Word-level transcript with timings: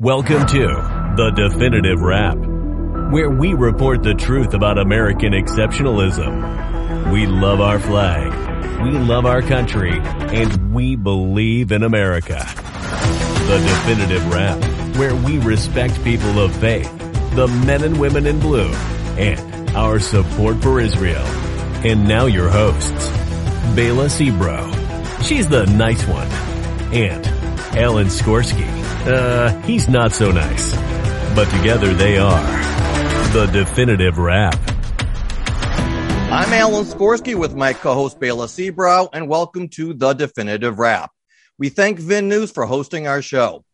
Welcome 0.00 0.46
to 0.46 1.12
The 1.18 1.30
Definitive 1.36 2.00
Wrap, 2.00 2.38
where 3.12 3.28
we 3.28 3.52
report 3.52 4.02
the 4.02 4.14
truth 4.14 4.54
about 4.54 4.78
American 4.78 5.34
exceptionalism. 5.34 7.12
We 7.12 7.26
love 7.26 7.60
our 7.60 7.78
flag, 7.78 8.32
we 8.82 8.92
love 8.92 9.26
our 9.26 9.42
country, 9.42 10.00
and 10.00 10.72
we 10.72 10.96
believe 10.96 11.70
in 11.70 11.82
America. 11.82 12.38
The 12.38 13.58
Definitive 13.58 14.26
Wrap, 14.32 14.96
where 14.96 15.14
we 15.14 15.36
respect 15.36 16.02
people 16.02 16.40
of 16.40 16.56
faith, 16.56 16.90
the 17.34 17.48
men 17.66 17.84
and 17.84 18.00
women 18.00 18.26
in 18.26 18.40
blue, 18.40 18.72
and 19.18 19.68
our 19.76 19.98
support 20.00 20.62
for 20.62 20.80
Israel. 20.80 21.26
And 21.84 22.08
now 22.08 22.24
your 22.24 22.48
hosts, 22.48 23.10
Bela 23.76 24.06
Sebro. 24.06 25.22
She's 25.22 25.46
the 25.46 25.66
nice 25.66 26.06
one. 26.06 26.28
And 26.90 27.26
Alan 27.76 28.06
Skorsky. 28.06 28.79
Uh, 29.06 29.58
he's 29.62 29.88
not 29.88 30.12
so 30.12 30.30
nice. 30.30 30.74
But 31.34 31.48
together 31.56 31.94
they 31.94 32.18
are 32.18 32.42
the 33.32 33.46
definitive 33.46 34.18
wrap. 34.18 34.54
I'm 36.30 36.52
Alan 36.52 36.84
Skorsky 36.84 37.34
with 37.34 37.54
my 37.54 37.72
co-host 37.72 38.20
Bela 38.20 38.46
Sebrow, 38.46 39.08
and 39.14 39.26
welcome 39.26 39.68
to 39.68 39.94
the 39.94 40.12
definitive 40.12 40.78
wrap. 40.78 41.12
We 41.56 41.70
thank 41.70 41.98
Vin 41.98 42.28
News 42.28 42.50
for 42.50 42.66
hosting 42.66 43.06
our 43.06 43.22
show. 43.22 43.64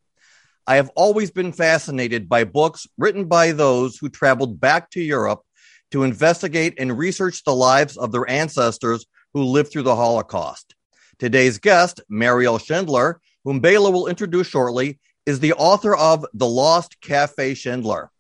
I 0.65 0.77
have 0.77 0.91
always 0.95 1.33
been 1.33 1.51
fascinated 1.53 2.29
by 2.29 2.45
books 2.45 2.87
written 2.97 3.25
by 3.25 3.51
those 3.51 3.99
who 3.99 4.09
traveled 4.09 4.61
back 4.61 4.91
to 4.91 5.03
Europe 5.03 5.43
to 5.91 6.05
investigate 6.05 6.75
and 6.79 6.97
research 6.97 7.43
the 7.43 7.55
lives 7.55 7.97
of 7.97 8.13
their 8.13 8.31
ancestors 8.31 9.07
who 9.35 9.43
lived 9.43 9.73
through 9.73 9.83
the 9.83 9.97
Holocaust. 9.97 10.77
Today's 11.19 11.59
guest, 11.59 12.01
Meriel 12.09 12.59
Schindler, 12.59 13.21
whom 13.45 13.59
Bela 13.59 13.91
will 13.91 14.07
introduce 14.07 14.47
shortly, 14.47 14.99
is 15.27 15.41
the 15.41 15.53
author 15.55 15.95
of 15.95 16.25
The 16.33 16.47
Lost 16.47 17.01
Cafe 17.01 17.55
Schindler. 17.55 18.11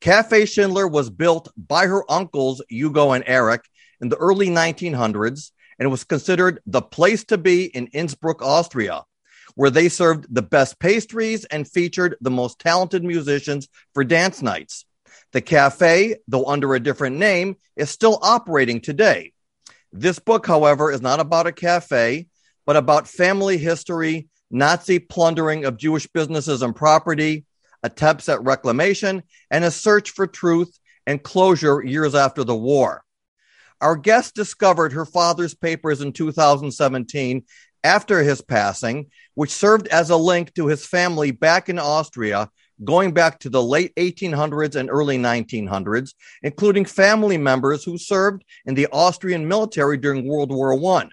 Cafe 0.00 0.46
Schindler 0.46 0.88
was 0.88 1.10
built 1.10 1.48
by 1.56 1.86
her 1.86 2.10
uncles, 2.10 2.62
Hugo 2.68 3.12
and 3.12 3.22
Eric, 3.26 3.62
in 4.00 4.08
the 4.08 4.16
early 4.16 4.48
1900s 4.48 5.52
and 5.78 5.90
was 5.90 6.04
considered 6.04 6.60
the 6.66 6.82
place 6.82 7.24
to 7.24 7.38
be 7.38 7.64
in 7.64 7.88
Innsbruck, 7.88 8.42
Austria, 8.42 9.04
where 9.54 9.70
they 9.70 9.88
served 9.88 10.26
the 10.34 10.42
best 10.42 10.78
pastries 10.78 11.44
and 11.44 11.70
featured 11.70 12.16
the 12.20 12.30
most 12.30 12.58
talented 12.58 13.04
musicians 13.04 13.68
for 13.94 14.04
dance 14.04 14.42
nights. 14.42 14.84
The 15.32 15.42
cafe, 15.42 16.16
though 16.28 16.46
under 16.46 16.74
a 16.74 16.80
different 16.80 17.16
name, 17.16 17.56
is 17.76 17.90
still 17.90 18.18
operating 18.22 18.80
today. 18.80 19.32
This 19.92 20.18
book, 20.18 20.46
however, 20.46 20.90
is 20.90 21.02
not 21.02 21.20
about 21.20 21.46
a 21.46 21.52
cafe, 21.52 22.28
but 22.64 22.76
about 22.76 23.08
family 23.08 23.58
history 23.58 24.28
Nazi 24.50 24.98
plundering 24.98 25.64
of 25.64 25.76
Jewish 25.76 26.06
businesses 26.06 26.62
and 26.62 26.74
property, 26.74 27.44
attempts 27.82 28.28
at 28.28 28.42
reclamation, 28.42 29.22
and 29.50 29.64
a 29.64 29.70
search 29.70 30.10
for 30.10 30.26
truth 30.26 30.78
and 31.06 31.22
closure 31.22 31.82
years 31.84 32.14
after 32.14 32.44
the 32.44 32.56
war. 32.56 33.02
Our 33.80 33.96
guest 33.96 34.34
discovered 34.34 34.92
her 34.92 35.04
father's 35.04 35.54
papers 35.54 36.00
in 36.00 36.12
2017 36.12 37.44
after 37.84 38.22
his 38.22 38.40
passing, 38.40 39.10
which 39.34 39.52
served 39.52 39.86
as 39.88 40.10
a 40.10 40.16
link 40.16 40.54
to 40.54 40.66
his 40.66 40.86
family 40.86 41.30
back 41.30 41.68
in 41.68 41.78
Austria, 41.78 42.50
going 42.82 43.12
back 43.12 43.38
to 43.40 43.50
the 43.50 43.62
late 43.62 43.94
1800s 43.94 44.74
and 44.74 44.90
early 44.90 45.18
1900s, 45.18 46.14
including 46.42 46.84
family 46.84 47.38
members 47.38 47.84
who 47.84 47.98
served 47.98 48.44
in 48.64 48.74
the 48.74 48.88
Austrian 48.92 49.46
military 49.46 49.96
during 49.96 50.26
World 50.26 50.50
War 50.50 50.74
I. 50.96 51.08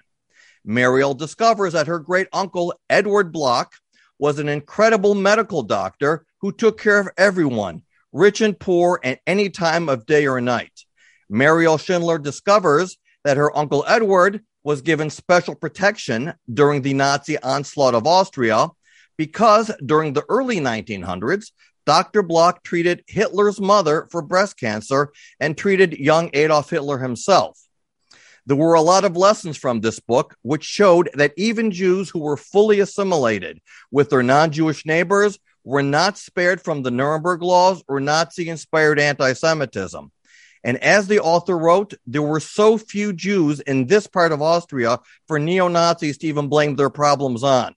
Meriel 0.64 1.14
discovers 1.14 1.74
that 1.74 1.86
her 1.86 1.98
great 1.98 2.28
uncle, 2.32 2.74
Edward 2.88 3.32
Bloch, 3.32 3.74
was 4.18 4.38
an 4.38 4.48
incredible 4.48 5.14
medical 5.14 5.62
doctor 5.62 6.24
who 6.40 6.52
took 6.52 6.80
care 6.80 7.00
of 7.00 7.08
everyone, 7.18 7.82
rich 8.12 8.40
and 8.40 8.58
poor, 8.58 9.00
at 9.04 9.20
any 9.26 9.50
time 9.50 9.88
of 9.88 10.06
day 10.06 10.26
or 10.26 10.40
night. 10.40 10.84
Meriel 11.28 11.78
Schindler 11.78 12.18
discovers 12.18 12.96
that 13.24 13.36
her 13.36 13.56
uncle 13.56 13.84
Edward 13.88 14.42
was 14.62 14.82
given 14.82 15.10
special 15.10 15.54
protection 15.54 16.32
during 16.52 16.82
the 16.82 16.94
Nazi 16.94 17.38
onslaught 17.38 17.94
of 17.94 18.06
Austria 18.06 18.68
because 19.16 19.70
during 19.84 20.12
the 20.12 20.24
early 20.28 20.58
1900s, 20.58 21.50
Dr. 21.86 22.22
Bloch 22.22 22.62
treated 22.62 23.04
Hitler's 23.06 23.60
mother 23.60 24.08
for 24.10 24.22
breast 24.22 24.58
cancer 24.58 25.12
and 25.38 25.56
treated 25.56 25.92
young 25.98 26.30
Adolf 26.32 26.70
Hitler 26.70 26.98
himself. 26.98 27.60
There 28.46 28.56
were 28.56 28.74
a 28.74 28.82
lot 28.82 29.04
of 29.04 29.16
lessons 29.16 29.56
from 29.56 29.80
this 29.80 30.00
book, 30.00 30.36
which 30.42 30.64
showed 30.64 31.08
that 31.14 31.32
even 31.36 31.70
Jews 31.70 32.10
who 32.10 32.18
were 32.18 32.36
fully 32.36 32.80
assimilated 32.80 33.60
with 33.90 34.10
their 34.10 34.22
non 34.22 34.50
Jewish 34.50 34.84
neighbors 34.84 35.38
were 35.64 35.82
not 35.82 36.18
spared 36.18 36.60
from 36.60 36.82
the 36.82 36.90
Nuremberg 36.90 37.42
laws 37.42 37.82
or 37.88 38.00
Nazi 38.00 38.48
inspired 38.48 39.00
anti 39.00 39.32
Semitism. 39.32 40.10
And 40.62 40.78
as 40.82 41.06
the 41.06 41.20
author 41.20 41.58
wrote, 41.58 41.94
there 42.06 42.22
were 42.22 42.40
so 42.40 42.78
few 42.78 43.12
Jews 43.12 43.60
in 43.60 43.86
this 43.86 44.06
part 44.06 44.32
of 44.32 44.40
Austria 44.40 44.98
for 45.28 45.38
neo 45.38 45.68
Nazis 45.68 46.18
to 46.18 46.26
even 46.26 46.48
blame 46.48 46.76
their 46.76 46.90
problems 46.90 47.42
on. 47.42 47.74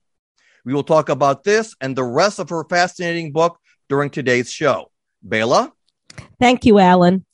We 0.63 0.73
will 0.73 0.83
talk 0.83 1.09
about 1.09 1.43
this 1.43 1.75
and 1.79 1.95
the 1.95 2.03
rest 2.03 2.39
of 2.39 2.49
her 2.49 2.65
fascinating 2.69 3.31
book 3.31 3.57
during 3.89 4.09
today's 4.09 4.51
show. 4.51 4.91
Bela? 5.21 5.71
Thank 6.39 6.65
you, 6.65 6.79
Alan. 6.79 7.25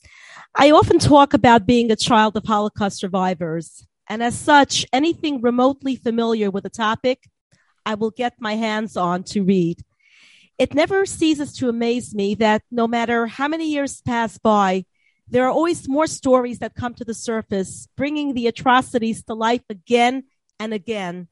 I 0.56 0.70
often 0.70 1.00
talk 1.00 1.34
about 1.34 1.66
being 1.66 1.90
a 1.90 1.96
child 1.96 2.36
of 2.36 2.44
Holocaust 2.44 2.98
survivors. 2.98 3.86
And 4.08 4.22
as 4.22 4.38
such, 4.38 4.86
anything 4.92 5.40
remotely 5.40 5.96
familiar 5.96 6.48
with 6.48 6.62
the 6.62 6.70
topic, 6.70 7.28
I 7.84 7.94
will 7.94 8.10
get 8.10 8.34
my 8.38 8.54
hands 8.54 8.96
on 8.96 9.24
to 9.24 9.42
read. 9.42 9.80
It 10.56 10.72
never 10.72 11.06
ceases 11.06 11.54
to 11.54 11.68
amaze 11.68 12.14
me 12.14 12.36
that 12.36 12.62
no 12.70 12.86
matter 12.86 13.26
how 13.26 13.48
many 13.48 13.68
years 13.68 14.00
pass 14.02 14.38
by, 14.38 14.84
there 15.26 15.44
are 15.44 15.50
always 15.50 15.88
more 15.88 16.06
stories 16.06 16.60
that 16.60 16.76
come 16.76 16.94
to 16.94 17.04
the 17.04 17.14
surface, 17.14 17.88
bringing 17.96 18.34
the 18.34 18.46
atrocities 18.46 19.24
to 19.24 19.34
life 19.34 19.64
again 19.68 20.24
and 20.60 20.72
again. 20.72 21.26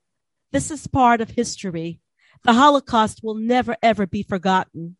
This 0.50 0.72
is 0.72 0.88
part 0.88 1.20
of 1.20 1.30
history. 1.30 2.00
The 2.42 2.54
Holocaust 2.54 3.20
will 3.22 3.36
never, 3.36 3.76
ever 3.82 4.04
be 4.04 4.24
forgotten. 4.24 4.96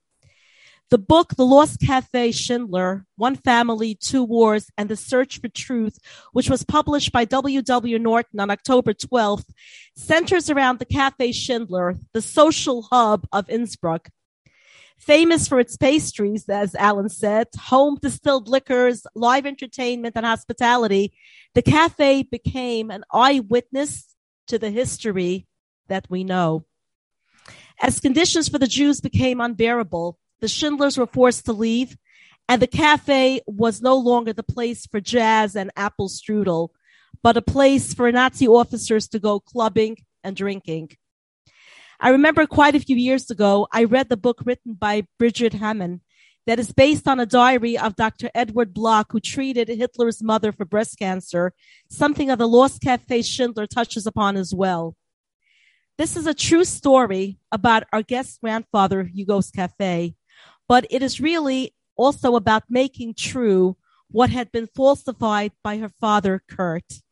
The 0.92 0.98
book, 0.98 1.36
The 1.36 1.46
Lost 1.46 1.80
Cafe 1.80 2.32
Schindler, 2.32 3.06
One 3.16 3.36
Family, 3.36 3.94
Two 3.94 4.22
Wars, 4.22 4.68
and 4.76 4.90
the 4.90 4.94
Search 4.94 5.40
for 5.40 5.48
Truth, 5.48 5.98
which 6.34 6.50
was 6.50 6.64
published 6.64 7.12
by 7.12 7.24
W.W. 7.24 7.98
Norton 7.98 8.38
on 8.38 8.50
October 8.50 8.92
12th, 8.92 9.48
centers 9.96 10.50
around 10.50 10.80
the 10.80 10.84
Cafe 10.84 11.32
Schindler, 11.32 11.96
the 12.12 12.20
social 12.20 12.82
hub 12.92 13.26
of 13.32 13.48
Innsbruck. 13.48 14.10
Famous 14.98 15.48
for 15.48 15.58
its 15.58 15.78
pastries, 15.78 16.46
as 16.50 16.74
Alan 16.74 17.08
said, 17.08 17.46
home 17.58 17.96
distilled 18.02 18.46
liquors, 18.46 19.06
live 19.14 19.46
entertainment, 19.46 20.14
and 20.14 20.26
hospitality, 20.26 21.14
the 21.54 21.62
cafe 21.62 22.22
became 22.22 22.90
an 22.90 23.02
eyewitness 23.10 24.14
to 24.48 24.58
the 24.58 24.68
history 24.68 25.46
that 25.88 26.04
we 26.10 26.22
know. 26.22 26.66
As 27.80 27.98
conditions 27.98 28.50
for 28.50 28.58
the 28.58 28.66
Jews 28.66 29.00
became 29.00 29.40
unbearable, 29.40 30.18
the 30.42 30.48
Schindlers 30.48 30.98
were 30.98 31.06
forced 31.06 31.46
to 31.46 31.52
leave, 31.52 31.96
and 32.48 32.60
the 32.60 32.66
cafe 32.66 33.40
was 33.46 33.80
no 33.80 33.96
longer 33.96 34.32
the 34.32 34.42
place 34.42 34.86
for 34.86 35.00
jazz 35.00 35.54
and 35.54 35.70
apple 35.76 36.08
strudel, 36.08 36.70
but 37.22 37.36
a 37.36 37.42
place 37.42 37.94
for 37.94 38.10
Nazi 38.10 38.48
officers 38.48 39.06
to 39.08 39.20
go 39.20 39.38
clubbing 39.38 39.98
and 40.24 40.34
drinking. 40.34 40.96
I 42.00 42.10
remember 42.10 42.44
quite 42.46 42.74
a 42.74 42.80
few 42.80 42.96
years 42.96 43.30
ago, 43.30 43.68
I 43.72 43.84
read 43.84 44.08
the 44.08 44.16
book 44.16 44.42
written 44.44 44.74
by 44.74 45.06
Brigitte 45.16 45.54
Hamann 45.54 46.00
that 46.48 46.58
is 46.58 46.72
based 46.72 47.06
on 47.06 47.20
a 47.20 47.26
diary 47.26 47.78
of 47.78 47.94
Dr. 47.94 48.28
Edward 48.34 48.74
Bloch, 48.74 49.12
who 49.12 49.20
treated 49.20 49.68
Hitler's 49.68 50.20
mother 50.20 50.50
for 50.50 50.64
breast 50.64 50.98
cancer, 50.98 51.52
something 51.88 52.30
of 52.30 52.40
the 52.40 52.48
Lost 52.48 52.82
Cafe 52.82 53.22
Schindler 53.22 53.68
touches 53.68 54.08
upon 54.08 54.36
as 54.36 54.52
well. 54.52 54.96
This 55.98 56.16
is 56.16 56.26
a 56.26 56.34
true 56.34 56.64
story 56.64 57.38
about 57.52 57.84
our 57.92 58.02
guest 58.02 58.40
grandfather, 58.40 59.04
Hugo's 59.04 59.52
Cafe, 59.52 60.16
but 60.68 60.86
it 60.90 61.02
is 61.02 61.20
really 61.20 61.74
also 61.96 62.36
about 62.36 62.64
making 62.68 63.14
true 63.14 63.76
what 64.10 64.30
had 64.30 64.52
been 64.52 64.68
falsified 64.74 65.52
by 65.62 65.78
her 65.78 65.90
father, 66.00 66.42
Kurt. 66.48 67.02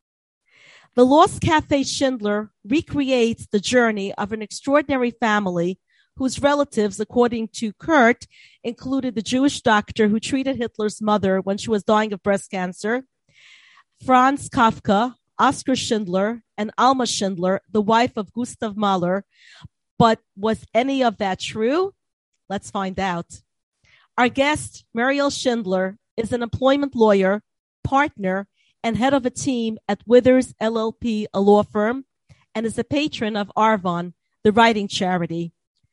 The 0.96 1.06
Lost 1.06 1.40
Cafe 1.40 1.84
Schindler 1.84 2.50
recreates 2.64 3.46
the 3.46 3.60
journey 3.60 4.12
of 4.14 4.32
an 4.32 4.42
extraordinary 4.42 5.12
family 5.12 5.78
whose 6.16 6.42
relatives, 6.42 7.00
according 7.00 7.48
to 7.48 7.72
Kurt, 7.74 8.26
included 8.62 9.14
the 9.14 9.22
Jewish 9.22 9.62
doctor 9.62 10.08
who 10.08 10.20
treated 10.20 10.56
Hitler's 10.56 11.00
mother 11.00 11.40
when 11.40 11.56
she 11.56 11.70
was 11.70 11.84
dying 11.84 12.12
of 12.12 12.22
breast 12.22 12.50
cancer, 12.50 13.04
Franz 14.04 14.48
Kafka, 14.48 15.14
Oskar 15.38 15.76
Schindler, 15.76 16.42
and 16.58 16.70
Alma 16.76 17.06
Schindler, 17.06 17.62
the 17.70 17.80
wife 17.80 18.16
of 18.16 18.32
Gustav 18.32 18.76
Mahler. 18.76 19.24
But 19.98 20.18
was 20.36 20.66
any 20.74 21.02
of 21.02 21.18
that 21.18 21.40
true? 21.40 21.94
Let's 22.50 22.72
find 22.72 22.98
out. 22.98 23.42
Our 24.18 24.28
guest, 24.28 24.84
Meriel 24.92 25.30
Schindler, 25.30 25.96
is 26.16 26.32
an 26.32 26.42
employment 26.42 26.96
lawyer, 26.96 27.44
partner, 27.84 28.48
and 28.82 28.96
head 28.96 29.14
of 29.14 29.24
a 29.24 29.30
team 29.30 29.78
at 29.88 30.02
Withers 30.04 30.52
LLP, 30.60 31.26
a 31.32 31.40
law 31.40 31.62
firm, 31.62 32.06
and 32.52 32.66
is 32.66 32.76
a 32.76 32.82
patron 32.82 33.36
of 33.36 33.52
Arvon, 33.56 34.14
the 34.42 34.50
writing 34.50 34.88
charity. 34.88 35.52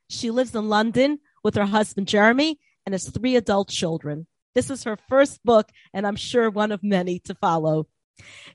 She 0.09 0.31
lives 0.31 0.55
in 0.55 0.67
London 0.67 1.19
with 1.43 1.53
her 1.53 1.65
husband 1.67 2.07
Jeremy 2.07 2.59
and 2.87 2.93
his 2.93 3.07
three 3.07 3.35
adult 3.35 3.69
children. 3.69 4.25
This 4.55 4.71
is 4.71 4.83
her 4.85 4.97
first 4.97 5.43
book, 5.45 5.69
and 5.93 6.07
I'm 6.07 6.15
sure 6.15 6.49
one 6.49 6.71
of 6.71 6.81
many 6.81 7.19
to 7.19 7.35
follow. 7.35 7.85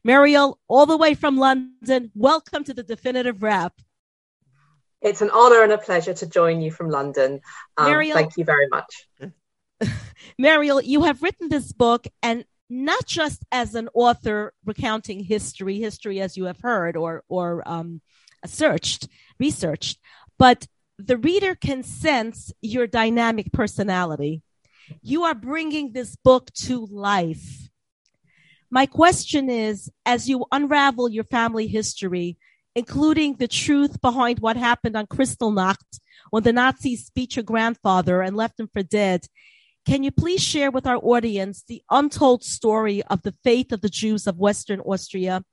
Meriel, 0.03 0.59
all 0.67 0.87
the 0.87 0.97
way 0.97 1.15
from 1.15 1.37
London, 1.37 2.11
welcome 2.17 2.65
to 2.65 2.75
the 2.75 2.83
Definitive 2.83 3.45
Wrap. 3.45 3.75
It's 5.03 5.21
an 5.21 5.31
honor 5.31 5.63
and 5.63 5.73
a 5.73 5.79
pleasure 5.79 6.15
to 6.15 6.27
join 6.27 6.61
you 6.61 6.71
from 6.71 6.89
London. 6.89 7.41
Um, 7.77 7.91
Meriel, 7.91 8.15
thank 8.15 8.37
you 8.37 8.45
very 8.45 8.69
much. 8.69 9.09
Meriel, 10.39 10.81
you 10.81 11.03
have 11.03 11.23
written 11.23 11.49
this 11.49 11.73
book, 11.73 12.07
and 12.23 12.45
not 12.71 13.05
just 13.07 13.45
as 13.51 13.75
an 13.75 13.89
author 13.95 14.55
recounting 14.65 15.25
history, 15.25 15.79
history 15.79 16.21
as 16.21 16.37
you 16.37 16.45
have 16.45 16.61
heard 16.61 16.97
or 16.97 17.25
or 17.29 17.63
um, 17.67 18.01
searched, 18.47 19.09
researched, 19.39 19.99
but 20.39 20.67
the 20.99 21.17
reader 21.17 21.55
can 21.55 21.83
sense 21.83 22.53
your 22.63 22.87
dynamic 22.87 23.53
personality. 23.53 24.43
You 25.03 25.25
are 25.25 25.35
bringing 25.35 25.93
this 25.93 26.17
book 26.17 26.53
to 26.67 26.87
life. 26.87 27.69
My 28.71 28.87
question 28.87 29.51
is 29.51 29.91
as 30.07 30.29
you 30.29 30.47
unravel 30.53 31.11
your 31.11 31.25
family 31.25 31.67
history, 31.67 32.39
including 32.75 33.37
the 33.37 33.49
truth 33.49 34.01
behind 34.01 34.41
what 34.41 34.57
happened 34.57 34.97
on 34.97 35.07
Kristallnacht 35.07 36.01
when 36.31 36.43
the 36.43 36.53
Nazis 36.53 37.11
beat 37.11 37.37
your 37.37 37.43
grandfather 37.43 38.23
and 38.23 38.37
left 38.37 38.59
him 38.59 38.69
for 38.73 38.83
dead, 38.83 39.27
can 39.85 40.03
you 40.03 40.11
please 40.11 40.43
share 40.43 40.71
with 40.71 40.87
our 40.87 40.99
audience 40.99 41.65
the 41.67 41.83
untold 41.91 42.45
story 42.45 43.03
of 43.05 43.23
the 43.23 43.35
faith 43.45 43.73
of 43.73 43.81
the 43.81 43.89
Jews 43.89 44.27
of 44.27 44.39
Western 44.39 44.81
Austria 44.81 45.45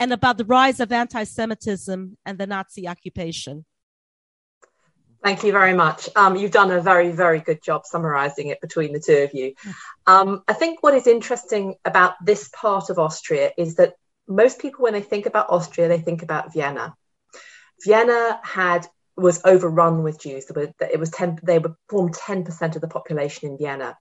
and 0.00 0.12
about 0.12 0.36
the 0.36 0.44
rise 0.44 0.80
of 0.80 0.92
anti 0.92 1.24
Semitism 1.24 2.18
and 2.26 2.38
the 2.38 2.46
Nazi 2.46 2.88
occupation? 2.88 3.64
Thank 5.22 5.42
you 5.42 5.52
very 5.52 5.74
much. 5.74 6.08
Um, 6.14 6.36
you've 6.36 6.52
done 6.52 6.70
a 6.70 6.80
very, 6.80 7.10
very 7.10 7.40
good 7.40 7.62
job 7.62 7.84
summarizing 7.84 8.48
it 8.48 8.60
between 8.60 8.92
the 8.92 9.00
two 9.00 9.16
of 9.16 9.34
you. 9.34 9.54
Um, 10.06 10.42
I 10.46 10.52
think 10.52 10.82
what 10.82 10.94
is 10.94 11.06
interesting 11.08 11.74
about 11.84 12.14
this 12.24 12.48
part 12.48 12.88
of 12.88 12.98
Austria 12.98 13.50
is 13.58 13.76
that 13.76 13.94
most 14.28 14.58
people, 14.58 14.82
when 14.82 14.92
they 14.92 15.02
think 15.02 15.26
about 15.26 15.50
Austria, 15.50 15.88
they 15.88 16.00
think 16.00 16.22
about 16.22 16.52
Vienna. 16.52 16.94
Vienna 17.84 18.38
had 18.42 18.86
was 19.16 19.40
overrun 19.44 20.04
with 20.04 20.20
Jews. 20.20 20.48
It 20.48 21.00
was 21.00 21.10
10, 21.10 21.40
they 21.42 21.58
were 21.58 21.76
formed 21.88 22.14
10% 22.14 22.74
of 22.76 22.80
the 22.80 22.86
population 22.86 23.50
in 23.50 23.58
Vienna. 23.58 23.98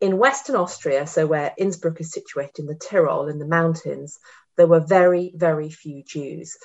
In 0.00 0.18
Western 0.18 0.56
Austria, 0.56 1.06
so 1.06 1.24
where 1.26 1.54
Innsbruck 1.56 2.00
is 2.00 2.10
situated 2.10 2.58
in 2.58 2.66
the 2.66 2.74
Tyrol, 2.74 3.28
in 3.28 3.38
the 3.38 3.46
mountains, 3.46 4.18
there 4.56 4.66
were 4.66 4.80
very, 4.80 5.32
very 5.36 5.70
few 5.70 6.02
Jews. 6.02 6.56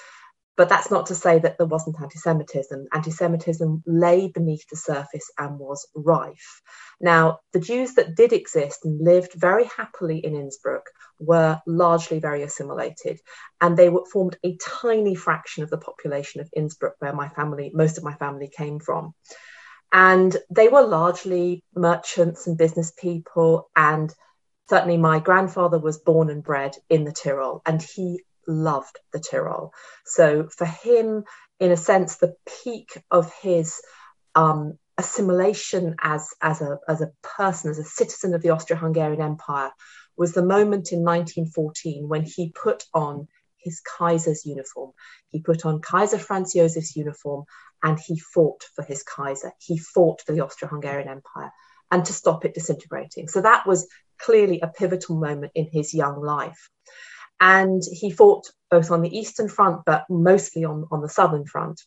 But 0.60 0.68
that's 0.68 0.92
not 0.92 1.06
to 1.06 1.16
say 1.16 1.40
that 1.40 1.58
there 1.58 1.66
wasn't 1.66 2.02
anti 2.02 2.20
Semitism. 2.20 2.88
Anti 2.92 3.12
Semitism 3.12 3.82
lay 3.88 4.28
beneath 4.28 4.68
the 4.68 4.76
surface 4.76 5.32
and 5.38 5.58
was 5.58 5.88
rife. 5.96 6.62
Now, 7.00 7.40
the 7.54 7.62
Jews 7.62 7.94
that 7.94 8.18
did 8.18 8.34
exist 8.34 8.84
and 8.84 9.00
lived 9.00 9.32
very 9.38 9.64
happily 9.78 10.18
in 10.18 10.36
Innsbruck 10.36 10.84
were 11.18 11.62
largely 11.66 12.20
very 12.20 12.44
assimilated, 12.44 13.22
and 13.62 13.78
they 13.78 13.88
were, 13.88 14.04
formed 14.12 14.38
a 14.44 14.58
tiny 14.58 15.16
fraction 15.16 15.64
of 15.64 15.70
the 15.70 15.78
population 15.78 16.42
of 16.42 16.50
Innsbruck, 16.54 16.96
where 17.00 17.14
my 17.14 17.30
family, 17.30 17.72
most 17.74 17.98
of 17.98 18.04
my 18.04 18.16
family 18.16 18.50
came 18.50 18.82
from. 18.82 19.14
And 19.94 20.36
they 20.50 20.68
were 20.68 20.86
largely 20.86 21.64
merchants 21.74 22.48
and 22.48 22.58
business 22.58 22.92
people. 22.92 23.70
And 23.78 24.14
certainly 24.70 24.98
my 24.98 25.20
grandfather 25.20 25.80
was 25.80 26.00
born 26.00 26.30
and 26.30 26.44
bred 26.44 26.76
in 26.90 27.06
the 27.06 27.14
Tyrol, 27.14 27.62
and 27.66 27.82
he 27.82 28.24
loved 28.50 29.00
the 29.14 29.20
Tyrol. 29.20 29.72
So 30.06 30.50
for 30.58 30.66
him, 30.66 31.24
in 31.60 31.72
a 31.72 31.78
sense, 31.78 32.18
the 32.18 32.36
peak 32.64 33.02
of 33.12 33.32
his 33.42 33.82
um, 34.36 34.78
assimilation 34.98 35.96
as, 36.02 36.30
as, 36.42 36.62
a, 36.62 36.80
as 36.88 37.02
a 37.02 37.12
person, 37.22 37.72
as 37.72 37.80
a 37.80 37.84
citizen 37.84 38.34
of 38.34 38.42
the 38.42 38.50
Austro-Hungarian 38.50 39.22
Empire, 39.22 39.72
was 40.18 40.34
the 40.34 40.44
moment 40.44 40.92
in 40.92 41.00
1914 41.04 42.08
when 42.10 42.24
he 42.24 42.52
put 42.52 42.84
on 42.94 43.28
his 43.58 43.82
Kaiser's 43.82 44.46
uniform. 44.46 44.92
He 45.30 45.42
put 45.42 45.66
on 45.66 45.82
Kaiser 45.82 46.18
Franz 46.18 46.54
Josef's 46.54 46.96
uniform 46.96 47.46
and 47.84 48.00
he 48.00 48.20
fought 48.20 48.64
for 48.76 48.84
his 48.84 49.04
Kaiser. 49.04 49.54
He 49.60 49.78
fought 49.78 50.22
for 50.26 50.34
the 50.34 50.42
Austro-Hungarian 50.42 51.08
Empire 51.08 51.52
and 51.92 52.06
to 52.06 52.14
stop 52.14 52.46
it 52.46 52.54
disintegrating. 52.54 53.28
So 53.28 53.42
that 53.42 53.66
was 53.66 53.88
clearly 54.20 54.60
a 54.62 54.68
pivotal 54.68 55.16
moment 55.16 55.54
in 55.56 55.70
his 55.72 55.94
young 55.94 56.22
life. 56.22 56.70
And 57.42 57.82
he 57.92 58.12
fought 58.12 58.52
both 58.70 58.92
on 58.92 59.02
the 59.02 59.18
Eastern 59.18 59.48
Front, 59.48 59.82
but 59.86 60.06
mostly 60.10 60.64
on, 60.66 60.86
on 60.92 61.02
the 61.02 61.10
Southern 61.10 61.46
Front. 61.46 61.82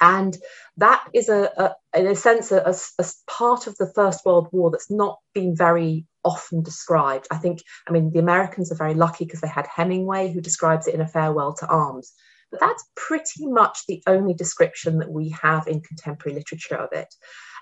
And 0.00 0.36
that 0.76 1.04
is 1.14 1.28
a, 1.28 1.50
a 1.56 1.98
in 1.98 2.06
a 2.06 2.14
sense, 2.14 2.52
a, 2.52 2.74
a, 2.98 3.04
part 3.26 3.66
of 3.66 3.76
the 3.76 3.90
First 3.94 4.26
World 4.26 4.48
War 4.52 4.70
that's 4.70 4.90
not 4.90 5.18
been 5.34 5.56
very 5.56 6.06
often 6.24 6.62
described. 6.62 7.26
I 7.30 7.36
think, 7.38 7.62
I 7.88 7.92
mean, 7.92 8.10
the 8.12 8.18
Americans 8.18 8.70
are 8.70 8.76
very 8.76 8.94
lucky 8.94 9.24
because 9.24 9.40
they 9.40 9.48
had 9.48 9.66
Hemingway 9.66 10.32
who 10.32 10.40
describes 10.40 10.86
it 10.86 10.94
in 10.94 11.00
A 11.00 11.08
Farewell 11.08 11.54
to 11.54 11.66
Arms. 11.66 12.12
But 12.50 12.60
that's 12.60 12.84
pretty 12.94 13.46
much 13.46 13.86
the 13.86 14.02
only 14.06 14.34
description 14.34 14.98
that 14.98 15.10
we 15.10 15.34
have 15.42 15.66
in 15.66 15.80
contemporary 15.80 16.36
literature 16.36 16.76
of 16.76 16.90
it. 16.92 17.12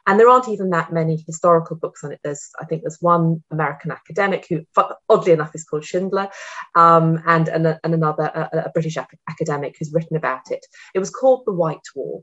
And 0.06 0.20
there 0.20 0.28
aren't 0.28 0.48
even 0.48 0.70
that 0.70 0.92
many 0.92 1.22
historical 1.26 1.76
books 1.76 2.04
on 2.04 2.12
it. 2.12 2.20
There's, 2.22 2.50
I 2.60 2.64
think, 2.66 2.82
there's 2.82 3.00
one 3.00 3.42
American 3.50 3.90
academic 3.90 4.46
who, 4.48 4.62
oddly 5.08 5.32
enough, 5.32 5.54
is 5.54 5.64
called 5.64 5.84
Schindler, 5.84 6.28
um, 6.74 7.22
and, 7.26 7.48
and, 7.48 7.66
and, 7.66 7.94
another, 7.94 8.24
a, 8.24 8.66
a 8.66 8.70
British 8.70 8.96
academic 9.28 9.76
who's 9.78 9.92
written 9.92 10.16
about 10.16 10.50
it. 10.50 10.64
It 10.94 10.98
was 10.98 11.10
called 11.10 11.44
the 11.46 11.52
White 11.52 11.88
War. 11.94 12.22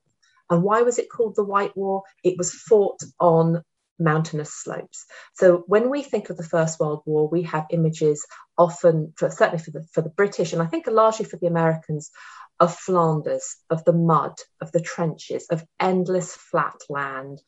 And 0.50 0.64
why 0.64 0.82
was 0.82 1.00
it 1.00 1.10
called 1.10 1.36
the 1.36 1.44
White 1.44 1.76
War? 1.76 2.04
It 2.24 2.38
was 2.38 2.54
fought 2.54 3.00
on 3.20 3.64
mountainous 3.98 4.54
slopes. 4.54 5.06
So 5.34 5.64
when 5.68 5.90
we 5.90 6.04
think 6.04 6.30
of 6.30 6.38
the 6.38 6.44
First 6.44 6.80
World 6.80 7.04
War, 7.06 7.30
we 7.30 7.44
have 7.44 7.68
images 7.70 8.26
often, 8.58 9.14
for, 9.16 9.30
certainly 9.30 9.64
for 9.64 9.72
the, 9.72 9.86
for 9.94 10.02
the 10.02 10.10
British, 10.10 10.54
and 10.54 10.62
I 10.62 10.66
think 10.66 10.88
largely 10.88 11.26
for 11.26 11.38
the 11.38 11.48
Americans, 11.48 12.12
of 12.60 12.76
Flanders, 12.76 13.58
of 13.72 13.84
the 13.86 13.94
mud, 13.94 14.34
of 14.62 14.72
the 14.72 14.82
trenches, 14.82 15.48
of 15.50 15.66
endless 15.80 16.36
flat 16.36 16.78
land, 16.90 17.42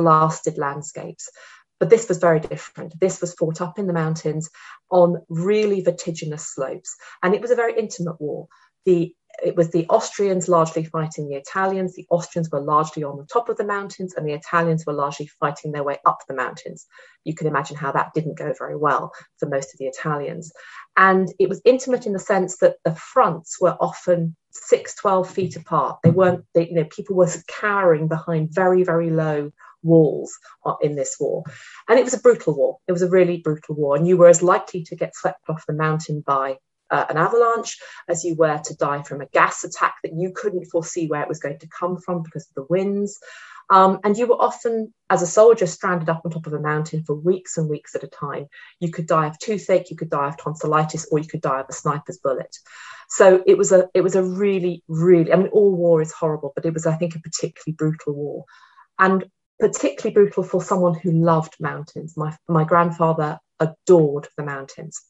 blasted 0.00 0.58
landscapes. 0.58 1.28
But 1.80 1.90
this 1.90 2.08
was 2.08 2.18
very 2.18 2.40
different. 2.40 2.98
This 3.00 3.20
was 3.20 3.34
fought 3.34 3.60
up 3.60 3.78
in 3.78 3.86
the 3.86 3.92
mountains 3.92 4.50
on 4.90 5.22
really 5.28 5.80
vertiginous 5.80 6.46
slopes. 6.46 6.96
And 7.22 7.34
it 7.34 7.40
was 7.40 7.52
a 7.52 7.56
very 7.56 7.78
intimate 7.78 8.20
war. 8.20 8.48
The 8.84 9.14
it 9.42 9.54
was 9.54 9.70
the 9.70 9.86
Austrians 9.88 10.48
largely 10.48 10.82
fighting 10.84 11.28
the 11.28 11.36
Italians. 11.36 11.94
The 11.94 12.06
Austrians 12.10 12.50
were 12.50 12.60
largely 12.60 13.04
on 13.04 13.16
the 13.16 13.26
top 13.26 13.48
of 13.48 13.56
the 13.56 13.64
mountains, 13.64 14.14
and 14.14 14.26
the 14.26 14.32
Italians 14.32 14.84
were 14.84 14.92
largely 14.92 15.28
fighting 15.38 15.70
their 15.70 15.84
way 15.84 15.98
up 16.04 16.18
the 16.26 16.34
mountains. 16.34 16.86
You 17.24 17.34
can 17.34 17.46
imagine 17.46 17.76
how 17.76 17.92
that 17.92 18.14
didn't 18.14 18.38
go 18.38 18.52
very 18.58 18.76
well 18.76 19.12
for 19.38 19.46
most 19.48 19.72
of 19.72 19.78
the 19.78 19.86
Italians. 19.86 20.52
And 20.96 21.28
it 21.38 21.48
was 21.48 21.62
intimate 21.64 22.06
in 22.06 22.12
the 22.14 22.18
sense 22.18 22.56
that 22.58 22.76
the 22.84 22.94
fronts 22.94 23.60
were 23.60 23.76
often 23.80 24.34
six, 24.50 24.96
12 24.96 25.30
feet 25.30 25.56
apart. 25.56 25.98
They 26.02 26.10
weren't, 26.10 26.44
they, 26.54 26.68
you 26.68 26.74
know, 26.74 26.84
people 26.84 27.14
were 27.14 27.30
cowering 27.46 28.08
behind 28.08 28.52
very, 28.52 28.82
very 28.82 29.10
low 29.10 29.52
walls 29.82 30.32
in 30.82 30.94
this 30.96 31.16
war. 31.18 31.44
And 31.88 31.98
it 31.98 32.04
was 32.04 32.14
a 32.14 32.20
brutal 32.20 32.54
war. 32.54 32.78
It 32.86 32.92
was 32.92 33.02
a 33.02 33.08
really 33.08 33.38
brutal 33.38 33.74
war. 33.74 33.96
And 33.96 34.06
you 34.06 34.16
were 34.16 34.28
as 34.28 34.42
likely 34.42 34.82
to 34.84 34.96
get 34.96 35.16
swept 35.16 35.48
off 35.48 35.66
the 35.66 35.72
mountain 35.72 36.22
by 36.26 36.56
uh, 36.90 37.04
an 37.10 37.16
avalanche 37.16 37.78
as 38.08 38.24
you 38.24 38.34
were 38.34 38.58
to 38.58 38.76
die 38.76 39.02
from 39.02 39.20
a 39.20 39.26
gas 39.26 39.64
attack 39.64 39.96
that 40.02 40.12
you 40.16 40.32
couldn't 40.34 40.66
foresee 40.66 41.06
where 41.06 41.22
it 41.22 41.28
was 41.28 41.40
going 41.40 41.58
to 41.58 41.68
come 41.68 41.98
from 41.98 42.22
because 42.22 42.48
of 42.48 42.54
the 42.54 42.66
winds. 42.68 43.18
Um, 43.70 44.00
and 44.02 44.16
you 44.16 44.26
were 44.26 44.40
often, 44.40 44.94
as 45.10 45.20
a 45.20 45.26
soldier, 45.26 45.66
stranded 45.66 46.08
up 46.08 46.22
on 46.24 46.30
top 46.30 46.46
of 46.46 46.54
a 46.54 46.60
mountain 46.60 47.04
for 47.04 47.14
weeks 47.14 47.58
and 47.58 47.68
weeks 47.68 47.94
at 47.94 48.02
a 48.02 48.08
time. 48.08 48.46
You 48.80 48.90
could 48.90 49.06
die 49.06 49.26
of 49.26 49.38
toothache, 49.38 49.90
you 49.90 49.96
could 49.96 50.08
die 50.08 50.28
of 50.28 50.38
tonsillitis, 50.38 51.06
or 51.12 51.18
you 51.18 51.28
could 51.28 51.42
die 51.42 51.60
of 51.60 51.66
a 51.68 51.74
sniper's 51.74 52.18
bullet. 52.18 52.56
So 53.10 53.42
it 53.46 53.58
was 53.58 53.72
a 53.72 53.88
it 53.94 54.02
was 54.02 54.16
a 54.16 54.22
really 54.22 54.82
really 54.88 55.32
I 55.32 55.36
mean 55.36 55.48
all 55.48 55.74
war 55.74 56.00
is 56.00 56.12
horrible, 56.12 56.52
but 56.54 56.64
it 56.64 56.74
was 56.74 56.86
I 56.86 56.96
think 56.96 57.14
a 57.14 57.20
particularly 57.20 57.74
brutal 57.76 58.14
war. 58.14 58.44
And 58.98 59.26
particularly 59.58 60.14
brutal 60.14 60.42
for 60.42 60.62
someone 60.62 60.94
who 60.94 61.12
loved 61.12 61.56
mountains. 61.60 62.16
My, 62.16 62.36
my 62.48 62.64
grandfather 62.64 63.38
adored 63.60 64.28
the 64.36 64.44
mountains. 64.44 65.00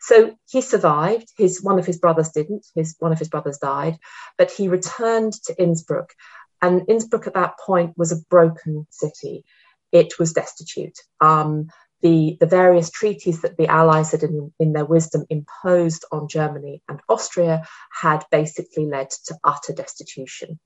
So 0.00 0.36
he 0.50 0.60
survived. 0.60 1.28
His 1.36 1.62
one 1.62 1.78
of 1.78 1.86
his 1.86 1.98
brothers 1.98 2.30
didn't. 2.30 2.66
His 2.74 2.94
one 2.98 3.12
of 3.12 3.18
his 3.18 3.28
brothers 3.28 3.58
died, 3.58 3.96
but 4.36 4.50
he 4.50 4.68
returned 4.68 5.32
to 5.44 5.54
Innsbruck, 5.60 6.12
and 6.60 6.82
Innsbruck 6.88 7.26
at 7.26 7.34
that 7.34 7.58
point 7.58 7.96
was 7.96 8.12
a 8.12 8.22
broken 8.28 8.86
city. 8.90 9.44
It 9.92 10.18
was 10.18 10.32
destitute. 10.32 10.98
Um, 11.20 11.68
the, 12.02 12.36
the 12.38 12.46
various 12.46 12.90
treaties 12.90 13.40
that 13.40 13.56
the 13.56 13.66
Allies 13.68 14.10
had, 14.10 14.24
in, 14.24 14.52
in 14.60 14.74
their 14.74 14.84
wisdom, 14.84 15.24
imposed 15.30 16.04
on 16.12 16.28
Germany 16.28 16.82
and 16.86 17.00
Austria 17.08 17.66
had 17.90 18.26
basically 18.30 18.84
led 18.84 19.08
to 19.24 19.38
utter 19.42 19.72
destitution. 19.72 20.60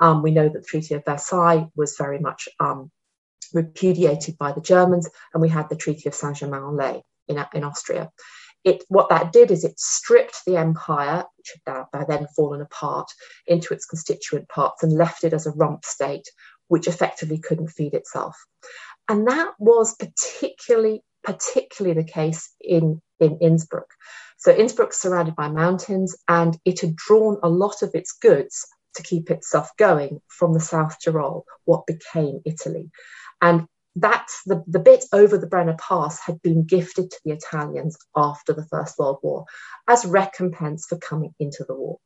Um, 0.00 0.22
we 0.22 0.30
know 0.30 0.48
that 0.48 0.62
the 0.62 0.66
Treaty 0.66 0.94
of 0.94 1.04
Versailles 1.04 1.68
was 1.76 1.96
very 1.96 2.18
much 2.18 2.48
um, 2.58 2.90
repudiated 3.52 4.38
by 4.38 4.52
the 4.52 4.60
Germans, 4.60 5.08
and 5.32 5.42
we 5.42 5.48
had 5.48 5.68
the 5.68 5.76
Treaty 5.76 6.08
of 6.08 6.14
Saint 6.14 6.36
Germain 6.36 6.62
en 6.62 6.76
Laye 6.76 7.02
in, 7.28 7.44
in 7.54 7.64
Austria. 7.64 8.10
It, 8.64 8.84
what 8.88 9.08
that 9.08 9.32
did 9.32 9.50
is 9.50 9.64
it 9.64 9.78
stripped 9.78 10.42
the 10.46 10.56
empire, 10.56 11.24
which 11.36 11.52
had 11.66 11.84
by 11.92 12.04
then 12.06 12.26
fallen 12.36 12.60
apart, 12.60 13.10
into 13.46 13.72
its 13.72 13.86
constituent 13.86 14.48
parts 14.48 14.82
and 14.82 14.92
left 14.92 15.24
it 15.24 15.32
as 15.32 15.46
a 15.46 15.52
rump 15.52 15.84
state 15.84 16.26
which 16.68 16.86
effectively 16.86 17.38
couldn't 17.38 17.68
feed 17.68 17.94
itself. 17.94 18.36
And 19.08 19.26
that 19.26 19.54
was 19.58 19.96
particularly, 19.96 21.02
particularly 21.24 22.00
the 22.00 22.08
case 22.08 22.54
in, 22.60 23.02
in 23.18 23.38
Innsbruck. 23.40 23.88
So 24.38 24.54
Innsbruck's 24.54 25.00
surrounded 25.00 25.34
by 25.34 25.48
mountains 25.48 26.16
and 26.28 26.56
it 26.64 26.80
had 26.80 26.94
drawn 26.94 27.38
a 27.42 27.48
lot 27.48 27.82
of 27.82 27.90
its 27.94 28.12
goods 28.12 28.66
to 29.00 29.08
keep 29.08 29.30
itself 29.30 29.70
going 29.76 30.20
from 30.28 30.52
the 30.52 30.60
South 30.60 30.96
Tyrol, 31.02 31.44
what 31.64 31.86
became 31.86 32.40
Italy. 32.44 32.90
And 33.40 33.66
that's 33.96 34.42
the, 34.46 34.62
the 34.66 34.78
bit 34.78 35.04
over 35.12 35.36
the 35.36 35.46
Brenner 35.46 35.76
Pass 35.78 36.20
had 36.20 36.40
been 36.42 36.64
gifted 36.64 37.10
to 37.10 37.20
the 37.24 37.32
Italians 37.32 37.96
after 38.16 38.52
the 38.52 38.66
First 38.66 38.98
World 38.98 39.18
War 39.22 39.44
as 39.88 40.04
recompense 40.04 40.86
for 40.86 40.96
coming 40.98 41.34
into 41.40 41.64
the 41.66 41.74
war. 41.74 41.98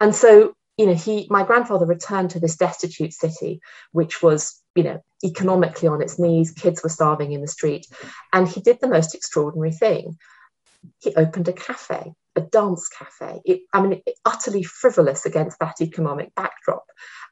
And 0.00 0.14
so, 0.14 0.54
you 0.76 0.86
know, 0.86 0.94
he, 0.94 1.26
my 1.30 1.42
grandfather 1.42 1.86
returned 1.86 2.30
to 2.30 2.40
this 2.40 2.56
destitute 2.56 3.12
city, 3.12 3.60
which 3.92 4.22
was, 4.22 4.62
you 4.74 4.84
know, 4.84 5.02
economically 5.24 5.88
on 5.88 6.02
its 6.02 6.18
knees, 6.18 6.52
kids 6.52 6.82
were 6.82 6.90
starving 6.90 7.32
in 7.32 7.40
the 7.40 7.48
street. 7.48 7.86
And 8.32 8.46
he 8.46 8.60
did 8.60 8.78
the 8.80 8.88
most 8.88 9.14
extraordinary 9.14 9.72
thing. 9.72 10.18
He 11.00 11.14
opened 11.16 11.48
a 11.48 11.52
cafe, 11.52 12.12
a 12.36 12.40
dance 12.40 12.88
cafe. 12.88 13.40
It, 13.44 13.62
I 13.72 13.82
mean, 13.82 14.02
it, 14.06 14.14
utterly 14.24 14.62
frivolous 14.62 15.26
against 15.26 15.58
that 15.60 15.80
economic 15.80 16.34
backdrop. 16.34 16.84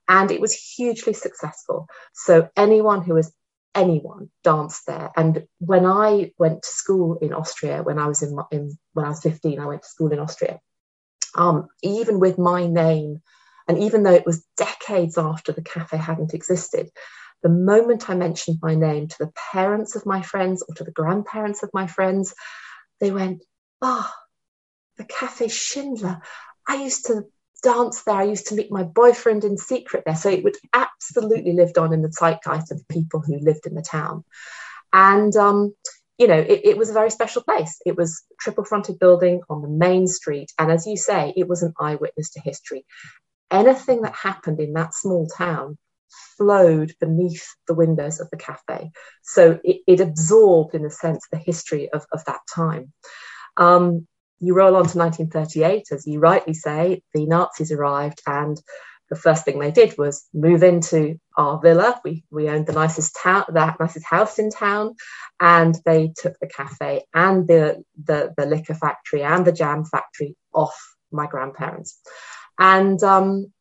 And 0.09 0.31
it 0.31 0.41
was 0.41 0.55
hugely 0.55 1.13
successful. 1.13 1.87
So 2.13 2.49
anyone 2.57 3.03
who 3.03 3.15
was 3.15 3.33
anyone 3.75 4.31
danced 4.43 4.87
there. 4.87 5.11
And 5.17 5.47
when 5.59 5.85
I 5.85 6.33
went 6.39 6.63
to 6.63 6.69
school 6.69 7.19
in 7.19 7.33
Austria, 7.33 7.83
when 7.83 7.99
I 7.99 8.07
was 8.07 8.23
in, 8.23 8.37
in 8.51 8.77
when 8.93 9.07
I 9.07 9.11
was 9.11 9.23
15, 9.23 9.59
I 9.59 9.67
went 9.67 9.83
to 9.83 9.89
school 9.89 10.13
in 10.13 10.19
Austria. 10.19 10.61
Um, 11.35 11.69
even 11.83 12.21
with 12.21 12.39
my 12.39 12.67
name, 12.67 13.21
and 13.67 13.79
even 13.79 14.03
though 14.03 14.13
it 14.13 14.27
was 14.27 14.47
decades 14.57 15.19
after 15.19 15.53
the 15.53 15.63
cafe 15.63 15.97
hadn't 15.97 16.35
existed, 16.35 16.91
the 17.43 17.49
moment 17.49 18.09
I 18.09 18.15
mentioned 18.15 18.59
my 18.63 18.75
name 18.75 19.09
to 19.09 19.17
the 19.19 19.33
parents 19.53 19.97
of 19.97 20.07
my 20.07 20.23
friends 20.23 20.65
or 20.67 20.75
to 20.77 20.85
the 20.85 20.93
grandparents 20.93 21.63
of 21.63 21.71
my 21.75 21.87
friends, 21.87 22.35
they 23.01 23.11
went, 23.11 23.43
"Ah, 23.83 24.15
oh, 24.15 24.24
the 24.97 25.05
Cafe 25.05 25.49
Schindler. 25.49 26.21
I 26.67 26.77
used 26.77 27.07
to 27.07 27.25
dance 27.63 28.03
there. 28.03 28.17
I 28.17 28.25
used 28.25 28.49
to 28.49 28.55
meet 28.55 28.71
my 28.71 28.83
boyfriend 28.83 29.45
in 29.45 29.57
secret 29.57 30.05
there. 30.05 30.17
So 30.17 30.29
it 30.29 30.45
would 30.45 30.57
absolutely 30.73 31.53
lived 31.53 31.79
on 31.79 31.93
in 31.93 32.03
the 32.03 32.13
zeitgeist 32.13 32.71
of 32.71 32.79
the 32.79 32.95
people 32.95 33.21
who 33.21 33.39
lived 33.39 33.67
in 33.67 33.75
the 33.75 33.83
town. 33.83 34.25
And, 34.93 35.35
um, 35.37 35.75
you 36.19 36.29
know, 36.29 36.39
it, 36.39 36.61
it 36.65 36.77
was 36.77 36.91
a 36.91 36.95
very 36.95 37.11
special 37.11 37.43
place. 37.43 37.81
It 37.85 37.97
was 37.97 38.23
a 38.31 38.35
triple 38.41 38.65
fronted 38.65 38.99
building 38.99 39.41
on 39.51 39.63
the 39.63 39.69
main 39.69 40.07
street. 40.07 40.53
And 40.59 40.71
as 40.71 40.87
you 40.87 40.97
say, 40.97 41.33
it 41.37 41.49
was 41.49 41.63
an 41.63 41.75
eyewitness 41.81 42.31
to 42.33 42.41
history. 42.41 42.85
Anything 43.51 44.03
that 44.03 44.15
happened 44.15 44.61
in 44.61 44.75
that 44.75 44.95
small 44.95 45.27
town 45.27 45.77
flowed 46.37 46.95
beneath 47.01 47.47
the 47.67 47.75
windows 47.75 48.21
of 48.21 48.31
the 48.31 48.37
cafe. 48.37 48.91
So 49.23 49.59
it, 49.65 49.81
it 49.87 50.01
absorbed, 50.01 50.75
in 50.75 50.85
a 50.85 50.91
sense, 50.91 51.27
the 51.31 51.39
history 51.39 51.91
of, 51.93 52.07
of 52.13 52.25
that 52.27 52.41
time. 52.55 52.93
Um, 53.57 54.07
you 54.41 54.55
roll 54.55 54.77
on 54.77 54.87
to 54.87 54.99
1938, 54.99 55.87
as 55.93 56.07
you 56.07 56.19
rightly 56.19 56.55
say, 56.55 57.03
the 57.13 57.27
Nazis 57.27 57.73
arrived, 57.73 58.21
and 58.27 58.61
the 59.11 59.17
first 59.17 59.45
thing 59.45 59.59
they 59.59 59.71
did 59.71 59.97
was 59.99 60.27
move 60.33 60.63
into 60.63 61.19
our 61.37 61.61
villa. 61.61 62.01
We, 62.05 62.25
we 62.31 62.49
owned 62.49 62.67
the 62.67 62.73
nicest 62.73 63.17
town, 63.23 63.45
the 63.49 63.75
nicest 63.79 64.07
house 64.07 64.39
in 64.39 64.51
town, 64.51 64.95
and 65.41 65.77
they 65.85 66.13
took 66.17 66.39
the 66.41 66.47
cafe 66.47 67.05
and 67.15 67.47
the, 67.47 67.85
the, 68.03 68.33
the 68.37 68.47
liquor 68.47 68.75
factory 68.75 69.23
and 69.23 69.45
the 69.45 69.53
jam 69.53 69.85
factory 69.85 70.37
off 70.53 70.75
my 71.13 71.27
grandparents. 71.27 72.01
And 72.59 73.03
um, 73.03 73.53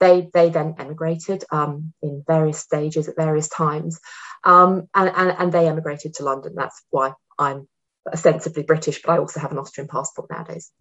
they, 0.00 0.28
they 0.32 0.50
then 0.50 0.74
emigrated 0.78 1.44
um, 1.50 1.92
in 2.02 2.24
various 2.26 2.58
stages 2.58 3.08
at 3.08 3.16
various 3.16 3.48
times, 3.48 4.00
um, 4.44 4.88
and, 4.94 5.10
and, 5.14 5.36
and 5.38 5.52
they 5.52 5.68
emigrated 5.68 6.14
to 6.14 6.24
London. 6.24 6.54
That's 6.56 6.82
why 6.90 7.12
I'm 7.38 7.68
ostensibly 8.12 8.62
British, 8.62 9.02
but 9.02 9.12
I 9.12 9.18
also 9.18 9.40
have 9.40 9.52
an 9.52 9.58
Austrian 9.58 9.88
passport 9.88 10.30
nowadays. 10.30 10.72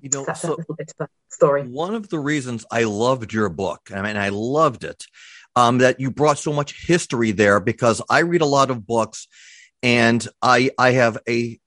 You 0.00 0.10
know, 0.10 0.24
that's 0.24 0.42
so 0.42 0.54
a 0.54 0.56
little 0.56 0.76
bit 0.76 0.92
of 0.98 1.06
a 1.06 1.08
story. 1.28 1.62
One 1.64 1.94
of 1.94 2.08
the 2.08 2.18
reasons 2.18 2.64
I 2.70 2.84
loved 2.84 3.32
your 3.32 3.48
book, 3.48 3.90
I 3.94 4.02
mean, 4.02 4.16
I 4.16 4.28
loved 4.30 4.84
it, 4.84 5.04
um, 5.56 5.78
that 5.78 6.00
you 6.00 6.10
brought 6.10 6.38
so 6.38 6.52
much 6.52 6.86
history 6.86 7.32
there 7.32 7.60
because 7.60 8.00
I 8.08 8.20
read 8.20 8.42
a 8.42 8.46
lot 8.46 8.70
of 8.70 8.86
books 8.86 9.28
and 9.82 10.26
I, 10.40 10.70
I 10.78 10.92
have 10.92 11.18
a 11.28 11.58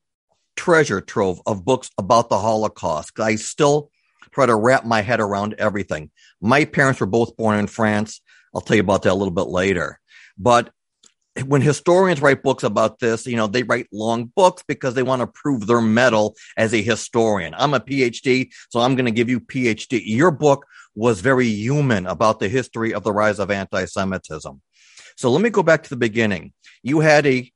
treasure 0.56 1.02
trove 1.02 1.42
of 1.46 1.66
books 1.66 1.90
about 1.98 2.30
the 2.30 2.40
Holocaust. 2.40 3.20
I 3.20 3.36
still 3.36 3.92
try 4.32 4.46
to 4.46 4.56
wrap 4.56 4.86
my 4.86 5.02
head 5.02 5.20
around 5.20 5.56
everything. 5.58 6.12
My 6.42 6.66
parents 6.66 7.00
were 7.00 7.06
both 7.06 7.36
born 7.38 7.60
in 7.60 7.68
France. 7.68 8.22
I'll 8.54 8.62
tell 8.62 8.76
you 8.76 8.84
about 8.84 9.04
that 9.04 9.12
a 9.12 9.16
little 9.16 9.34
bit 9.34 9.48
later. 9.48 10.00
But 10.38 10.72
when 11.44 11.62
historians 11.62 12.22
write 12.22 12.44
books 12.44 12.63
about 12.63 13.00
this, 13.00 13.27
you 13.27 13.36
know, 13.36 13.48
they 13.48 13.63
write 13.63 13.88
long 13.92 14.32
books 14.36 14.63
because 14.68 14.94
they 14.94 15.04
want 15.04 15.22
to 15.22 15.27
prove 15.27 15.68
their 15.68 15.82
mettle 15.82 16.36
as 16.56 16.74
a 16.74 16.82
historian. 16.82 17.54
I'm 17.58 17.74
a 17.74 17.80
PhD, 17.80 18.51
so 18.70 18.80
I'm 18.80 18.96
going 18.96 19.06
to 19.06 19.12
give 19.12 19.30
you 19.30 19.42
PhD. 19.42 20.01
Your 20.06 20.32
book 20.32 20.65
was 20.96 21.20
very 21.20 21.48
human 21.48 22.08
about 22.08 22.39
the 22.39 22.48
history 22.48 22.94
of 22.94 23.04
the 23.04 23.12
rise 23.12 23.39
of 23.39 23.51
anti-Semitism. 23.51 24.62
So 25.18 25.32
let 25.32 25.42
me 25.42 25.50
go 25.50 25.63
back 25.63 25.84
to 25.84 25.89
the 25.89 25.98
beginning. 25.98 26.54
You 26.84 27.01
had 27.01 27.25
a 27.25 27.51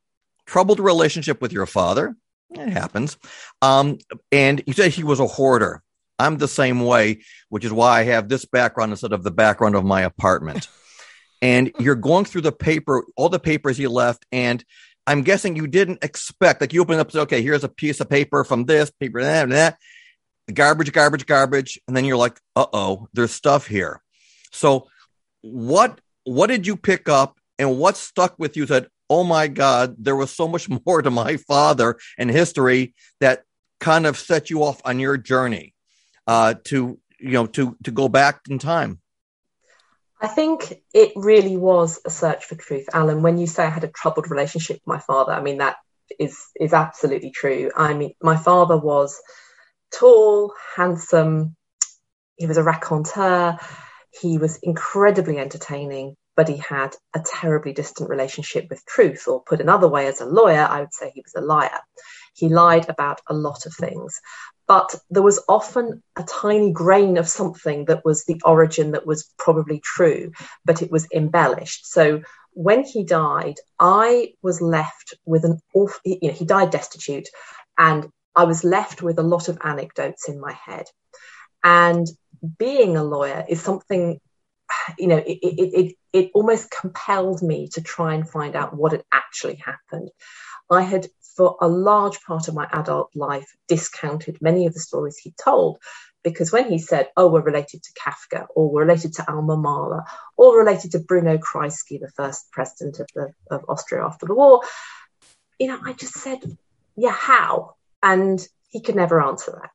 troubled 0.45 0.79
relationship 0.79 1.41
with 1.41 1.53
your 1.53 1.65
father. 1.65 2.15
It 2.51 2.69
happens. 2.69 3.17
Um, 3.61 3.99
and 4.31 4.61
you 4.65 4.73
said 4.73 4.91
he 4.91 5.03
was 5.03 5.19
a 5.19 5.27
hoarder. 5.27 5.83
I'm 6.17 6.37
the 6.37 6.47
same 6.49 6.81
way, 6.81 7.21
which 7.47 7.63
is 7.63 7.71
why 7.71 7.99
I 7.99 8.03
have 8.03 8.27
this 8.27 8.43
background 8.43 8.91
instead 8.91 9.13
of 9.13 9.23
the 9.23 9.31
background 9.31 9.75
of 9.75 9.85
my 9.85 10.01
apartment 10.01 10.67
and 11.41 11.71
you're 11.79 11.95
going 11.95 12.25
through 12.25 12.41
the 12.41 12.51
paper, 12.51 13.05
all 13.15 13.29
the 13.29 13.39
papers 13.39 13.79
you 13.79 13.89
left, 13.89 14.25
and 14.31 14.63
I'm 15.07 15.23
guessing 15.23 15.55
you 15.55 15.67
didn't 15.67 16.03
expect, 16.03 16.61
like 16.61 16.73
you 16.73 16.81
open 16.81 16.99
up, 16.99 17.13
okay, 17.13 17.41
here's 17.41 17.63
a 17.63 17.69
piece 17.69 17.99
of 17.99 18.09
paper 18.09 18.43
from 18.43 18.65
this 18.65 18.91
paper, 18.91 19.21
that, 19.21 19.43
and 19.43 19.51
that, 19.53 19.77
garbage, 20.53 20.91
garbage, 20.91 21.25
garbage, 21.25 21.79
and 21.87 21.95
then 21.95 22.05
you're 22.05 22.17
like, 22.17 22.39
uh 22.55 22.65
oh, 22.73 23.07
there's 23.13 23.31
stuff 23.31 23.67
here. 23.67 24.01
So, 24.51 24.87
what 25.41 25.99
what 26.23 26.47
did 26.47 26.67
you 26.67 26.75
pick 26.75 27.09
up, 27.09 27.37
and 27.57 27.77
what 27.77 27.97
stuck 27.97 28.37
with 28.37 28.57
you? 28.57 28.65
That 28.65 28.87
oh 29.09 29.23
my 29.23 29.47
God, 29.47 29.95
there 29.97 30.15
was 30.15 30.31
so 30.31 30.47
much 30.47 30.67
more 30.85 31.01
to 31.01 31.09
my 31.09 31.37
father 31.37 31.97
and 32.17 32.29
history 32.29 32.93
that 33.19 33.43
kind 33.79 34.05
of 34.05 34.17
set 34.17 34.49
you 34.49 34.63
off 34.63 34.81
on 34.85 34.99
your 34.99 35.17
journey 35.17 35.73
uh, 36.27 36.55
to 36.65 36.99
you 37.19 37.31
know 37.31 37.47
to 37.47 37.75
to 37.83 37.91
go 37.91 38.09
back 38.09 38.41
in 38.49 38.59
time. 38.59 38.99
I 40.21 40.27
think 40.27 40.81
it 40.93 41.13
really 41.15 41.55
was 41.55 41.99
a 42.05 42.09
search 42.09 42.45
for 42.45 42.55
truth, 42.55 42.89
Alan. 42.91 43.21
When 43.21 43.37
you 43.37 43.47
say 43.47 43.63
I 43.63 43.69
had 43.69 43.85
a 43.85 43.89
troubled 43.89 44.29
relationship 44.29 44.77
with 44.77 44.87
my 44.87 44.99
father, 44.99 45.31
I 45.31 45.41
mean 45.41 45.59
that 45.59 45.77
is 46.19 46.37
is 46.59 46.73
absolutely 46.73 47.31
true. 47.31 47.71
I 47.75 47.93
mean, 47.93 48.13
my 48.21 48.35
father 48.35 48.77
was 48.77 49.21
tall, 49.93 50.53
handsome. 50.75 51.55
He 52.35 52.47
was 52.47 52.57
a 52.57 52.63
raconteur. 52.63 53.57
He 54.11 54.37
was 54.37 54.57
incredibly 54.57 55.37
entertaining, 55.37 56.15
but 56.35 56.49
he 56.49 56.57
had 56.57 56.95
a 57.15 57.21
terribly 57.21 57.73
distant 57.73 58.09
relationship 58.09 58.67
with 58.69 58.85
truth. 58.85 59.27
Or 59.27 59.41
put 59.43 59.61
another 59.61 59.87
way, 59.87 60.07
as 60.07 60.19
a 60.19 60.25
lawyer, 60.25 60.67
I 60.69 60.81
would 60.81 60.93
say 60.93 61.11
he 61.13 61.21
was 61.21 61.35
a 61.35 61.45
liar. 61.45 61.79
He 62.39 62.49
lied 62.49 62.89
about 62.89 63.21
a 63.27 63.33
lot 63.33 63.65
of 63.65 63.73
things 63.73 64.19
but 64.69 64.93
there 65.09 65.23
was 65.23 65.43
often 65.49 66.03
a 66.15 66.21
tiny 66.23 66.71
grain 66.71 67.17
of 67.17 67.27
something 67.27 67.85
that 67.85 68.05
was 68.05 68.25
the 68.25 68.39
origin 68.45 68.91
that 68.91 69.07
was 69.07 69.27
probably 69.39 69.81
true, 69.83 70.31
but 70.63 70.83
it 70.83 70.91
was 70.91 71.07
embellished. 71.11 71.87
So 71.87 72.21
when 72.51 72.83
he 72.83 73.03
died, 73.03 73.55
I 73.79 74.33
was 74.43 74.61
left 74.61 75.15
with 75.25 75.43
an 75.43 75.59
awful, 75.73 75.99
you 76.05 76.19
know, 76.29 76.35
he 76.35 76.45
died 76.45 76.69
destitute, 76.69 77.29
and 77.79 78.11
I 78.35 78.43
was 78.43 78.63
left 78.63 79.01
with 79.01 79.17
a 79.17 79.23
lot 79.23 79.49
of 79.49 79.57
anecdotes 79.63 80.29
in 80.29 80.39
my 80.39 80.53
head. 80.53 80.85
And 81.63 82.07
being 82.59 82.95
a 82.95 83.03
lawyer 83.03 83.43
is 83.49 83.63
something, 83.63 84.19
you 84.99 85.07
know, 85.07 85.17
it, 85.17 85.39
it, 85.41 85.73
it, 85.73 85.95
it 86.13 86.31
almost 86.35 86.69
compelled 86.69 87.41
me 87.41 87.69
to 87.69 87.81
try 87.81 88.13
and 88.13 88.29
find 88.29 88.55
out 88.55 88.75
what 88.75 88.91
had 88.91 89.03
actually 89.11 89.55
happened. 89.55 90.11
I 90.69 90.83
had 90.83 91.07
for 91.39 91.55
a 91.61 91.69
large 91.69 92.21
part 92.23 92.49
of 92.49 92.53
my 92.53 92.67
adult 92.73 93.11
life, 93.15 93.55
discounted 93.69 94.41
many 94.41 94.65
of 94.65 94.73
the 94.73 94.79
stories 94.81 95.17
he 95.17 95.33
told. 95.41 95.77
Because 96.21 96.51
when 96.51 96.69
he 96.69 96.79
said, 96.79 97.07
oh, 97.15 97.29
we're 97.29 97.39
related 97.39 97.81
to 97.81 97.93
Kafka, 97.93 98.47
or 98.53 98.69
we're 98.69 98.81
related 98.81 99.13
to 99.13 99.31
Alma 99.31 99.55
Mahler, 99.55 100.03
or 100.35 100.57
related 100.57 100.91
to 100.91 100.99
Bruno 100.99 101.37
Kreisky, 101.37 101.97
the 101.97 102.11
first 102.13 102.51
president 102.51 102.99
of, 102.99 103.07
the, 103.15 103.33
of 103.49 103.63
Austria 103.69 104.03
after 104.03 104.25
the 104.25 104.35
war, 104.35 104.63
you 105.57 105.69
know, 105.69 105.79
I 105.81 105.93
just 105.93 106.15
said, 106.15 106.39
yeah, 106.97 107.13
how? 107.13 107.75
And 108.03 108.45
he 108.67 108.81
could 108.81 108.97
never 108.97 109.21
answer 109.21 109.51
that. 109.61 109.71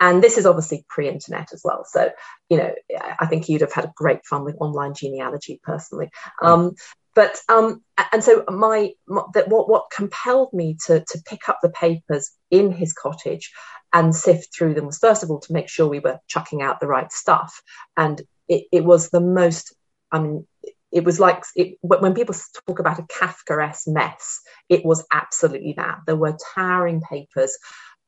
And 0.00 0.20
this 0.20 0.38
is 0.38 0.44
obviously 0.44 0.84
pre 0.88 1.08
internet 1.08 1.52
as 1.52 1.62
well. 1.64 1.84
So, 1.88 2.10
you 2.50 2.56
know, 2.56 2.74
I 3.20 3.26
think 3.26 3.48
you'd 3.48 3.60
have 3.60 3.72
had 3.72 3.84
a 3.84 3.92
great 3.94 4.26
fun 4.26 4.42
with 4.42 4.56
online 4.58 4.94
genealogy 4.94 5.60
personally. 5.62 6.10
Um, 6.42 6.74
but 7.16 7.40
um, 7.48 7.82
and 8.12 8.22
so 8.22 8.44
my, 8.48 8.92
my 9.08 9.22
that 9.34 9.48
what 9.48 9.68
what 9.68 9.90
compelled 9.90 10.52
me 10.52 10.76
to 10.86 11.00
to 11.00 11.22
pick 11.26 11.48
up 11.48 11.58
the 11.62 11.70
papers 11.70 12.30
in 12.52 12.70
his 12.70 12.92
cottage 12.92 13.50
and 13.92 14.14
sift 14.14 14.54
through 14.54 14.74
them 14.74 14.86
was 14.86 14.98
first 14.98 15.24
of 15.24 15.30
all 15.30 15.40
to 15.40 15.52
make 15.52 15.68
sure 15.68 15.88
we 15.88 15.98
were 15.98 16.20
chucking 16.28 16.62
out 16.62 16.78
the 16.78 16.86
right 16.86 17.10
stuff 17.10 17.60
and 17.96 18.22
it, 18.46 18.66
it 18.70 18.84
was 18.84 19.10
the 19.10 19.20
most 19.20 19.74
i 20.12 20.20
mean 20.20 20.46
it 20.92 21.04
was 21.04 21.18
like 21.18 21.42
it, 21.56 21.78
when 21.82 22.14
people 22.14 22.34
talk 22.66 22.78
about 22.78 23.00
a 23.00 23.02
Kafkaesque 23.02 23.88
mess, 23.88 24.40
it 24.68 24.84
was 24.84 25.04
absolutely 25.12 25.74
that. 25.76 25.98
There 26.06 26.16
were 26.16 26.38
towering 26.54 27.02
papers, 27.02 27.58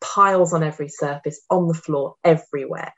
piles 0.00 0.52
on 0.52 0.62
every 0.62 0.88
surface, 0.88 1.40
on 1.50 1.66
the 1.66 1.74
floor, 1.74 2.14
everywhere. 2.24 2.94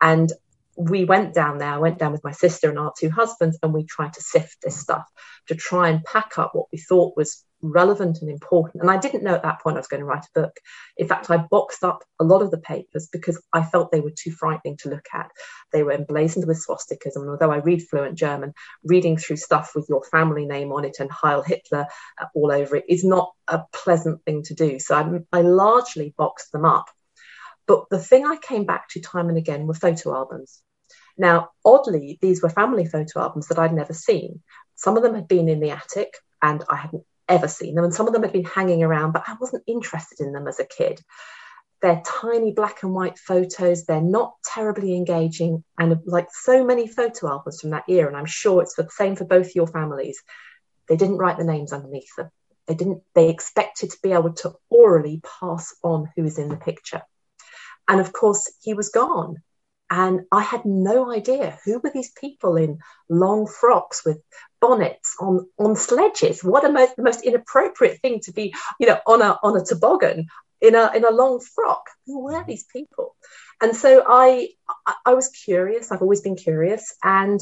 And 0.00 0.32
we 0.76 1.04
went 1.04 1.34
down 1.34 1.58
there, 1.58 1.70
I 1.70 1.78
went 1.78 1.98
down 1.98 2.12
with 2.12 2.24
my 2.24 2.32
sister 2.32 2.68
and 2.68 2.78
our 2.78 2.92
two 2.98 3.10
husbands, 3.10 3.58
and 3.62 3.72
we 3.72 3.84
tried 3.84 4.14
to 4.14 4.22
sift 4.22 4.58
this 4.62 4.78
stuff 4.78 5.04
to 5.48 5.54
try 5.54 5.88
and 5.88 6.04
pack 6.04 6.38
up 6.38 6.54
what 6.54 6.66
we 6.72 6.78
thought 6.78 7.16
was 7.16 7.44
relevant 7.64 8.18
and 8.20 8.30
important. 8.30 8.82
And 8.82 8.90
I 8.90 8.98
didn't 8.98 9.24
know 9.24 9.34
at 9.34 9.42
that 9.42 9.60
point 9.60 9.76
I 9.76 9.80
was 9.80 9.88
going 9.88 10.00
to 10.00 10.06
write 10.06 10.26
a 10.26 10.40
book. 10.40 10.56
In 10.96 11.08
fact, 11.08 11.30
I 11.30 11.38
boxed 11.38 11.82
up 11.82 12.04
a 12.20 12.24
lot 12.24 12.42
of 12.42 12.50
the 12.50 12.58
papers 12.58 13.08
because 13.10 13.40
I 13.52 13.62
felt 13.62 13.90
they 13.90 14.00
were 14.00 14.12
too 14.16 14.30
frightening 14.30 14.76
to 14.78 14.90
look 14.90 15.06
at. 15.12 15.30
They 15.72 15.82
were 15.82 15.92
emblazoned 15.92 16.46
with 16.46 16.64
swastikas. 16.64 17.16
And 17.16 17.28
although 17.28 17.50
I 17.50 17.58
read 17.58 17.82
fluent 17.82 18.18
German, 18.18 18.52
reading 18.84 19.16
through 19.16 19.36
stuff 19.36 19.72
with 19.74 19.86
your 19.88 20.04
family 20.04 20.46
name 20.46 20.72
on 20.72 20.84
it 20.84 20.96
and 21.00 21.10
Heil 21.10 21.42
Hitler 21.42 21.86
uh, 22.20 22.26
all 22.34 22.52
over 22.52 22.76
it 22.76 22.84
is 22.88 23.04
not 23.04 23.32
a 23.48 23.62
pleasant 23.72 24.22
thing 24.24 24.42
to 24.44 24.54
do. 24.54 24.78
So 24.78 24.94
I, 24.94 25.38
I 25.38 25.40
largely 25.42 26.14
boxed 26.16 26.52
them 26.52 26.64
up. 26.64 26.86
But 27.66 27.88
the 27.90 27.98
thing 27.98 28.26
I 28.26 28.36
came 28.36 28.64
back 28.64 28.88
to 28.90 29.00
time 29.00 29.28
and 29.28 29.38
again 29.38 29.66
were 29.66 29.74
photo 29.74 30.14
albums. 30.14 30.60
Now, 31.16 31.50
oddly, 31.64 32.18
these 32.20 32.42
were 32.42 32.50
family 32.50 32.86
photo 32.86 33.20
albums 33.20 33.48
that 33.48 33.58
I'd 33.58 33.72
never 33.72 33.94
seen. 33.94 34.42
Some 34.74 34.96
of 34.96 35.02
them 35.02 35.14
had 35.14 35.28
been 35.28 35.48
in 35.48 35.60
the 35.60 35.70
attic 35.70 36.14
and 36.42 36.62
I 36.68 36.76
hadn't 36.76 37.04
ever 37.28 37.48
seen 37.48 37.74
them, 37.74 37.84
and 37.84 37.94
some 37.94 38.06
of 38.06 38.12
them 38.12 38.22
had 38.22 38.32
been 38.32 38.44
hanging 38.44 38.82
around, 38.82 39.12
but 39.12 39.24
I 39.26 39.36
wasn't 39.40 39.64
interested 39.66 40.20
in 40.20 40.32
them 40.32 40.46
as 40.46 40.60
a 40.60 40.66
kid. 40.66 41.00
They're 41.80 42.02
tiny 42.04 42.52
black 42.52 42.82
and 42.82 42.92
white 42.92 43.18
photos, 43.18 43.84
they're 43.84 44.00
not 44.00 44.34
terribly 44.44 44.94
engaging, 44.94 45.64
and 45.78 45.98
like 46.06 46.28
so 46.30 46.64
many 46.64 46.86
photo 46.86 47.28
albums 47.28 47.60
from 47.60 47.70
that 47.70 47.88
year, 47.88 48.08
and 48.08 48.16
I'm 48.16 48.26
sure 48.26 48.62
it's 48.62 48.74
the 48.74 48.88
same 48.90 49.16
for 49.16 49.24
both 49.24 49.54
your 49.54 49.66
families, 49.66 50.22
they 50.88 50.96
didn't 50.96 51.18
write 51.18 51.38
the 51.38 51.44
names 51.44 51.72
underneath 51.72 52.14
them. 52.16 52.30
They 52.66 52.74
didn't, 52.74 53.02
they 53.14 53.28
expected 53.28 53.90
to 53.90 53.98
be 54.02 54.12
able 54.12 54.32
to 54.34 54.54
orally 54.70 55.22
pass 55.40 55.74
on 55.82 56.08
who 56.16 56.22
was 56.22 56.38
in 56.38 56.48
the 56.48 56.56
picture. 56.56 57.02
And 57.88 58.00
of 58.00 58.12
course, 58.12 58.52
he 58.62 58.74
was 58.74 58.88
gone. 58.88 59.42
And 59.90 60.22
I 60.32 60.42
had 60.42 60.64
no 60.64 61.12
idea 61.12 61.58
who 61.64 61.78
were 61.78 61.90
these 61.92 62.10
people 62.10 62.56
in 62.56 62.78
long 63.08 63.46
frocks 63.46 64.04
with 64.04 64.20
bonnets 64.60 65.14
on, 65.20 65.46
on 65.58 65.76
sledges. 65.76 66.42
What 66.42 66.64
a 66.64 66.72
most, 66.72 66.96
the 66.96 67.02
most 67.02 67.22
inappropriate 67.22 68.00
thing 68.00 68.20
to 68.20 68.32
be, 68.32 68.54
you 68.80 68.86
know, 68.86 68.98
on 69.06 69.20
a 69.20 69.38
on 69.42 69.56
a 69.56 69.64
toboggan 69.64 70.26
in 70.60 70.74
a 70.74 70.90
in 70.94 71.04
a 71.04 71.10
long 71.10 71.40
frock. 71.40 71.84
Who 72.06 72.24
were 72.24 72.44
these 72.46 72.64
people? 72.64 73.14
And 73.60 73.76
so 73.76 74.02
I 74.06 74.48
I 75.04 75.14
was 75.14 75.28
curious. 75.28 75.92
I've 75.92 76.02
always 76.02 76.22
been 76.22 76.36
curious, 76.36 76.94
and 77.02 77.40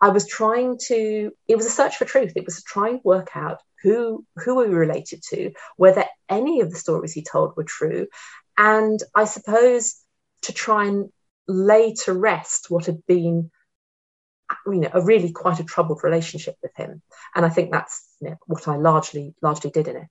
I 0.00 0.08
was 0.10 0.26
trying 0.26 0.78
to. 0.86 1.32
It 1.48 1.56
was 1.56 1.66
a 1.66 1.70
search 1.70 1.96
for 1.96 2.04
truth. 2.04 2.32
It 2.36 2.44
was 2.44 2.62
trying 2.62 3.00
to 3.00 3.06
work 3.06 3.30
out 3.34 3.60
who 3.82 4.24
who 4.36 4.56
we 4.56 4.66
related 4.66 5.22
to, 5.30 5.52
whether 5.76 6.04
any 6.28 6.60
of 6.60 6.70
the 6.70 6.76
stories 6.76 7.12
he 7.12 7.22
told 7.22 7.56
were 7.56 7.64
true, 7.64 8.06
and 8.56 9.00
I 9.14 9.24
suppose 9.24 9.96
to 10.42 10.52
try 10.52 10.86
and 10.86 11.10
lay 11.48 11.94
to 12.04 12.12
rest 12.12 12.70
what 12.70 12.86
had 12.86 13.04
been 13.06 13.50
you 14.66 14.80
know 14.80 14.90
a 14.92 15.02
really 15.02 15.32
quite 15.32 15.60
a 15.60 15.64
troubled 15.64 16.02
relationship 16.02 16.56
with 16.60 16.74
him 16.76 17.02
and 17.36 17.46
i 17.46 17.48
think 17.48 17.70
that's 17.70 18.04
you 18.20 18.30
know, 18.30 18.36
what 18.46 18.66
i 18.66 18.76
largely 18.76 19.32
largely 19.42 19.70
did 19.70 19.86
in 19.86 19.96
it 19.96 20.08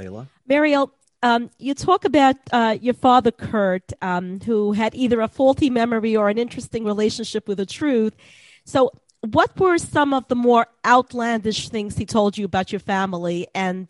Bela? 0.00 0.28
Meriel, 0.46 0.92
um, 1.22 1.50
you 1.58 1.74
talk 1.74 2.04
about 2.06 2.36
uh, 2.52 2.78
your 2.80 2.94
father 2.94 3.30
Kurt, 3.30 3.92
um, 4.00 4.40
who 4.40 4.72
had 4.72 4.94
either 4.94 5.20
a 5.20 5.28
faulty 5.28 5.68
memory 5.68 6.16
or 6.16 6.30
an 6.30 6.38
interesting 6.38 6.84
relationship 6.84 7.46
with 7.46 7.58
the 7.58 7.66
truth. 7.66 8.16
So, 8.64 8.92
what 9.20 9.58
were 9.60 9.76
some 9.76 10.14
of 10.14 10.26
the 10.28 10.34
more 10.36 10.66
outlandish 10.86 11.68
things 11.68 11.98
he 11.98 12.06
told 12.06 12.38
you 12.38 12.46
about 12.46 12.72
your 12.72 12.80
family, 12.80 13.46
and 13.54 13.86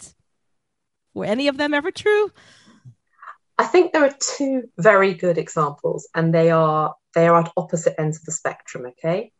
were 1.15 1.25
any 1.25 1.49
of 1.49 1.57
them 1.57 1.75
ever 1.75 1.91
true? 1.91 2.31
I 3.59 3.65
think 3.65 3.93
there 3.93 4.05
are 4.05 4.17
two 4.19 4.71
very 4.79 5.15
good 5.15 5.37
examples, 5.37 6.09
and 6.15 6.35
they 6.35 6.51
are 6.51 6.95
they 7.15 7.29
are 7.29 7.41
at 7.41 7.53
opposite 7.57 7.95
ends 7.99 8.19
of 8.19 8.25
the 8.25 8.33
spectrum. 8.33 8.87
Okay, 8.87 9.33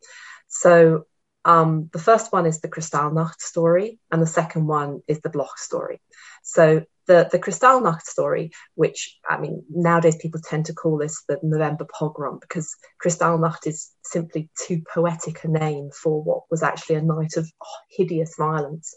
so 0.47 1.05
um, 1.43 1.89
the 1.91 1.99
first 1.99 2.31
one 2.31 2.45
is 2.45 2.61
the 2.61 2.69
Kristallnacht 2.69 3.39
story, 3.39 3.99
and 4.11 4.21
the 4.21 4.27
second 4.27 4.67
one 4.67 5.01
is 5.07 5.21
the 5.21 5.29
Bloch 5.29 5.57
story. 5.57 6.01
So 6.43 6.83
the 7.07 7.29
the 7.31 7.39
Kristallnacht 7.39 8.03
story, 8.03 8.51
which 8.75 9.17
I 9.27 9.39
mean 9.39 9.63
nowadays 9.69 10.17
people 10.17 10.41
tend 10.41 10.67
to 10.67 10.73
call 10.73 10.97
this 10.97 11.23
the 11.27 11.39
November 11.41 11.85
pogrom 11.85 12.39
because 12.39 12.75
Kristallnacht 13.03 13.65
is 13.65 13.91
simply 14.03 14.49
too 14.67 14.83
poetic 14.93 15.43
a 15.43 15.47
name 15.47 15.89
for 15.91 16.21
what 16.21 16.43
was 16.51 16.63
actually 16.63 16.95
a 16.97 17.01
night 17.01 17.37
of 17.37 17.49
hideous 17.89 18.35
violence. 18.37 18.93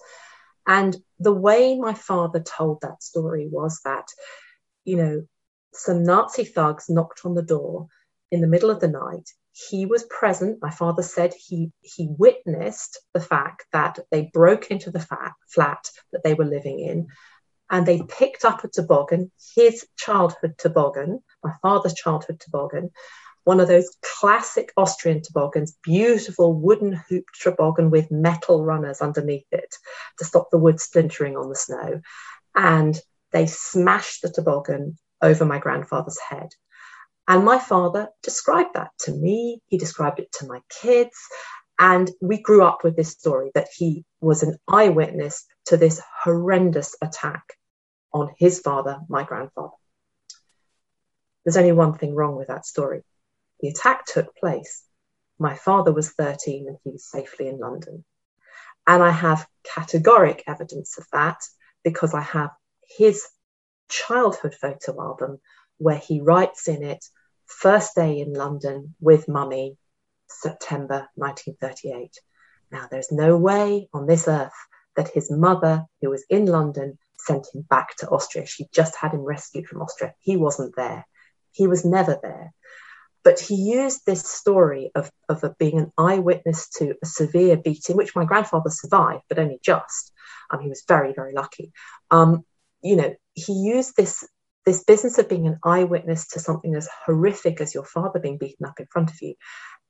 And 0.67 0.97
the 1.19 1.33
way 1.33 1.77
my 1.77 1.95
father 1.95 2.41
told 2.41 2.81
that 2.81 3.03
story 3.03 3.49
was 3.51 3.81
that, 3.85 4.09
you 4.85 4.97
know, 4.97 5.27
some 5.73 6.03
Nazi 6.03 6.45
thugs 6.45 6.89
knocked 6.89 7.23
on 7.25 7.35
the 7.35 7.43
door 7.43 7.89
in 8.31 8.41
the 8.41 8.47
middle 8.47 8.71
of 8.71 8.81
the 8.81 8.89
night. 8.89 9.29
He 9.71 9.87
was 9.87 10.05
present. 10.05 10.59
My 10.61 10.71
father 10.71 11.03
said 11.03 11.33
he 11.35 11.71
he 11.81 12.09
witnessed 12.19 13.01
the 13.13 13.21
fact 13.21 13.67
that 13.73 13.99
they 14.11 14.31
broke 14.33 14.71
into 14.71 14.91
the 14.91 15.07
flat 15.49 15.91
that 16.13 16.25
they 16.25 16.35
were 16.35 16.45
living 16.45 16.81
in, 16.81 17.09
and 17.71 17.87
they 17.87 18.03
picked 18.03 18.45
up 18.45 18.65
a 18.65 18.69
toboggan, 18.69 19.31
his 19.55 19.87
childhood 19.97 20.55
toboggan, 20.59 21.23
my 21.43 21.53
father's 21.63 21.95
childhood 21.95 22.41
toboggan, 22.41 22.91
one 23.45 23.61
of 23.61 23.69
those 23.69 23.95
classic 24.03 24.73
Austrian 24.77 25.23
toboggans, 25.23 25.77
beautiful 25.83 26.55
wooden 26.55 26.93
hooped 26.93 27.41
toboggan 27.41 27.91
with 27.91 28.11
metal 28.11 28.65
runners 28.65 29.01
underneath 29.01 29.47
it 29.53 29.75
to 30.19 30.25
stop 30.25 30.51
the 30.51 30.59
wood 30.59 30.81
splintering 30.81 31.37
on 31.37 31.49
the 31.49 31.57
snow. 31.57 32.01
And 32.55 32.99
they 33.33 33.47
smashed 33.47 34.23
the 34.23 34.31
toboggan 34.31 34.97
over 35.21 35.45
my 35.45 35.59
grandfather's 35.59 36.19
head. 36.19 36.49
And 37.29 37.45
my 37.45 37.59
father 37.59 38.09
described 38.23 38.75
that 38.75 38.91
to 39.01 39.13
me. 39.13 39.61
He 39.67 39.79
described 39.79 40.21
it 40.21 40.33
to 40.39 40.47
my 40.47 40.61
kids. 40.69 41.17
And 41.79 42.11
we 42.21 42.41
grew 42.41 42.63
up 42.63 42.85
with 42.85 42.97
this 42.97 43.11
story 43.11 43.51
that 43.55 43.69
he 43.75 44.05
was 44.21 44.43
an 44.43 44.57
eyewitness 44.69 45.45
to 45.67 45.77
this 45.77 46.01
horrendous 46.23 46.97
attack 47.03 47.43
on 48.13 48.31
his 48.39 48.61
father, 48.61 49.01
my 49.09 49.25
grandfather. 49.25 49.73
There's 51.45 51.57
only 51.57 51.73
one 51.73 51.99
thing 51.99 52.15
wrong 52.15 52.37
with 52.37 52.49
that 52.49 52.65
story. 52.65 53.03
The 53.65 53.71
attack 53.71 54.05
took 54.05 54.37
place. 54.37 54.85
My 55.39 55.55
father 55.55 55.91
was 55.91 56.11
13 56.11 56.69
and 56.69 56.77
he 56.85 56.91
was 56.91 57.07
safely 57.07 57.49
in 57.49 57.59
London. 57.59 58.05
And 58.87 59.03
I 59.03 59.11
have 59.11 59.49
categoric 59.67 60.43
evidence 60.47 60.99
of 60.99 61.07
that 61.13 61.41
because 61.83 62.13
I 62.13 62.21
have 62.21 62.51
his 62.87 63.27
childhood 63.89 64.55
photo 64.55 65.01
album 65.01 65.41
where 65.79 65.97
he 65.97 66.21
writes 66.21 66.69
in 66.69 66.83
it, 66.83 67.07
first 67.47 67.95
day 67.95 68.21
in 68.21 68.35
London 68.35 68.97
with 69.01 69.29
mummy, 69.29 69.79
September 70.29 71.09
1938. 71.15 72.19
Now, 72.71 72.87
there's 72.91 73.11
no 73.11 73.39
way 73.39 73.89
on 73.95 74.07
this 74.07 74.29
earth 74.29 74.53
that 74.95 75.09
his 75.09 75.31
mother, 75.31 75.87
who 76.03 76.11
was 76.11 76.27
in 76.29 76.45
London, 76.45 76.99
sent 77.17 77.47
him 77.55 77.63
back 77.63 77.97
to 77.97 78.11
Austria. 78.11 78.45
She 78.45 78.69
just 78.75 78.95
had 78.95 79.15
him 79.15 79.25
rescued 79.25 79.69
from 79.69 79.81
Austria. 79.81 80.15
He 80.21 80.37
wasn't 80.37 80.77
there. 80.77 81.07
He 81.53 81.67
was 81.67 81.83
never 81.87 82.19
there. 82.23 82.53
But 83.25 83.41
he 83.41 83.55
used 83.55 84.05
this 84.05 84.23
story 84.23 84.91
of, 84.95 85.11
of 85.29 85.43
being 85.59 85.79
an 85.79 85.93
eyewitness 85.97 86.69
to 86.77 86.95
a 87.03 87.07
severe 87.07 87.57
beating, 87.57 87.97
which 87.97 88.15
my 88.15 88.25
grandfather 88.25 88.71
survived, 88.71 89.23
but 89.29 89.39
only 89.39 89.59
just. 89.63 90.13
Um, 90.51 90.61
he 90.61 90.69
was 90.69 90.85
very, 90.87 91.15
very 91.15 91.33
lucky. 91.33 91.73
Um, 92.11 92.45
you 92.83 92.97
know, 92.97 93.15
he 93.35 93.55
used 93.55 93.97
this 93.97 94.27
this 94.67 94.85
business 94.85 95.19
of 95.19 95.29
being 95.29 95.47
an 95.47 95.59
eyewitness 95.63 96.29
to 96.29 96.41
something 96.41 96.75
as 96.75 96.89
horrific 97.05 97.61
as 97.61 97.75
your 97.75 97.85
father 97.85 98.19
being 98.19 98.39
beaten 98.39 98.65
up 98.65 98.81
in 98.81 98.87
front 98.91 99.11
of 99.11 99.21
you 99.21 99.35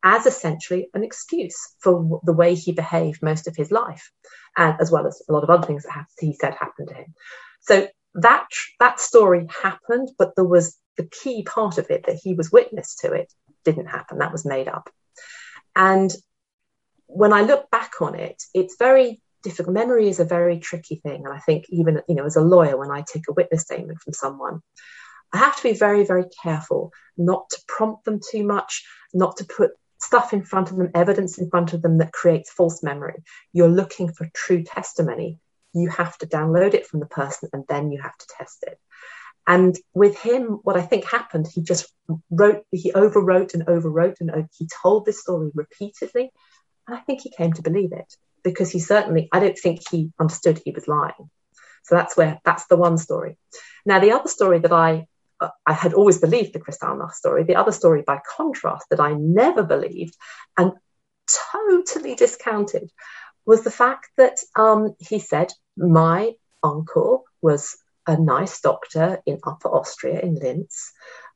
as 0.05 0.27
essentially 0.27 0.91
an 0.93 1.03
excuse 1.03 1.75
for 1.81 2.21
the 2.25 2.33
way 2.33 2.55
he 2.55 2.73
behaved 2.73 3.23
most 3.23 3.49
of 3.49 3.57
his 3.57 3.73
life, 3.73 4.13
and 4.57 4.79
as 4.79 4.91
well 4.91 5.07
as 5.07 5.23
a 5.29 5.33
lot 5.33 5.43
of 5.43 5.51
other 5.51 5.67
things 5.67 5.85
that 5.85 6.07
he 6.19 6.37
said 6.39 6.55
happened 6.55 6.89
to 6.89 6.95
him. 6.95 7.15
So 7.63 7.89
that 8.17 8.47
that 8.81 9.01
story 9.01 9.49
happened, 9.63 10.11
but 10.19 10.37
there 10.37 10.45
was 10.45 10.77
the 10.97 11.07
key 11.07 11.43
part 11.43 11.79
of 11.79 11.91
it 11.91 12.07
that 12.07 12.21
he 12.23 12.35
was 12.35 12.53
witness 12.53 12.97
to 12.97 13.13
it 13.13 13.33
didn't 13.65 13.87
happen. 13.87 14.19
That 14.19 14.33
was 14.33 14.45
made 14.45 14.69
up. 14.69 14.91
And 15.75 16.15
when 17.07 17.33
I 17.33 17.43
look 17.43 17.71
back 17.71 18.01
on 18.01 18.15
it, 18.15 18.43
it's 18.55 18.77
very 18.79 19.21
difficult. 19.43 19.75
Memory 19.75 20.09
is 20.09 20.21
a 20.21 20.25
very 20.25 20.59
tricky 20.59 20.97
thing. 20.97 21.25
And 21.25 21.35
I 21.35 21.39
think 21.39 21.67
even, 21.69 22.01
you 22.09 22.15
know, 22.15 22.25
as 22.25 22.37
a 22.37 22.41
lawyer, 22.41 22.77
when 22.77 22.91
I 22.91 23.03
take 23.07 23.29
a 23.29 23.33
witness 23.33 23.63
statement 23.63 24.01
from 24.01 24.13
someone, 24.13 24.61
I 25.33 25.39
have 25.39 25.57
to 25.57 25.63
be 25.63 25.75
very, 25.75 26.05
very 26.05 26.27
careful 26.43 26.93
not 27.17 27.51
to 27.51 27.63
prompt 27.67 28.05
them 28.05 28.21
too 28.31 28.45
much, 28.45 28.85
not 29.13 29.37
to 29.39 29.45
put 29.45 29.73
stuff 30.01 30.33
in 30.33 30.45
front 30.45 30.71
of 30.71 30.77
them, 30.77 30.91
evidence 30.95 31.39
in 31.39 31.51
front 31.51 31.73
of 31.73 31.83
them 31.83 31.99
that 31.99 32.13
creates 32.13 32.53
false 32.53 32.83
memory. 32.83 33.23
You're 33.53 33.69
looking 33.69 34.13
for 34.13 34.29
true 34.35 34.63
testimony. 34.63 35.39
You 35.73 35.89
have 35.89 36.17
to 36.19 36.27
download 36.27 36.75
it 36.75 36.87
from 36.87 37.01
the 37.01 37.07
person 37.07 37.49
and 37.53 37.65
then 37.69 37.91
you 37.91 38.01
have 38.01 38.17
to 38.17 38.27
test 38.39 38.65
it. 38.67 38.79
And 39.47 39.77
with 39.93 40.19
him, 40.19 40.61
what 40.63 40.77
I 40.77 40.83
think 40.83 41.05
happened, 41.05 41.47
he 41.53 41.63
just 41.63 41.93
wrote, 42.31 42.65
he 42.71 42.93
overwrote 42.93 43.55
and 43.55 43.67
overwrote, 43.67 44.21
and 44.21 44.49
he 44.57 44.69
told 44.83 45.05
this 45.05 45.21
story 45.21 45.51
repeatedly 45.55 46.31
And 46.87 46.97
I 46.97 47.01
think 47.01 47.21
he 47.21 47.31
came 47.31 47.53
to 47.53 47.63
believe 47.63 47.93
it 47.93 48.17
because 48.43 48.71
he 48.71 48.79
certainly, 48.79 49.29
I 49.33 49.41
don't 49.41 49.59
think 49.59 49.81
he 49.91 50.13
understood 50.19 50.61
he 50.65 50.71
was 50.71 50.89
lying. 50.89 51.31
So 51.85 51.95
that's 51.95 52.17
where, 52.17 52.41
that's 52.45 52.67
the 52.67 52.77
one 52.77 52.97
story. 52.97 53.37
Now, 53.85 54.01
the 54.01 54.13
other 54.13 54.29
story 54.29 54.59
that 54.61 54.73
I, 54.73 55.07
uh, 55.41 55.51
I 55.67 55.75
had 55.75 55.93
always 55.93 56.19
believed 56.19 56.55
the 56.55 56.61
Kristallnacht 56.61 57.13
story, 57.13 57.45
the 57.45 57.57
other 57.57 57.73
story 57.73 58.03
by 58.07 58.21
contrast 58.37 58.87
that 58.91 59.01
I 59.01 59.13
never 59.13 59.63
believed 59.63 60.17
and 60.57 60.73
totally 61.53 62.15
discounted 62.15 62.91
was 63.47 63.63
the 63.63 63.71
fact 63.71 64.09
that 64.17 64.39
um, 64.57 64.95
he 64.99 65.19
said, 65.19 65.53
My 65.77 66.33
uncle 66.63 67.25
was 67.43 67.77
a 68.07 68.17
nice 68.17 68.61
doctor 68.61 69.23
in 69.27 69.39
Upper 69.47 69.69
Austria, 69.69 70.21
in 70.21 70.35
Linz, 70.35 70.93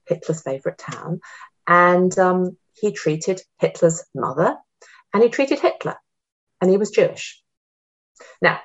Hitler's 0.07 0.43
favorite 0.43 0.79
town, 0.79 1.21
and 1.67 2.17
um, 2.19 2.57
he 2.75 2.93
treated 2.93 3.41
Hitler's 3.59 4.05
mother 4.15 4.57
and 5.13 5.23
he 5.23 5.29
treated 5.29 5.59
Hitler, 5.59 5.97
and 6.61 6.71
he 6.71 6.77
was 6.77 6.91
Jewish. 6.91 7.43
Now, 8.43 8.61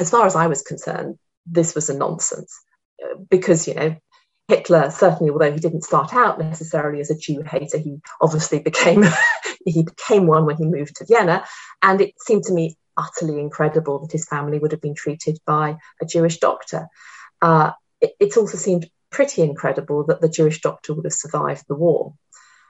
as 0.00 0.10
far 0.10 0.26
as 0.26 0.36
I 0.36 0.46
was 0.46 0.62
concerned, 0.62 1.18
this 1.46 1.74
was 1.74 1.90
a 1.90 1.96
nonsense 1.96 2.58
because, 3.30 3.68
you 3.68 3.74
know, 3.74 3.96
Hitler 4.48 4.90
certainly, 4.90 5.32
although 5.32 5.52
he 5.52 5.58
didn't 5.58 5.84
start 5.84 6.14
out 6.14 6.38
necessarily 6.38 7.00
as 7.00 7.10
a 7.10 7.18
Jew 7.18 7.42
hater, 7.42 7.78
he 7.78 7.98
obviously 8.20 8.60
became 8.60 9.04
he 9.64 9.82
became 9.82 10.26
one 10.26 10.46
when 10.46 10.56
he 10.56 10.64
moved 10.64 10.96
to 10.96 11.06
Vienna, 11.06 11.44
and 11.82 12.00
it 12.00 12.14
seemed 12.20 12.44
to 12.44 12.54
me 12.54 12.76
utterly 12.96 13.40
incredible 13.40 14.00
that 14.00 14.12
his 14.12 14.26
family 14.26 14.58
would 14.58 14.72
have 14.72 14.80
been 14.80 14.94
treated 14.94 15.38
by 15.46 15.76
a 16.00 16.06
Jewish 16.06 16.38
doctor. 16.38 16.88
Uh, 17.40 17.72
it, 18.00 18.12
it 18.20 18.36
also 18.36 18.56
seemed 18.56 18.88
pretty 19.10 19.42
incredible 19.42 20.04
that 20.06 20.20
the 20.20 20.28
Jewish 20.28 20.60
doctor 20.60 20.94
would 20.94 21.04
have 21.04 21.12
survived 21.12 21.64
the 21.68 21.74
war. 21.74 22.14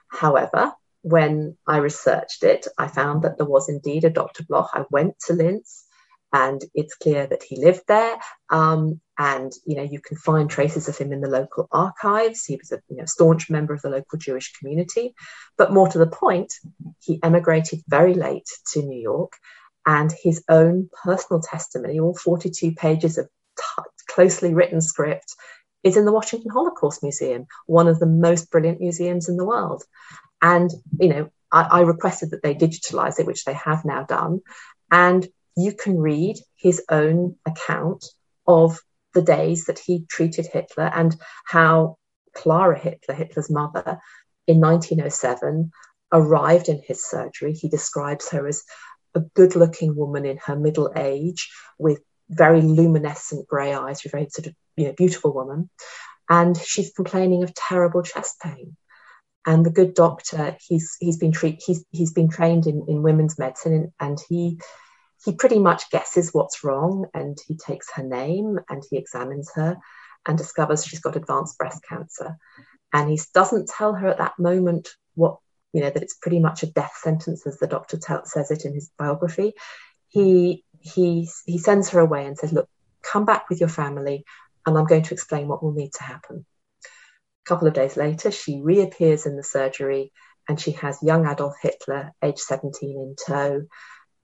However, 0.09 0.73
when 1.01 1.57
I 1.65 1.77
researched 1.77 2.43
it, 2.43 2.67
I 2.77 2.87
found 2.87 3.23
that 3.23 3.37
there 3.37 3.45
was 3.45 3.69
indeed 3.69 4.03
a 4.03 4.09
Dr. 4.09 4.43
Bloch. 4.43 4.69
I 4.73 4.85
went 4.89 5.19
to 5.25 5.33
Linz 5.33 5.85
and 6.33 6.61
it's 6.73 6.95
clear 6.95 7.25
that 7.27 7.43
he 7.43 7.57
lived 7.57 7.83
there. 7.87 8.17
Um, 8.49 8.99
and 9.17 9.51
you 9.65 9.75
know, 9.77 9.83
you 9.83 9.99
can 10.01 10.17
find 10.17 10.49
traces 10.49 10.87
of 10.87 10.97
him 10.97 11.13
in 11.13 11.21
the 11.21 11.29
local 11.29 11.67
archives. 11.71 12.45
He 12.45 12.57
was 12.57 12.71
a 12.71 12.81
you 12.89 12.97
know, 12.97 13.05
staunch 13.05 13.49
member 13.49 13.73
of 13.73 13.81
the 13.81 13.89
local 13.89 14.19
Jewish 14.19 14.53
community. 14.53 15.15
But 15.57 15.73
more 15.73 15.87
to 15.87 15.97
the 15.97 16.07
point, 16.07 16.53
he 16.99 17.19
emigrated 17.23 17.81
very 17.87 18.13
late 18.13 18.49
to 18.73 18.81
New 18.81 18.99
York, 18.99 19.33
and 19.87 20.13
his 20.21 20.43
own 20.49 20.89
personal 21.03 21.41
testimony, 21.41 21.99
all 21.99 22.13
42 22.13 22.73
pages 22.73 23.17
of 23.17 23.27
t- 23.57 23.83
closely 24.07 24.53
written 24.53 24.81
script, 24.81 25.33
is 25.81 25.95
in 25.95 26.03
the 26.03 26.11
Washington 26.11 26.51
Holocaust 26.51 27.01
Museum, 27.01 27.47
one 27.65 27.87
of 27.87 27.97
the 27.97 28.05
most 28.05 28.51
brilliant 28.51 28.81
museums 28.81 29.29
in 29.29 29.37
the 29.37 29.45
world. 29.45 29.83
And 30.41 30.69
you 30.99 31.07
know, 31.07 31.29
I, 31.51 31.61
I 31.61 31.81
requested 31.81 32.31
that 32.31 32.43
they 32.43 32.53
digitalize 32.53 33.17
it, 33.19 33.25
which 33.25 33.45
they 33.45 33.53
have 33.53 33.85
now 33.85 34.03
done. 34.03 34.41
And 34.91 35.25
you 35.55 35.71
can 35.73 35.97
read 35.97 36.35
his 36.57 36.83
own 36.89 37.37
account 37.45 38.05
of 38.45 38.79
the 39.13 39.21
days 39.21 39.65
that 39.65 39.79
he 39.79 40.05
treated 40.09 40.47
Hitler 40.47 40.91
and 40.93 41.15
how 41.45 41.97
Clara 42.35 42.77
Hitler, 42.77 43.15
Hitler's 43.15 43.49
mother, 43.49 43.99
in 44.47 44.59
1907 44.59 45.71
arrived 46.11 46.69
in 46.69 46.81
his 46.85 47.05
surgery. 47.05 47.53
He 47.53 47.69
describes 47.69 48.29
her 48.29 48.47
as 48.47 48.63
a 49.17 49.25
good 49.35 49.55
looking 49.55 49.95
woman 49.95 50.25
in 50.25 50.37
her 50.45 50.55
middle 50.55 50.91
age 50.95 51.49
with 51.77 51.99
very 52.29 52.61
luminescent 52.61 53.47
grey 53.47 53.73
eyes, 53.73 54.05
a 54.05 54.09
very 54.09 54.27
sort 54.29 54.47
of 54.47 54.55
you 54.75 54.85
know, 54.85 54.93
beautiful 54.93 55.33
woman. 55.33 55.69
And 56.29 56.57
she's 56.57 56.91
complaining 56.91 57.43
of 57.43 57.53
terrible 57.53 58.03
chest 58.03 58.39
pain. 58.41 58.75
And 59.45 59.65
the 59.65 59.71
good 59.71 59.93
doctor, 59.93 60.57
he's 60.59 60.97
he's 60.99 61.17
been 61.17 61.31
treat, 61.31 61.63
he's 61.65 61.85
he's 61.91 62.11
been 62.11 62.29
trained 62.29 62.67
in, 62.67 62.85
in 62.89 63.01
women's 63.01 63.39
medicine 63.39 63.93
and 63.99 64.19
he 64.27 64.59
he 65.23 65.33
pretty 65.33 65.59
much 65.59 65.89
guesses 65.89 66.33
what's 66.33 66.63
wrong 66.63 67.07
and 67.13 67.37
he 67.47 67.55
takes 67.55 67.91
her 67.93 68.03
name 68.03 68.59
and 68.69 68.83
he 68.89 68.97
examines 68.97 69.49
her 69.55 69.77
and 70.25 70.37
discovers 70.37 70.85
she's 70.85 70.99
got 70.99 71.15
advanced 71.15 71.57
breast 71.57 71.81
cancer. 71.87 72.37
And 72.93 73.09
he 73.09 73.19
doesn't 73.33 73.69
tell 73.69 73.93
her 73.93 74.07
at 74.07 74.19
that 74.19 74.37
moment 74.37 74.89
what, 75.15 75.37
you 75.77 75.83
know, 75.83 75.91
that 75.91 76.01
it's 76.01 76.15
pretty 76.15 76.39
much 76.39 76.63
a 76.63 76.71
death 76.71 76.97
sentence, 76.99 77.45
as 77.45 77.59
the 77.59 77.67
doctor 77.67 77.97
tell, 77.97 78.25
says 78.25 78.49
it 78.49 78.65
in 78.65 78.73
his 78.73 78.89
biography. 78.97 79.53
He, 80.07 80.63
he, 80.79 81.29
he 81.45 81.59
sends 81.59 81.89
her 81.89 81.99
away 81.99 82.25
and 82.25 82.35
says, 82.35 82.51
Look, 82.51 82.67
come 83.03 83.25
back 83.25 83.47
with 83.47 83.59
your 83.59 83.69
family 83.69 84.25
and 84.65 84.75
I'm 84.75 84.87
going 84.87 85.03
to 85.03 85.13
explain 85.13 85.47
what 85.47 85.61
will 85.61 85.73
need 85.73 85.93
to 85.93 86.03
happen. 86.03 86.47
A 86.83 87.47
couple 87.47 87.67
of 87.67 87.75
days 87.75 87.95
later, 87.95 88.31
she 88.31 88.59
reappears 88.59 89.27
in 89.27 89.37
the 89.37 89.43
surgery 89.43 90.11
and 90.49 90.59
she 90.59 90.71
has 90.71 90.97
young 91.03 91.27
Adolf 91.27 91.53
Hitler, 91.61 92.11
age 92.23 92.39
17, 92.39 92.89
in 92.89 93.15
tow 93.23 93.67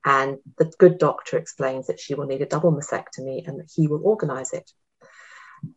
and 0.04 0.40
the 0.58 0.72
good 0.80 0.98
doctor 0.98 1.38
explains 1.38 1.86
that 1.86 2.00
she 2.00 2.16
will 2.16 2.26
need 2.26 2.42
a 2.42 2.48
double 2.48 2.74
mastectomy 2.74 3.48
and 3.48 3.60
that 3.60 3.70
he 3.76 3.88
will 3.88 4.02
organize 4.04 4.54
it. 4.54 4.72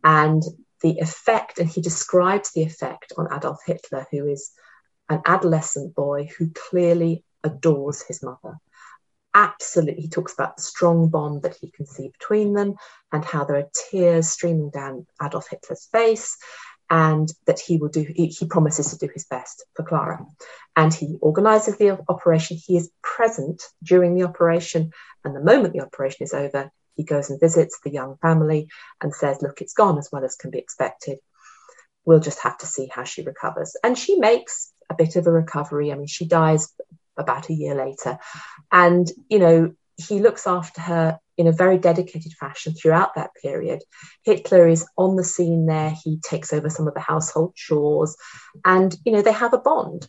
And 0.03 0.41
the 0.81 0.97
effect, 0.97 1.59
and 1.59 1.69
he 1.69 1.81
describes 1.81 2.51
the 2.51 2.63
effect 2.63 3.13
on 3.15 3.31
Adolf 3.31 3.59
Hitler, 3.63 4.07
who 4.11 4.27
is 4.27 4.51
an 5.09 5.21
adolescent 5.25 5.95
boy 5.95 6.29
who 6.37 6.49
clearly 6.49 7.23
adores 7.43 8.01
his 8.01 8.23
mother. 8.23 8.57
Absolutely, 9.33 10.01
he 10.01 10.09
talks 10.09 10.33
about 10.33 10.57
the 10.57 10.63
strong 10.63 11.09
bond 11.09 11.43
that 11.43 11.57
he 11.61 11.69
can 11.69 11.85
see 11.85 12.09
between 12.09 12.53
them 12.53 12.75
and 13.11 13.23
how 13.23 13.43
there 13.43 13.57
are 13.57 13.69
tears 13.91 14.29
streaming 14.29 14.71
down 14.71 15.05
Adolf 15.21 15.47
Hitler's 15.49 15.87
face, 15.91 16.37
and 16.89 17.31
that 17.45 17.59
he 17.59 17.77
will 17.77 17.89
do 17.89 18.05
he, 18.15 18.33
promises 18.49 18.91
to 18.91 18.97
do 18.97 19.11
his 19.13 19.25
best 19.25 19.65
for 19.75 19.83
clara. 19.83 20.25
And 20.75 20.93
he 20.93 21.17
organizes 21.21 21.77
the 21.77 21.99
operation. 22.07 22.57
He 22.57 22.77
is 22.77 22.89
present 23.03 23.61
during 23.83 24.15
the 24.15 24.23
operation. 24.23 24.91
And 25.23 25.35
the 25.35 25.43
moment 25.43 25.73
the 25.73 25.81
operation 25.81 26.23
is 26.23 26.33
over 26.33 26.71
he 26.95 27.03
goes 27.03 27.29
and 27.29 27.39
visits 27.39 27.79
the 27.83 27.91
young 27.91 28.17
family 28.21 28.69
and 29.01 29.13
says 29.13 29.41
look 29.41 29.61
it's 29.61 29.73
gone 29.73 29.97
as 29.99 30.09
well 30.11 30.25
as 30.25 30.35
can 30.35 30.49
be 30.49 30.57
expected. 30.57 31.19
We'll 32.05 32.19
just 32.19 32.39
have 32.39 32.57
to 32.59 32.65
see 32.65 32.89
how 32.91 33.03
she 33.03 33.23
recovers. 33.23 33.75
And 33.83 33.97
she 33.97 34.17
makes 34.17 34.73
a 34.89 34.95
bit 34.95 35.15
of 35.15 35.27
a 35.27 35.31
recovery 35.31 35.91
i 35.91 35.95
mean 35.95 36.07
she 36.07 36.25
dies 36.25 36.73
about 37.17 37.49
a 37.49 37.53
year 37.53 37.75
later 37.75 38.17
and 38.71 39.11
you 39.29 39.39
know 39.39 39.73
he 39.97 40.19
looks 40.19 40.45
after 40.45 40.79
her 40.81 41.19
in 41.37 41.47
a 41.47 41.51
very 41.51 41.77
dedicated 41.77 42.33
fashion 42.33 42.73
throughout 42.73 43.15
that 43.15 43.31
period. 43.41 43.83
Hitler 44.23 44.67
is 44.67 44.87
on 44.97 45.15
the 45.15 45.23
scene 45.23 45.65
there. 45.65 45.93
He 46.03 46.17
takes 46.17 46.51
over 46.51 46.69
some 46.69 46.87
of 46.87 46.93
the 46.93 46.99
household 46.99 47.55
chores 47.55 48.15
and, 48.65 48.95
you 49.05 49.11
know, 49.11 49.21
they 49.21 49.31
have 49.31 49.53
a 49.53 49.59
bond. 49.59 50.07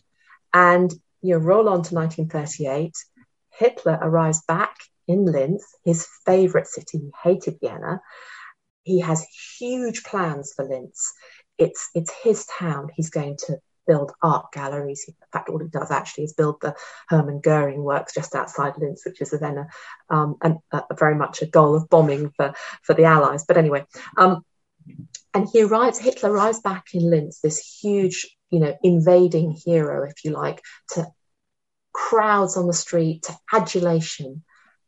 And, 0.53 0.91
you 1.21 1.33
know, 1.33 1.39
roll 1.39 1.69
on 1.69 1.83
to 1.83 1.95
1938. 1.95 2.93
Hitler 3.51 3.99
arrives 4.01 4.41
back 4.47 4.75
in 5.07 5.25
Linz, 5.25 5.65
his 5.83 6.07
favorite 6.25 6.67
city. 6.67 6.99
He 6.99 7.11
hated 7.23 7.59
Vienna. 7.61 8.01
He 8.83 8.99
has 9.01 9.25
huge 9.59 10.03
plans 10.03 10.53
for 10.55 10.65
Linz. 10.65 11.11
It's, 11.57 11.89
it's 11.93 12.13
his 12.23 12.45
town. 12.45 12.89
He's 12.95 13.11
going 13.11 13.37
to 13.45 13.59
build 13.87 14.11
art 14.21 14.51
galleries. 14.51 15.05
In 15.07 15.15
fact, 15.31 15.49
all 15.49 15.59
he 15.59 15.67
does 15.67 15.91
actually 15.91 16.25
is 16.25 16.33
build 16.33 16.61
the 16.61 16.75
Hermann 17.07 17.41
Goering 17.41 17.83
works 17.83 18.13
just 18.13 18.35
outside 18.35 18.73
Linz, 18.77 19.03
which 19.05 19.21
is 19.21 19.31
then 19.31 19.57
a, 19.57 19.67
um, 20.09 20.37
a, 20.41 20.83
very 20.97 21.15
much 21.15 21.41
a 21.41 21.47
goal 21.47 21.75
of 21.75 21.89
bombing 21.89 22.31
for, 22.31 22.53
for 22.83 22.93
the 22.93 23.03
Allies. 23.03 23.45
But 23.45 23.57
anyway, 23.57 23.85
um, 24.17 24.43
and 25.33 25.47
he 25.51 25.63
arrives, 25.63 25.99
Hitler 25.99 26.31
arrives 26.31 26.59
back 26.61 26.87
in 26.93 27.09
Linz, 27.09 27.41
this 27.41 27.79
huge, 27.81 28.35
you 28.49 28.59
know, 28.59 28.75
invading 28.83 29.51
hero, 29.51 30.07
if 30.07 30.23
you 30.23 30.31
like, 30.31 30.61
to 30.91 31.07
crowds 31.93 32.57
on 32.57 32.67
the 32.67 32.73
street, 32.73 33.23
to 33.23 33.37
adulation. 33.53 34.43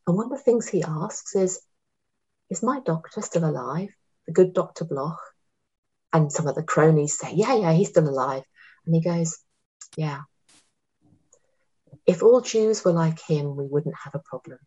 And 0.07 0.17
one 0.17 0.31
of 0.31 0.37
the 0.37 0.43
things 0.43 0.67
he 0.67 0.83
asks 0.83 1.35
is, 1.35 1.61
is 2.49 2.63
my 2.63 2.79
doctor 2.79 3.21
still 3.21 3.45
alive? 3.45 3.89
The 4.25 4.33
good 4.33 4.53
Dr. 4.53 4.85
Bloch? 4.85 5.19
And 6.13 6.31
some 6.31 6.47
of 6.47 6.55
the 6.55 6.63
cronies 6.63 7.17
say, 7.17 7.33
yeah, 7.33 7.55
yeah, 7.55 7.71
he's 7.71 7.89
still 7.89 8.09
alive. 8.09 8.43
And 8.85 8.95
he 8.95 9.01
goes, 9.01 9.37
Yeah. 9.95 10.21
If 12.05 12.23
all 12.23 12.41
Jews 12.41 12.83
were 12.83 12.93
like 12.93 13.19
him, 13.21 13.55
we 13.55 13.65
wouldn't 13.65 13.95
have 14.03 14.15
a 14.15 14.19
problem. 14.19 14.59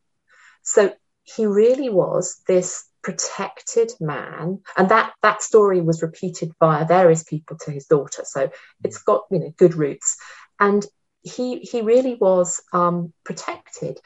So 0.63 0.93
he 1.25 1.47
really 1.47 1.89
was 1.89 2.41
this 2.47 2.85
protected 3.03 3.93
man 4.01 4.61
and 4.77 4.89
that 4.89 5.13
that 5.23 5.43
story 5.43 5.81
was 5.81 6.03
repeated 6.03 6.51
by 6.59 6.85
various 6.85 7.23
people 7.23 7.57
to 7.59 7.71
his 7.71 7.87
daughter 7.87 8.23
so 8.25 8.49
it's 8.83 9.03
got 9.03 9.25
you 9.31 9.39
know 9.39 9.53
good 9.59 9.75
roots 9.75 10.17
and 10.59 10.87
he 11.23 11.59
he 11.59 11.83
really 11.83 12.15
was 12.15 12.63
um, 12.73 13.13
protected 13.23 13.99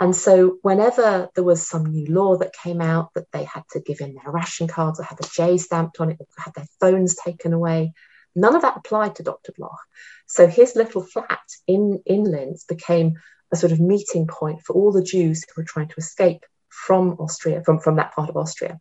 and 0.00 0.16
so 0.16 0.56
whenever 0.62 1.28
there 1.34 1.44
was 1.44 1.66
some 1.66 1.84
new 1.84 2.06
law 2.06 2.36
that 2.36 2.54
came 2.54 2.80
out 2.80 3.12
that 3.14 3.30
they 3.30 3.44
had 3.44 3.62
to 3.72 3.80
give 3.80 4.00
in 4.00 4.14
their 4.14 4.32
ration 4.32 4.68
cards 4.68 4.98
or 4.98 5.02
have 5.02 5.20
a 5.20 5.28
j 5.34 5.58
stamped 5.58 6.00
on 6.00 6.10
it 6.10 6.18
had 6.38 6.54
their 6.54 6.68
phones 6.80 7.14
taken 7.14 7.52
away 7.52 7.92
None 8.36 8.54
of 8.54 8.62
that 8.62 8.76
applied 8.76 9.16
to 9.16 9.22
Dr. 9.22 9.52
Bloch. 9.56 9.80
So 10.26 10.46
his 10.46 10.76
little 10.76 11.02
flat 11.02 11.40
in, 11.66 12.02
in 12.06 12.24
Linz 12.24 12.64
became 12.64 13.14
a 13.50 13.56
sort 13.56 13.72
of 13.72 13.80
meeting 13.80 14.26
point 14.26 14.62
for 14.62 14.74
all 14.74 14.92
the 14.92 15.02
Jews 15.02 15.44
who 15.44 15.60
were 15.60 15.66
trying 15.66 15.88
to 15.88 15.96
escape 15.96 16.44
from 16.68 17.16
Austria, 17.18 17.62
from, 17.64 17.80
from 17.80 17.96
that 17.96 18.14
part 18.14 18.28
of 18.28 18.36
Austria. 18.36 18.78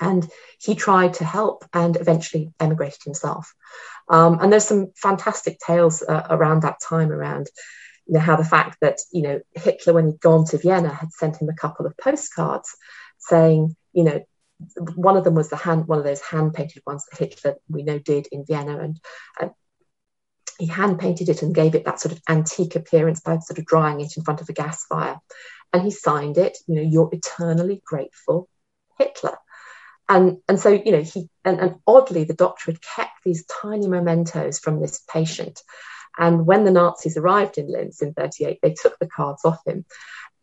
And 0.00 0.28
he 0.60 0.74
tried 0.74 1.14
to 1.14 1.24
help 1.24 1.64
and 1.72 1.96
eventually 1.96 2.52
emigrated 2.58 3.02
himself. 3.04 3.54
Um, 4.08 4.40
and 4.40 4.52
there's 4.52 4.64
some 4.64 4.88
fantastic 4.96 5.58
tales 5.64 6.02
uh, 6.02 6.26
around 6.30 6.62
that 6.62 6.80
time 6.80 7.12
around, 7.12 7.46
you 8.06 8.14
know, 8.14 8.20
how 8.20 8.34
the 8.34 8.44
fact 8.44 8.78
that, 8.80 8.98
you 9.12 9.22
know, 9.22 9.40
Hitler, 9.54 9.92
when 9.92 10.08
he'd 10.08 10.20
gone 10.20 10.46
to 10.46 10.58
Vienna, 10.58 10.92
had 10.92 11.12
sent 11.12 11.40
him 11.40 11.48
a 11.48 11.54
couple 11.54 11.86
of 11.86 11.96
postcards 11.96 12.74
saying, 13.18 13.76
you 13.92 14.02
know, 14.02 14.24
one 14.94 15.16
of 15.16 15.24
them 15.24 15.34
was 15.34 15.50
the 15.50 15.56
hand, 15.56 15.86
one 15.86 15.98
of 15.98 16.04
those 16.04 16.20
hand 16.20 16.54
painted 16.54 16.82
ones 16.86 17.04
that 17.10 17.18
Hitler 17.18 17.56
we 17.68 17.82
know 17.82 17.98
did 17.98 18.28
in 18.30 18.44
Vienna, 18.44 18.78
and, 18.78 19.00
and 19.40 19.50
he 20.58 20.66
hand 20.66 20.98
painted 20.98 21.28
it 21.28 21.42
and 21.42 21.54
gave 21.54 21.74
it 21.74 21.84
that 21.84 22.00
sort 22.00 22.12
of 22.12 22.22
antique 22.28 22.76
appearance 22.76 23.20
by 23.20 23.38
sort 23.38 23.58
of 23.58 23.66
drying 23.66 24.00
it 24.00 24.16
in 24.16 24.24
front 24.24 24.40
of 24.40 24.48
a 24.48 24.52
gas 24.52 24.84
fire, 24.86 25.18
and 25.72 25.82
he 25.82 25.90
signed 25.90 26.38
it. 26.38 26.56
You 26.66 26.76
know, 26.76 26.82
you're 26.82 27.10
eternally 27.12 27.82
grateful, 27.84 28.48
Hitler. 28.98 29.36
And, 30.08 30.38
and 30.48 30.60
so, 30.60 30.68
you 30.68 30.92
know, 30.92 31.02
he, 31.02 31.28
and, 31.44 31.58
and 31.58 31.76
oddly, 31.86 32.24
the 32.24 32.34
doctor 32.34 32.70
had 32.70 32.82
kept 32.82 33.24
these 33.24 33.46
tiny 33.46 33.88
mementos 33.88 34.58
from 34.58 34.80
this 34.80 35.02
patient. 35.10 35.62
And 36.18 36.46
when 36.46 36.64
the 36.64 36.70
Nazis 36.70 37.16
arrived 37.16 37.58
in 37.58 37.70
Linz 37.70 38.00
in 38.00 38.14
38, 38.14 38.58
they 38.62 38.74
took 38.74 38.98
the 38.98 39.08
cards 39.08 39.44
off 39.44 39.60
him. 39.66 39.84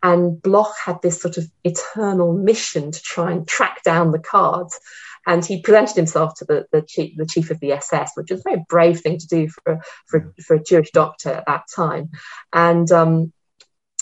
And 0.04 0.42
Bloch 0.42 0.74
had 0.84 1.02
this 1.02 1.22
sort 1.22 1.38
of 1.38 1.46
eternal 1.64 2.34
mission 2.34 2.92
to 2.92 3.02
try 3.02 3.32
and 3.32 3.48
track 3.48 3.84
down 3.84 4.12
the 4.12 4.20
cards. 4.20 4.80
And 5.28 5.46
he 5.46 5.62
presented 5.62 5.96
himself 5.96 6.34
to 6.40 6.46
the, 6.46 6.66
the, 6.72 6.82
chief, 6.82 7.16
the 7.16 7.28
chief 7.28 7.52
of 7.52 7.60
the 7.60 7.74
SS, 7.74 8.14
which 8.16 8.32
was 8.32 8.40
a 8.40 8.44
very 8.44 8.66
brave 8.68 9.02
thing 9.02 9.20
to 9.20 9.28
do 9.28 9.48
for, 9.50 9.82
for, 10.08 10.34
for 10.44 10.56
a 10.56 10.64
Jewish 10.64 10.90
doctor 10.92 11.30
at 11.30 11.46
that 11.46 11.66
time. 11.74 12.10
And 12.52 12.92
um, 12.92 13.32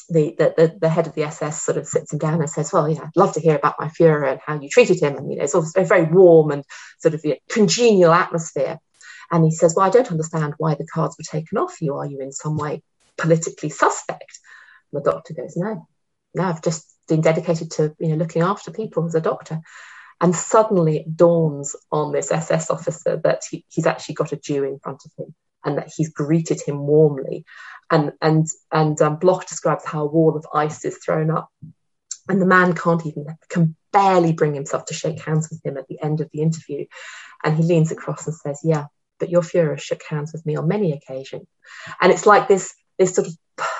the, 0.09 0.35
the, 0.37 0.77
the, 0.79 0.89
head 0.89 1.07
of 1.07 1.15
the 1.15 1.23
SS 1.23 1.61
sort 1.61 1.77
of 1.77 1.87
sits 1.87 2.13
him 2.13 2.19
down 2.19 2.39
and 2.39 2.49
says, 2.49 2.71
well, 2.71 2.89
you 2.89 2.95
know, 2.95 3.03
I'd 3.03 3.17
love 3.17 3.33
to 3.33 3.41
hear 3.41 3.55
about 3.55 3.75
my 3.79 3.89
Fuhrer 3.89 4.31
and 4.31 4.39
how 4.45 4.59
you 4.59 4.69
treated 4.69 5.01
him. 5.01 5.17
And, 5.17 5.29
you 5.29 5.37
know, 5.37 5.43
it's 5.43 5.75
a 5.75 5.83
very 5.83 6.03
warm 6.03 6.51
and 6.51 6.63
sort 6.99 7.13
of 7.13 7.23
you 7.23 7.31
know, 7.31 7.37
congenial 7.49 8.13
atmosphere. 8.13 8.79
And 9.31 9.43
he 9.43 9.51
says, 9.51 9.75
well, 9.75 9.85
I 9.85 9.91
don't 9.91 10.11
understand 10.11 10.55
why 10.57 10.75
the 10.75 10.87
cards 10.87 11.15
were 11.17 11.25
taken 11.29 11.57
off 11.57 11.81
you. 11.81 11.95
Are 11.95 12.05
you 12.05 12.19
in 12.21 12.31
some 12.31 12.57
way 12.57 12.81
politically 13.17 13.69
suspect? 13.69 14.39
The 14.91 15.01
doctor 15.01 15.33
goes, 15.33 15.55
no, 15.55 15.87
no, 16.33 16.43
I've 16.43 16.63
just 16.63 16.87
been 17.07 17.21
dedicated 17.21 17.71
to, 17.71 17.95
you 17.99 18.09
know, 18.09 18.15
looking 18.15 18.41
after 18.41 18.71
people 18.71 19.05
as 19.05 19.15
a 19.15 19.21
doctor. 19.21 19.59
And 20.21 20.35
suddenly 20.35 20.97
it 20.97 21.15
dawns 21.15 21.75
on 21.91 22.11
this 22.11 22.31
SS 22.31 22.69
officer 22.69 23.21
that 23.23 23.43
he, 23.49 23.65
he's 23.69 23.85
actually 23.85 24.15
got 24.15 24.33
a 24.33 24.37
Jew 24.37 24.63
in 24.63 24.79
front 24.79 25.01
of 25.05 25.11
him 25.17 25.33
and 25.63 25.77
that 25.77 25.91
he's 25.95 26.09
greeted 26.09 26.61
him 26.61 26.79
warmly. 26.79 27.45
And 27.91 28.13
and 28.21 28.47
and 28.71 29.01
um, 29.01 29.17
Bloch 29.17 29.47
describes 29.47 29.85
how 29.85 30.03
a 30.03 30.07
wall 30.11 30.35
of 30.35 30.45
ice 30.53 30.85
is 30.85 30.97
thrown 30.97 31.31
up, 31.31 31.49
and 32.27 32.41
the 32.41 32.45
man 32.45 32.73
can't 32.73 33.05
even 33.05 33.25
can 33.49 33.75
barely 33.91 34.31
bring 34.31 34.53
himself 34.53 34.85
to 34.85 34.93
shake 34.93 35.19
hands 35.19 35.49
with 35.49 35.65
him 35.65 35.77
at 35.77 35.87
the 35.87 35.99
end 36.01 36.21
of 36.21 36.29
the 36.31 36.41
interview, 36.41 36.85
and 37.43 37.57
he 37.57 37.63
leans 37.63 37.91
across 37.91 38.27
and 38.27 38.35
says, 38.35 38.61
"Yeah, 38.63 38.85
but 39.19 39.29
your 39.29 39.41
Führer 39.41 39.79
shook 39.79 40.03
hands 40.03 40.31
with 40.33 40.45
me 40.45 40.55
on 40.55 40.67
many 40.67 40.91
occasions," 40.93 41.47
and 41.99 42.11
it's 42.11 42.27
like 42.27 42.47
this 42.47 42.75
this 42.99 43.15
sort 43.15 43.27
of 43.27 43.33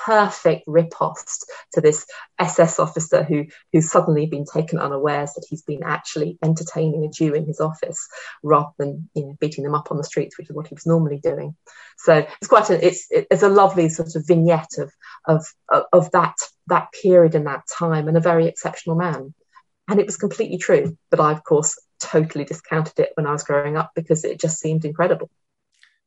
perfect 0.04 0.64
riposte 0.66 1.50
to 1.72 1.80
this 1.80 2.06
SS 2.38 2.78
officer 2.78 3.22
who 3.22 3.46
who's 3.72 3.90
suddenly 3.90 4.26
been 4.26 4.44
taken 4.44 4.78
unawares 4.78 5.34
that 5.34 5.46
he's 5.48 5.62
been 5.62 5.82
actually 5.82 6.38
entertaining 6.42 7.04
a 7.04 7.08
Jew 7.08 7.34
in 7.34 7.46
his 7.46 7.60
office 7.60 8.08
rather 8.42 8.70
than 8.78 9.08
you 9.14 9.26
know 9.26 9.36
beating 9.40 9.64
them 9.64 9.74
up 9.74 9.90
on 9.90 9.96
the 9.96 10.04
streets, 10.04 10.38
which 10.38 10.48
is 10.48 10.56
what 10.56 10.66
he 10.66 10.74
was 10.74 10.86
normally 10.86 11.20
doing. 11.22 11.56
So 11.98 12.26
it's 12.40 12.48
quite 12.48 12.70
a 12.70 12.86
it's 12.86 13.06
it's 13.10 13.42
a 13.42 13.48
lovely 13.48 13.88
sort 13.88 14.16
of 14.16 14.26
vignette 14.26 14.78
of 14.78 14.92
of 15.26 15.46
of 15.92 16.10
that 16.12 16.36
that 16.68 16.88
period 16.92 17.34
and 17.34 17.46
that 17.46 17.64
time 17.78 18.08
and 18.08 18.16
a 18.16 18.20
very 18.20 18.46
exceptional 18.46 18.96
man. 18.96 19.34
And 19.88 19.98
it 19.98 20.06
was 20.06 20.16
completely 20.16 20.58
true, 20.58 20.96
but 21.10 21.20
I 21.20 21.32
of 21.32 21.44
course 21.44 21.78
totally 22.00 22.44
discounted 22.44 22.98
it 22.98 23.10
when 23.14 23.26
I 23.26 23.32
was 23.32 23.44
growing 23.44 23.76
up 23.76 23.90
because 23.94 24.24
it 24.24 24.40
just 24.40 24.58
seemed 24.58 24.84
incredible. 24.84 25.30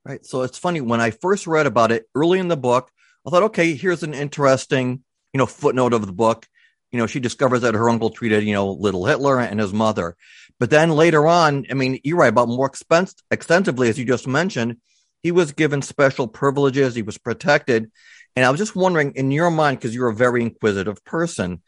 Right. 0.06 0.26
So 0.26 0.42
it's 0.42 0.58
funny 0.58 0.82
when 0.82 1.00
I 1.00 1.12
first 1.12 1.48
read 1.48 1.66
about 1.66 1.92
it 1.92 2.10
early 2.14 2.40
in 2.40 2.50
the 2.50 2.58
book, 2.58 2.92
I 3.26 3.30
thought, 3.30 3.44
okay, 3.44 3.76
here's 3.76 4.04
an 4.04 4.14
interesting, 4.14 5.04
you 5.34 5.38
know, 5.38 5.46
footnote 5.46 5.94
of 5.94 6.06
the 6.06 6.12
book. 6.12 6.48
You 6.92 7.00
know, 7.00 7.08
she 7.08 7.20
discovers 7.20 7.62
that 7.62 7.74
her 7.74 7.90
uncle 7.90 8.10
treated, 8.10 8.44
you 8.44 8.54
know, 8.54 8.72
little 8.72 9.06
Hitler 9.06 9.40
and 9.40 9.60
his 9.60 9.74
mother. 9.74 10.16
But 10.60 10.70
then 10.70 10.92
later 10.92 11.26
on, 11.26 11.66
I 11.72 11.74
mean, 11.74 12.00
you're 12.04 12.18
right 12.18 12.28
about 12.28 12.48
more 12.48 12.68
expense, 12.68 13.16
extensively, 13.32 13.90
as 13.90 13.98
you 13.98 14.06
just 14.06 14.28
mentioned, 14.28 14.78
he 15.22 15.32
was 15.32 15.54
given 15.54 15.82
special 15.82 16.28
privileges. 16.28 16.94
He 16.94 17.02
was 17.02 17.18
protected. 17.18 17.90
And 18.36 18.46
I 18.46 18.50
was 18.50 18.60
just 18.60 18.76
wondering, 18.76 19.14
in 19.16 19.32
your 19.32 19.50
mind, 19.50 19.80
because 19.80 19.96
you're 19.96 20.10
a 20.10 20.16
very 20.16 20.42
inquisitive 20.42 21.04
person, 21.06 21.62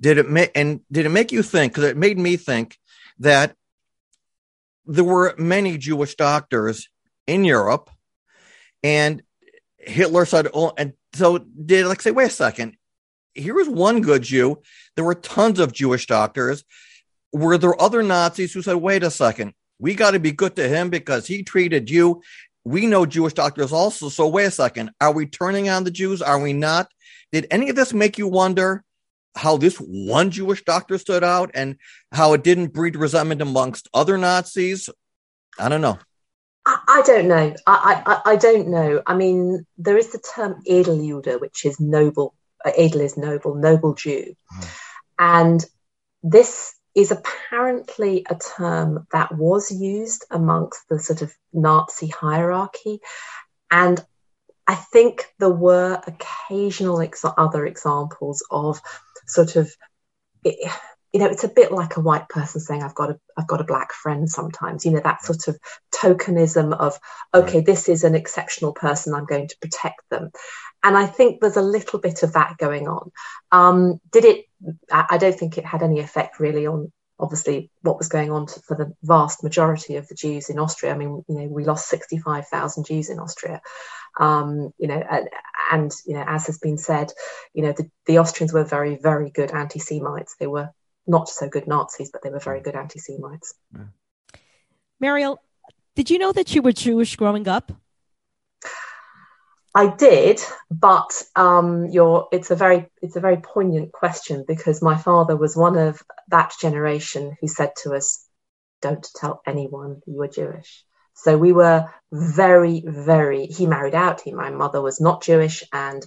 did 0.00 0.18
it 0.18 0.28
make 0.28 0.50
and 0.54 0.80
did 0.90 1.06
it 1.06 1.10
make 1.10 1.30
you 1.30 1.42
think? 1.42 1.72
Because 1.72 1.84
it 1.84 1.96
made 1.96 2.18
me 2.18 2.36
think 2.36 2.78
that 3.18 3.54
there 4.86 5.04
were 5.04 5.34
many 5.38 5.78
Jewish 5.78 6.16
doctors 6.16 6.88
in 7.26 7.44
Europe, 7.44 7.90
and 8.82 9.22
Hitler 9.78 10.24
said, 10.24 10.48
"Oh, 10.52 10.72
and 10.76 10.94
so 11.14 11.38
did 11.38 11.86
like 11.86 12.02
say, 12.02 12.10
wait 12.10 12.26
a 12.26 12.30
second, 12.30 12.76
here 13.34 13.54
was 13.54 13.68
one 13.68 14.00
good 14.00 14.22
Jew. 14.22 14.60
There 14.96 15.04
were 15.04 15.14
tons 15.14 15.58
of 15.58 15.72
Jewish 15.72 16.06
doctors. 16.06 16.64
Were 17.32 17.58
there 17.58 17.80
other 17.80 18.02
Nazis 18.02 18.52
who 18.52 18.62
said, 18.62 18.76
wait 18.76 19.02
a 19.02 19.10
second, 19.10 19.54
we 19.78 19.94
got 19.94 20.12
to 20.12 20.20
be 20.20 20.32
good 20.32 20.56
to 20.56 20.68
him 20.68 20.90
because 20.90 21.26
he 21.26 21.42
treated 21.42 21.90
you? 21.90 22.22
We 22.64 22.86
know 22.86 23.06
Jewish 23.06 23.32
doctors 23.32 23.72
also. 23.72 24.08
So 24.08 24.28
wait 24.28 24.44
a 24.44 24.50
second, 24.50 24.90
are 25.00 25.12
we 25.12 25.26
turning 25.26 25.68
on 25.68 25.84
the 25.84 25.90
Jews? 25.90 26.22
Are 26.22 26.38
we 26.38 26.52
not? 26.52 26.88
Did 27.32 27.46
any 27.50 27.70
of 27.70 27.76
this 27.76 27.92
make 27.92 28.18
you 28.18 28.28
wonder 28.28 28.84
how 29.34 29.56
this 29.56 29.78
one 29.78 30.30
Jewish 30.30 30.62
doctor 30.64 30.98
stood 30.98 31.24
out 31.24 31.50
and 31.54 31.76
how 32.12 32.34
it 32.34 32.44
didn't 32.44 32.74
breed 32.74 32.96
resentment 32.96 33.40
amongst 33.40 33.88
other 33.94 34.18
Nazis? 34.18 34.90
I 35.58 35.68
don't 35.68 35.80
know. 35.80 35.98
I, 36.64 37.02
don't 37.04 37.28
know. 37.28 37.54
I, 37.66 38.02
I, 38.06 38.32
I 38.32 38.36
don't 38.36 38.68
know. 38.68 39.02
I 39.06 39.14
mean, 39.14 39.66
there 39.78 39.98
is 39.98 40.12
the 40.12 40.18
term 40.18 40.62
Edeljude, 40.68 41.40
which 41.40 41.64
is 41.64 41.80
noble. 41.80 42.34
Uh, 42.64 42.70
Edel 42.78 43.00
is 43.00 43.16
noble, 43.16 43.56
noble 43.56 43.94
Jew, 43.94 44.34
mm. 44.54 44.68
and 45.18 45.64
this 46.22 46.74
is 46.94 47.10
apparently 47.10 48.24
a 48.30 48.36
term 48.36 49.06
that 49.12 49.34
was 49.34 49.72
used 49.72 50.24
amongst 50.30 50.88
the 50.88 51.00
sort 51.00 51.22
of 51.22 51.34
Nazi 51.52 52.06
hierarchy, 52.06 53.00
and 53.70 54.04
I 54.66 54.76
think 54.76 55.26
there 55.40 55.50
were 55.50 56.00
occasional 56.06 57.00
ex- 57.00 57.24
other 57.24 57.66
examples 57.66 58.44
of 58.50 58.80
sort 59.26 59.56
of. 59.56 59.74
You 61.12 61.20
know, 61.20 61.26
it's 61.26 61.44
a 61.44 61.48
bit 61.48 61.70
like 61.72 61.96
a 61.96 62.00
white 62.00 62.28
person 62.28 62.60
saying, 62.60 62.82
I've 62.82 62.94
got 62.94 63.10
a, 63.10 63.20
I've 63.36 63.46
got 63.46 63.60
a 63.60 63.64
black 63.64 63.92
friend 63.92 64.28
sometimes, 64.28 64.84
you 64.84 64.92
know, 64.92 65.00
that 65.00 65.22
sort 65.22 65.48
of 65.48 65.58
tokenism 65.94 66.74
of, 66.74 66.98
okay, 67.34 67.60
this 67.60 67.88
is 67.88 68.04
an 68.04 68.14
exceptional 68.14 68.72
person, 68.72 69.14
I'm 69.14 69.26
going 69.26 69.48
to 69.48 69.58
protect 69.60 70.00
them. 70.10 70.30
And 70.82 70.96
I 70.96 71.06
think 71.06 71.40
there's 71.40 71.56
a 71.56 71.62
little 71.62 72.00
bit 72.00 72.22
of 72.22 72.32
that 72.32 72.56
going 72.58 72.88
on. 72.88 73.12
Um, 73.52 74.00
did 74.10 74.24
it, 74.24 74.46
I 74.90 75.18
don't 75.18 75.38
think 75.38 75.58
it 75.58 75.64
had 75.64 75.82
any 75.82 76.00
effect 76.00 76.40
really 76.40 76.66
on 76.66 76.90
obviously 77.22 77.70
what 77.82 77.98
was 77.98 78.08
going 78.08 78.32
on 78.32 78.46
to, 78.46 78.60
for 78.60 78.76
the 78.76 78.92
vast 79.02 79.44
majority 79.44 79.96
of 79.96 80.08
the 80.08 80.14
Jews 80.14 80.50
in 80.50 80.58
Austria. 80.58 80.92
I 80.92 80.96
mean, 80.96 81.24
you 81.28 81.34
know, 81.34 81.46
we 81.46 81.64
lost 81.64 81.88
65,000 81.88 82.84
Jews 82.84 83.10
in 83.10 83.20
Austria. 83.20 83.62
Um, 84.18 84.74
you 84.76 84.88
know, 84.88 85.02
and, 85.08 85.28
and, 85.70 85.92
you 86.04 86.14
know, 86.14 86.24
as 86.26 86.46
has 86.46 86.58
been 86.58 86.78
said, 86.78 87.12
you 87.54 87.62
know, 87.62 87.72
the, 87.72 87.88
the 88.06 88.18
Austrians 88.18 88.52
were 88.52 88.64
very, 88.64 88.98
very 89.00 89.30
good 89.30 89.52
anti-Semites. 89.52 90.34
They 90.38 90.48
were 90.48 90.70
not 91.06 91.28
so 91.28 91.48
good 91.48 91.66
Nazis, 91.66 92.10
but 92.10 92.22
they 92.22 92.30
were 92.30 92.38
very 92.38 92.60
good 92.60 92.76
anti 92.76 92.98
Semites. 92.98 93.54
Yeah. 93.74 93.84
Meriel, 95.00 95.42
did 95.94 96.10
you 96.10 96.18
know 96.18 96.32
that 96.32 96.54
you 96.54 96.62
were 96.62 96.72
Jewish 96.72 97.16
growing 97.16 97.48
up? 97.48 97.72
I 99.74 99.86
did, 99.86 100.40
but 100.70 101.22
um, 101.34 101.88
it's 102.30 102.50
a 102.50 102.56
very 102.56 102.86
it's 103.00 103.16
a 103.16 103.20
very 103.20 103.38
poignant 103.38 103.92
question 103.92 104.44
because 104.46 104.82
my 104.82 104.98
father 104.98 105.34
was 105.34 105.56
one 105.56 105.78
of 105.78 106.02
that 106.28 106.52
generation 106.60 107.36
who 107.40 107.48
said 107.48 107.72
to 107.82 107.94
us, 107.94 108.26
"Don't 108.82 109.06
tell 109.16 109.40
anyone 109.46 110.02
you 110.06 110.20
are 110.22 110.28
Jewish." 110.28 110.84
So 111.14 111.38
we 111.38 111.52
were 111.52 111.86
very, 112.12 112.82
very. 112.86 113.46
He 113.46 113.66
married 113.66 113.94
out. 113.94 114.20
He, 114.20 114.32
my 114.32 114.50
mother 114.50 114.82
was 114.82 115.00
not 115.00 115.22
Jewish, 115.22 115.64
and 115.72 116.06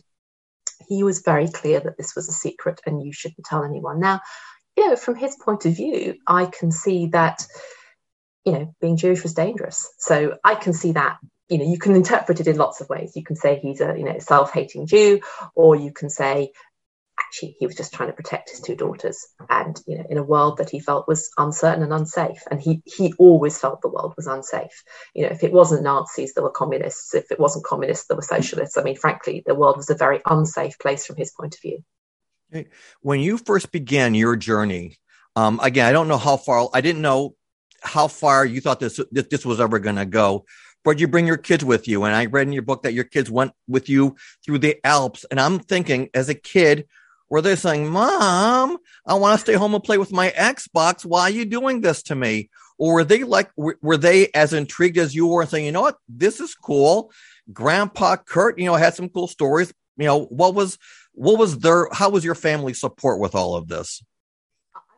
he 0.88 1.04
was 1.04 1.22
very 1.22 1.48
clear 1.48 1.80
that 1.80 1.98
this 1.98 2.16
was 2.16 2.30
a 2.30 2.34
secret 2.34 2.82
and 2.86 3.04
you 3.04 3.14
shouldn't 3.14 3.46
tell 3.46 3.64
anyone. 3.64 4.00
Now, 4.00 4.22
you 4.78 4.90
know, 4.90 4.96
from 4.96 5.16
his 5.16 5.36
point 5.36 5.66
of 5.66 5.76
view, 5.76 6.16
I 6.28 6.46
can 6.46 6.72
see 6.72 7.08
that, 7.08 7.46
you 8.44 8.54
know, 8.54 8.76
being 8.82 8.98
Jewish 8.98 9.24
was 9.24 9.34
dangerous. 9.34 9.90
So 9.98 10.38
I 10.44 10.56
can 10.56 10.74
see 10.74 10.94
that, 10.94 11.18
you 11.50 11.58
know, 11.58 11.66
you 11.66 11.78
can 11.78 11.96
interpret 11.96 12.40
it 12.40 12.48
in 12.48 12.58
lots 12.58 12.82
of 12.82 12.90
ways. 12.90 13.14
You 13.16 13.24
can 13.24 13.36
say 13.36 13.60
he's 13.60 13.82
a, 13.82 13.96
you 13.98 14.04
know, 14.04 14.20
self-hating 14.20 14.88
Jew, 14.88 15.22
or 15.56 15.76
you 15.76 15.94
can 15.94 16.10
say 16.10 16.52
actually 17.18 17.56
he 17.60 17.66
was 17.66 17.76
just 17.76 17.94
trying 17.94 18.10
to 18.10 18.16
protect 18.16 18.50
his 18.50 18.62
two 18.62 18.76
daughters. 18.76 19.26
And 19.50 19.82
you 19.88 19.98
know 19.98 20.06
in 20.10 20.18
a 20.18 20.24
world 20.24 20.58
that 20.58 20.70
he 20.70 20.80
felt 20.80 21.08
was 21.08 21.30
uncertain 21.38 21.84
and 21.84 21.94
unsafe 21.94 22.44
and 22.52 22.62
he 22.62 22.82
he 22.86 23.14
always 23.18 23.58
felt 23.58 23.82
the 23.82 23.90
world 23.90 24.14
was 24.18 24.28
unsafe. 24.28 24.84
You 25.14 25.24
know 25.24 25.30
if 25.32 25.44
it 25.44 25.54
wasn't 25.54 25.84
nazis 25.84 26.34
there 26.34 26.44
were 26.44 26.52
communists. 26.52 27.14
If 27.14 27.32
it 27.32 27.40
wasn't 27.40 27.66
communists 27.66 28.08
there 28.08 28.18
were 28.18 28.22
socialists. 28.22 28.78
I 28.78 28.84
mean 28.84 28.98
frankly 28.98 29.44
the 29.46 29.56
world 29.56 29.78
was 29.78 29.90
a 29.90 29.96
very 29.96 30.22
unsafe 30.26 30.78
place 30.80 31.06
from 31.06 31.16
his 31.16 31.32
point 31.32 31.56
of 31.56 31.62
view 31.62 31.84
when 33.02 33.20
you 33.20 33.38
first 33.38 33.72
began 33.72 34.16
your 34.16 34.36
journey, 34.36 34.98
um, 35.36 35.60
again, 35.62 35.86
I 35.86 35.92
don't 35.92 36.08
know 36.08 36.18
how 36.18 36.38
far, 36.38 36.70
I 36.74 36.82
didn't 36.82 37.02
know 37.02 37.36
how 37.82 38.08
far 38.08 38.46
you 38.46 38.62
thought 38.62 38.80
this, 38.80 39.00
this 39.12 39.46
was 39.46 39.60
ever 39.60 39.80
going 39.80 39.98
to 39.98 40.06
go. 40.06 40.46
but 40.86 41.00
you 41.00 41.08
bring 41.08 41.28
your 41.28 41.36
kids 41.36 41.66
with 41.66 41.88
you. 41.88 42.04
And 42.06 42.16
I 42.16 42.28
read 42.28 42.48
in 42.48 42.54
your 42.54 42.62
book 42.62 42.84
that 42.84 42.94
your 42.94 43.04
kids 43.04 43.30
went 43.30 43.52
with 43.68 43.90
you 43.90 44.16
through 44.46 44.60
the 44.60 44.78
Alps. 44.86 45.26
And 45.30 45.42
I'm 45.42 45.60
thinking, 45.60 46.10
as 46.14 46.30
a 46.30 46.36
kid, 46.36 46.88
were 47.28 47.42
they 47.42 47.56
saying, 47.56 47.90
Mom, 47.90 48.78
I 49.06 49.16
want 49.16 49.38
to 49.38 49.42
stay 49.42 49.54
home 49.54 49.74
and 49.74 49.84
play 49.84 49.98
with 49.98 50.14
my 50.14 50.30
Xbox. 50.30 51.04
Why 51.04 51.24
are 51.24 51.32
you 51.32 51.44
doing 51.44 51.82
this 51.82 52.04
to 52.04 52.16
me? 52.16 52.52
Or 52.78 52.94
were 52.94 53.04
they 53.04 53.24
like, 53.24 53.50
were, 53.58 53.98
they 53.98 54.30
as 54.34 54.54
intrigued 54.54 55.00
as 55.00 55.16
you 55.16 55.26
were 55.26 55.46
saying, 55.46 55.66
you 55.66 55.72
know 55.72 55.82
what, 55.82 55.98
this 56.08 56.40
is 56.40 56.54
cool. 56.54 57.12
Grandpa 57.52 58.18
Kurt, 58.18 58.60
you 58.60 58.66
know, 58.66 58.76
had 58.76 58.94
some 58.94 59.10
cool 59.10 59.28
stories. 59.28 59.74
You 59.98 60.06
know, 60.06 60.26
what 60.26 60.54
was, 60.54 60.78
what 61.16 61.40
was 61.40 61.60
their, 61.60 61.88
how 61.92 62.10
was 62.10 62.24
your 62.24 62.36
family 62.36 62.74
support 62.74 63.20
with 63.20 63.36
all 63.36 63.56
of 63.56 63.68
this? 63.68 64.04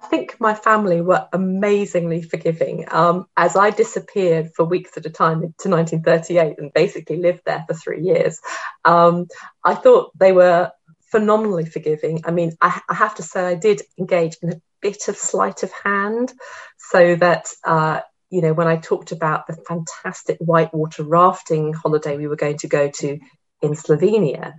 I 0.01 0.07
think 0.07 0.39
my 0.39 0.53
family 0.53 1.01
were 1.01 1.27
amazingly 1.33 2.21
forgiving. 2.21 2.85
Um, 2.91 3.25
as 3.35 3.55
I 3.55 3.71
disappeared 3.71 4.51
for 4.55 4.63
weeks 4.63 4.95
at 4.95 5.05
a 5.05 5.09
time 5.09 5.39
to 5.39 5.69
1938 5.69 6.59
and 6.59 6.73
basically 6.73 7.17
lived 7.17 7.41
there 7.45 7.65
for 7.67 7.73
three 7.73 8.01
years, 8.01 8.39
um, 8.85 9.27
I 9.63 9.75
thought 9.75 10.11
they 10.17 10.31
were 10.31 10.71
phenomenally 11.11 11.65
forgiving. 11.65 12.21
I 12.25 12.31
mean, 12.31 12.55
I, 12.61 12.79
I, 12.87 12.93
have 12.93 13.15
to 13.15 13.23
say, 13.23 13.45
I 13.45 13.55
did 13.55 13.81
engage 13.97 14.37
in 14.41 14.53
a 14.53 14.61
bit 14.81 15.07
of 15.07 15.17
sleight 15.17 15.63
of 15.63 15.71
hand 15.71 16.31
so 16.77 17.15
that, 17.15 17.47
uh, 17.63 18.01
you 18.29 18.41
know, 18.41 18.53
when 18.53 18.67
I 18.67 18.77
talked 18.77 19.11
about 19.11 19.47
the 19.47 19.57
fantastic 19.67 20.37
whitewater 20.39 21.03
rafting 21.03 21.73
holiday 21.73 22.17
we 22.17 22.27
were 22.27 22.35
going 22.35 22.57
to 22.59 22.67
go 22.67 22.89
to 22.89 23.19
in 23.61 23.71
Slovenia, 23.71 24.53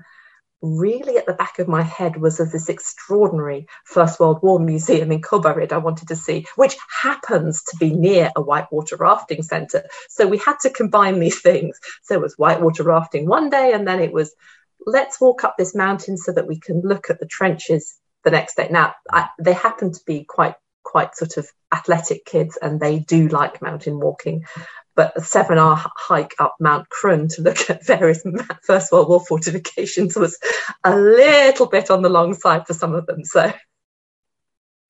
really 0.61 1.17
at 1.17 1.27
the 1.27 1.33
back 1.35 1.59
of 1.59 1.69
my 1.69 1.83
head 1.83 2.17
was 2.17 2.41
of 2.41 2.51
this 2.51 2.69
extraordinary 2.69 3.67
First 3.85 4.19
World 4.19 4.43
War 4.43 4.59
museum 4.59 5.13
in 5.13 5.21
Kobarid 5.21 5.73
I 5.73 5.79
wanted 5.79 6.09
to 6.09 6.17
see, 6.17 6.47
which 6.57 6.77
happens 7.03 7.63
to 7.65 7.77
be 7.77 7.91
near 7.95 8.31
a 8.35 8.43
whitewater 8.43 8.97
rafting 8.97 9.43
centre. 9.43 9.85
So 10.09 10.27
we 10.27 10.39
had 10.39 10.57
to 10.63 10.71
combine 10.71 11.21
these 11.21 11.41
things. 11.41 11.79
So 12.03 12.15
it 12.15 12.21
was 12.23 12.35
whitewater 12.35 12.83
rafting 12.83 13.27
one 13.27 13.51
day, 13.51 13.73
and 13.73 13.87
then 13.87 14.01
it 14.01 14.13
was 14.13 14.35
let's 14.87 15.21
walk 15.21 15.45
up 15.45 15.57
this 15.59 15.75
mountain 15.75 16.17
so 16.17 16.33
that 16.33 16.47
we 16.47 16.59
can 16.59 16.81
look 16.83 17.11
at 17.11 17.21
the 17.21 17.27
trenches 17.27 17.99
the 18.25 18.31
next 18.31 18.57
day. 18.57 18.69
Now, 18.71 18.95
I, 19.11 19.29
they 19.39 19.53
happen 19.53 19.93
to 19.93 20.01
be 20.07 20.25
quite 20.25 20.55
quite 20.85 21.15
sort 21.15 21.37
of 21.37 21.47
athletic 21.73 22.25
kids 22.25 22.57
and 22.61 22.81
they 22.81 22.99
do 22.99 23.29
like 23.29 23.61
mountain 23.61 24.01
walking 24.01 24.45
but 24.99 25.17
a 25.17 25.23
seven 25.23 25.59
hour 25.59 25.81
hike 25.95 26.35
up 26.41 26.57
Mount 26.59 26.89
Krn 26.89 27.33
to 27.37 27.43
look 27.43 27.71
at 27.71 27.87
various 27.87 28.27
First 28.65 28.91
World 28.91 29.09
War 29.09 29.25
fortifications 29.25 30.17
was 30.17 30.37
a 30.83 30.99
little 30.99 31.67
bit 31.67 31.89
on 31.89 32.03
the 32.03 32.09
long 32.09 32.35
side 32.35 32.67
for 32.67 32.75
some 32.75 32.97
of 32.97 33.07
them. 33.07 33.25
So, 33.25 33.53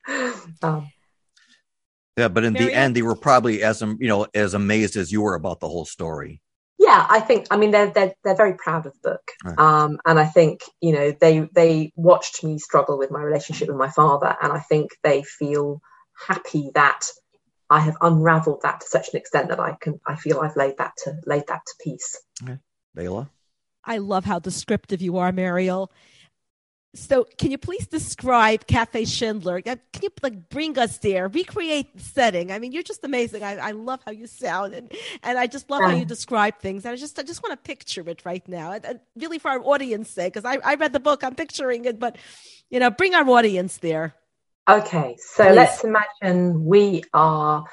um, 0.62 0.88
yeah, 2.16 2.28
but 2.28 2.44
in 2.44 2.54
the 2.54 2.72
end, 2.72 2.96
they 2.96 3.02
were 3.02 3.16
probably 3.16 3.62
as 3.62 3.82
you 3.82 4.08
know 4.08 4.26
as 4.34 4.54
amazed 4.54 4.96
as 4.96 5.12
you 5.12 5.20
were 5.20 5.34
about 5.34 5.60
the 5.60 5.68
whole 5.68 5.84
story. 5.84 6.40
Yeah, 6.78 7.06
I 7.06 7.20
think. 7.20 7.46
I 7.50 7.58
mean, 7.58 7.70
they're 7.70 7.90
they're 7.90 8.14
they're 8.24 8.34
very 8.34 8.54
proud 8.54 8.86
of 8.86 8.94
the 9.02 9.10
book, 9.10 9.30
right. 9.44 9.58
um, 9.58 9.98
and 10.06 10.18
I 10.18 10.24
think 10.24 10.62
you 10.80 10.92
know 10.92 11.12
they 11.20 11.46
they 11.52 11.92
watched 11.96 12.42
me 12.42 12.58
struggle 12.58 12.96
with 12.96 13.10
my 13.10 13.20
relationship 13.20 13.68
with 13.68 13.76
my 13.76 13.90
father, 13.90 14.34
and 14.40 14.54
I 14.54 14.60
think 14.60 14.92
they 15.02 15.22
feel 15.22 15.82
happy 16.26 16.70
that 16.74 17.08
I 17.70 17.80
have 17.80 17.96
unravelled 18.00 18.62
that 18.62 18.80
to 18.80 18.86
such 18.86 19.12
an 19.12 19.18
extent 19.18 19.48
that 19.48 19.60
I 19.60 19.76
can 19.80 20.00
I 20.06 20.16
feel 20.16 20.40
I've 20.40 20.56
laid 20.56 20.78
that 20.78 20.96
to 21.04 21.16
laid 21.26 21.46
that 21.48 21.62
to 21.66 21.74
peace. 21.82 22.18
Okay. 22.42 22.58
Bela? 22.94 23.30
I 23.84 23.98
love 23.98 24.24
how 24.24 24.38
descriptive 24.38 25.00
you 25.00 25.18
are, 25.18 25.32
Meriel. 25.32 25.90
So, 26.94 27.26
can 27.36 27.50
you 27.50 27.58
please 27.58 27.86
describe 27.86 28.66
Cafe 28.66 29.04
Schindler? 29.04 29.60
Can 29.60 29.78
you 30.02 30.08
like 30.22 30.48
bring 30.48 30.78
us 30.78 30.98
there, 30.98 31.28
recreate 31.28 31.94
the 31.94 32.02
setting? 32.02 32.50
I 32.50 32.58
mean, 32.58 32.72
you're 32.72 32.82
just 32.82 33.04
amazing. 33.04 33.42
I, 33.42 33.56
I 33.56 33.70
love 33.72 34.00
how 34.06 34.12
you 34.12 34.26
sound, 34.26 34.72
and, 34.72 34.90
and 35.22 35.38
I 35.38 35.46
just 35.46 35.70
love 35.70 35.82
how 35.82 35.94
you 35.94 36.06
describe 36.06 36.58
things. 36.60 36.86
And 36.86 36.92
I 36.92 36.96
just 36.96 37.18
I 37.18 37.22
just 37.22 37.42
want 37.42 37.52
to 37.52 37.66
picture 37.66 38.08
it 38.08 38.24
right 38.24 38.46
now, 38.48 38.72
and, 38.72 38.84
and 38.86 39.00
really 39.16 39.38
for 39.38 39.50
our 39.50 39.60
audience 39.60 40.10
sake, 40.10 40.32
because 40.32 40.46
I, 40.46 40.58
I 40.64 40.76
read 40.76 40.94
the 40.94 41.00
book, 41.00 41.22
I'm 41.22 41.34
picturing 41.34 41.84
it, 41.84 42.00
but 42.00 42.16
you 42.70 42.80
know, 42.80 42.90
bring 42.90 43.14
our 43.14 43.28
audience 43.28 43.76
there. 43.76 44.14
Okay, 44.68 45.16
so 45.18 45.44
Please. 45.44 45.56
let's 45.56 45.84
imagine 45.84 46.64
we 46.66 47.02
are 47.14 47.64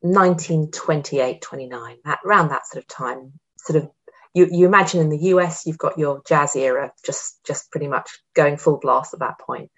1928, 0.00 1.40
29, 1.40 1.96
that, 2.04 2.18
around 2.26 2.48
that 2.48 2.66
sort 2.66 2.84
of 2.84 2.88
time. 2.88 3.32
Sort 3.56 3.82
of, 3.82 3.90
you, 4.34 4.46
you 4.50 4.66
imagine 4.66 5.00
in 5.00 5.08
the 5.08 5.28
US, 5.28 5.64
you've 5.64 5.78
got 5.78 5.98
your 5.98 6.20
jazz 6.26 6.54
era 6.54 6.92
just, 7.04 7.42
just 7.46 7.70
pretty 7.70 7.88
much 7.88 8.10
going 8.34 8.58
full 8.58 8.78
blast 8.78 9.14
at 9.14 9.20
that 9.20 9.38
point. 9.38 9.70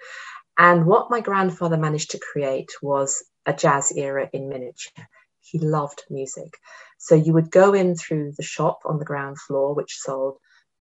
And 0.59 0.87
what 0.87 1.11
my 1.11 1.20
grandfather 1.20 1.77
managed 1.77 2.11
to 2.12 2.18
create 2.18 2.70
was 2.83 3.23
a 3.47 3.53
jazz 3.53 3.92
era 3.97 4.29
in 4.33 4.49
miniature. 4.49 5.07
He 5.40 5.61
loved 5.61 6.03
music. 6.11 6.59
So 6.99 7.14
you 7.14 7.33
would 7.35 7.51
go 7.51 7.75
in 7.75 7.94
through 7.94 8.33
the 8.37 8.42
shop 8.42 8.81
on 8.85 8.99
the 8.99 9.05
ground 9.05 9.38
floor, 9.38 9.75
which 9.75 9.99
sold 9.99 10.38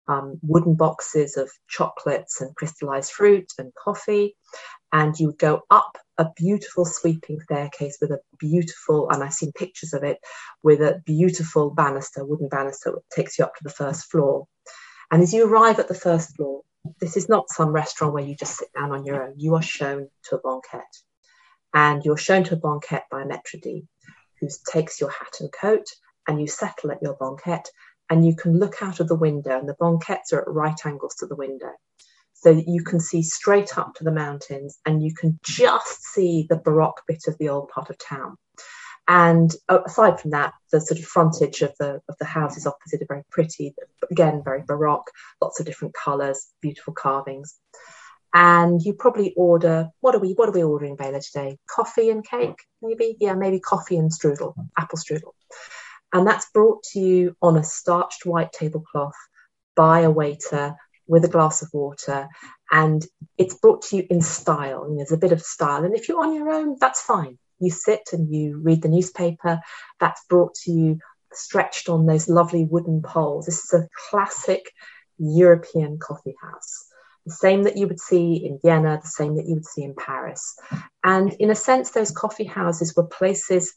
um, 0.07 0.39
wooden 0.41 0.75
boxes 0.75 1.37
of 1.37 1.49
chocolates 1.67 2.41
and 2.41 2.55
crystallized 2.55 3.11
fruit 3.11 3.51
and 3.57 3.73
coffee. 3.75 4.35
And 4.91 5.17
you 5.17 5.27
would 5.27 5.39
go 5.39 5.61
up 5.69 5.97
a 6.17 6.27
beautiful 6.35 6.85
sweeping 6.85 7.39
staircase 7.41 7.97
with 7.99 8.11
a 8.11 8.19
beautiful, 8.37 9.09
and 9.09 9.23
I've 9.23 9.33
seen 9.33 9.51
pictures 9.53 9.93
of 9.93 10.03
it, 10.03 10.19
with 10.61 10.81
a 10.81 11.01
beautiful 11.05 11.71
banister, 11.71 12.23
wooden 12.23 12.49
banister 12.49 12.91
that 12.91 13.15
takes 13.15 13.39
you 13.39 13.45
up 13.45 13.55
to 13.55 13.63
the 13.63 13.71
first 13.71 14.11
floor. 14.11 14.47
And 15.09 15.23
as 15.23 15.33
you 15.33 15.47
arrive 15.47 15.79
at 15.79 15.87
the 15.87 15.95
first 15.95 16.35
floor, 16.35 16.61
this 16.99 17.17
is 17.17 17.29
not 17.29 17.49
some 17.49 17.69
restaurant 17.69 18.13
where 18.13 18.23
you 18.23 18.35
just 18.35 18.57
sit 18.57 18.67
down 18.73 18.91
on 18.91 19.05
your 19.05 19.23
own. 19.23 19.33
You 19.37 19.55
are 19.55 19.61
shown 19.61 20.09
to 20.25 20.35
a 20.35 20.41
banquette. 20.41 20.83
And 21.73 22.03
you're 22.05 22.17
shown 22.17 22.43
to 22.45 22.53
a 22.53 22.57
banquette 22.57 23.05
by 23.09 23.23
a 23.23 23.25
maitre 23.25 23.59
d' 23.59 23.87
who 24.39 24.47
takes 24.71 24.99
your 24.99 25.09
hat 25.09 25.37
and 25.39 25.51
coat 25.51 25.85
and 26.27 26.39
you 26.39 26.47
settle 26.47 26.91
at 26.91 27.01
your 27.01 27.15
banquette 27.15 27.69
and 28.13 28.23
you 28.23 28.35
can 28.35 28.59
look 28.59 28.83
out 28.83 28.99
of 28.99 29.07
the 29.07 29.15
window, 29.15 29.57
and 29.57 29.67
the 29.67 29.73
banquettes 29.79 30.31
are 30.33 30.41
at 30.41 30.47
right 30.47 30.85
angles 30.85 31.15
to 31.15 31.25
the 31.25 31.35
window. 31.35 31.71
So 32.35 32.51
you 32.51 32.83
can 32.83 32.99
see 32.99 33.23
straight 33.23 33.75
up 33.75 33.95
to 33.95 34.03
the 34.03 34.11
mountains, 34.11 34.77
and 34.85 35.01
you 35.01 35.15
can 35.15 35.39
just 35.43 36.03
see 36.03 36.45
the 36.47 36.57
Baroque 36.57 37.01
bit 37.07 37.23
of 37.27 37.35
the 37.39 37.49
old 37.49 37.69
part 37.69 37.89
of 37.89 37.97
town. 37.97 38.37
And 39.07 39.51
uh, 39.67 39.79
aside 39.83 40.19
from 40.19 40.29
that, 40.31 40.53
the 40.71 40.79
sort 40.79 40.99
of 40.99 41.05
frontage 41.05 41.63
of 41.63 41.73
the 41.79 42.01
of 42.07 42.15
the 42.19 42.25
houses 42.25 42.67
opposite 42.67 43.01
are 43.01 43.07
very 43.09 43.23
pretty. 43.31 43.73
Again, 44.11 44.43
very 44.45 44.61
Baroque, 44.61 45.09
lots 45.41 45.59
of 45.59 45.65
different 45.65 45.95
colours, 45.95 46.47
beautiful 46.61 46.93
carvings. 46.93 47.57
And 48.31 48.79
you 48.83 48.93
probably 48.93 49.33
order 49.35 49.89
what 50.01 50.13
are 50.13 50.19
we 50.19 50.33
what 50.33 50.49
are 50.49 50.53
we 50.59 50.61
ordering, 50.61 50.97
Bela 50.97 51.19
today? 51.19 51.57
Coffee 51.67 52.11
and 52.11 52.23
cake, 52.23 52.59
maybe? 52.79 53.17
Yeah, 53.19 53.33
maybe 53.33 53.59
coffee 53.59 53.97
and 53.97 54.11
strudel, 54.11 54.53
apple 54.77 54.99
strudel. 54.99 55.31
And 56.13 56.27
that's 56.27 56.49
brought 56.51 56.83
to 56.93 56.99
you 56.99 57.35
on 57.41 57.57
a 57.57 57.63
starched 57.63 58.25
white 58.25 58.53
tablecloth 58.53 59.17
by 59.75 60.01
a 60.01 60.11
waiter 60.11 60.75
with 61.07 61.25
a 61.25 61.29
glass 61.29 61.61
of 61.61 61.69
water. 61.73 62.29
And 62.71 63.05
it's 63.37 63.55
brought 63.55 63.81
to 63.83 63.97
you 63.97 64.07
in 64.09 64.21
style. 64.21 64.83
And 64.83 64.97
there's 64.97 65.11
a 65.11 65.17
bit 65.17 65.31
of 65.31 65.41
style. 65.41 65.83
And 65.83 65.95
if 65.95 66.07
you're 66.07 66.23
on 66.23 66.35
your 66.35 66.49
own, 66.51 66.77
that's 66.79 67.01
fine. 67.01 67.37
You 67.59 67.71
sit 67.71 68.09
and 68.13 68.33
you 68.33 68.59
read 68.61 68.81
the 68.81 68.89
newspaper. 68.89 69.59
That's 69.99 70.23
brought 70.29 70.53
to 70.63 70.71
you 70.71 70.99
stretched 71.33 71.89
on 71.89 72.05
those 72.05 72.29
lovely 72.29 72.65
wooden 72.65 73.01
poles. 73.01 73.45
This 73.45 73.65
is 73.65 73.73
a 73.73 73.87
classic 74.09 74.71
European 75.17 75.97
coffee 75.97 76.35
house. 76.41 76.85
The 77.25 77.33
same 77.33 77.63
that 77.63 77.77
you 77.77 77.87
would 77.87 78.01
see 78.01 78.35
in 78.45 78.59
Vienna, 78.63 78.99
the 79.01 79.07
same 79.07 79.37
that 79.37 79.47
you 79.47 79.55
would 79.55 79.65
see 79.65 79.83
in 79.83 79.95
Paris. 79.95 80.55
And 81.03 81.33
in 81.33 81.49
a 81.49 81.55
sense, 81.55 81.91
those 81.91 82.11
coffee 82.11 82.43
houses 82.43 82.95
were 82.95 83.05
places 83.05 83.73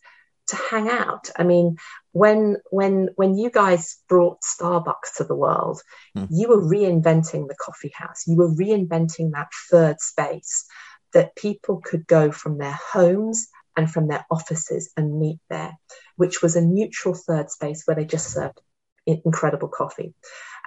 to 0.48 0.56
hang 0.56 0.88
out. 0.88 1.30
I 1.36 1.42
mean, 1.42 1.76
when 2.12 2.56
when 2.70 3.10
when 3.16 3.36
you 3.36 3.50
guys 3.50 3.98
brought 4.08 4.38
Starbucks 4.42 5.16
to 5.16 5.24
the 5.24 5.34
world, 5.34 5.80
mm. 6.16 6.26
you 6.30 6.48
were 6.48 6.62
reinventing 6.62 7.48
the 7.48 7.56
coffee 7.60 7.92
house. 7.94 8.26
You 8.26 8.36
were 8.36 8.50
reinventing 8.50 9.32
that 9.32 9.48
third 9.70 10.00
space 10.00 10.66
that 11.12 11.36
people 11.36 11.80
could 11.84 12.06
go 12.06 12.30
from 12.30 12.58
their 12.58 12.78
homes 12.92 13.48
and 13.76 13.90
from 13.90 14.08
their 14.08 14.24
offices 14.30 14.90
and 14.96 15.18
meet 15.18 15.38
there, 15.50 15.76
which 16.16 16.42
was 16.42 16.56
a 16.56 16.60
neutral 16.60 17.14
third 17.14 17.50
space 17.50 17.82
where 17.84 17.94
they 17.94 18.04
just 18.04 18.32
served 18.32 18.60
incredible 19.06 19.68
coffee. 19.68 20.14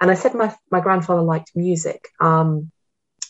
And 0.00 0.10
I 0.10 0.14
said 0.14 0.34
my 0.34 0.54
my 0.70 0.80
grandfather 0.80 1.22
liked 1.22 1.52
music. 1.54 2.08
Um, 2.20 2.70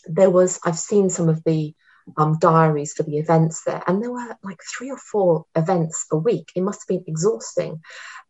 there 0.05 0.29
was 0.29 0.59
I've 0.63 0.79
seen 0.79 1.09
some 1.09 1.29
of 1.29 1.43
the 1.43 1.73
um, 2.17 2.37
diaries 2.39 2.93
for 2.93 3.03
the 3.03 3.17
events 3.17 3.63
there, 3.63 3.83
and 3.87 4.01
there 4.01 4.11
were 4.11 4.37
like 4.43 4.59
three 4.77 4.91
or 4.91 4.97
four 4.97 5.45
events 5.55 6.05
a 6.11 6.17
week. 6.17 6.51
It 6.55 6.61
must 6.61 6.81
have 6.81 6.87
been 6.87 7.03
exhausting. 7.07 7.81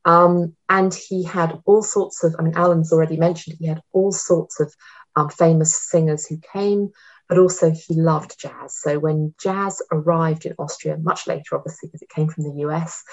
Um, 0.06 0.56
and 0.68 0.94
he 0.94 1.24
had 1.24 1.60
all 1.66 1.84
sorts 1.84 2.24
of, 2.24 2.36
I 2.40 2.42
mean, 2.42 2.56
Alan's 2.56 2.92
already 2.92 3.18
mentioned, 3.18 3.58
he 3.60 3.68
had 3.68 3.82
all 3.92 4.12
sorts 4.12 4.60
of 4.60 4.74
um, 5.16 5.30
famous 5.30 5.76
singers 5.76 6.26
who 6.26 6.40
came, 6.54 6.92
but 7.30 7.38
also 7.38 7.72
he 7.72 7.96
loved 7.96 8.40
jazz. 8.40 8.78
So 8.78 9.00
when 9.00 9.34
jazz 9.42 9.82
arrived 9.92 10.46
in 10.46 10.54
Austria, 10.58 10.98
much 10.98 11.28
later, 11.28 11.56
obviously, 11.56 11.88
because 11.88 12.02
it 12.02 12.10
came 12.10 12.28
from 12.28 12.44
the 12.44 12.62
US, 12.68 13.04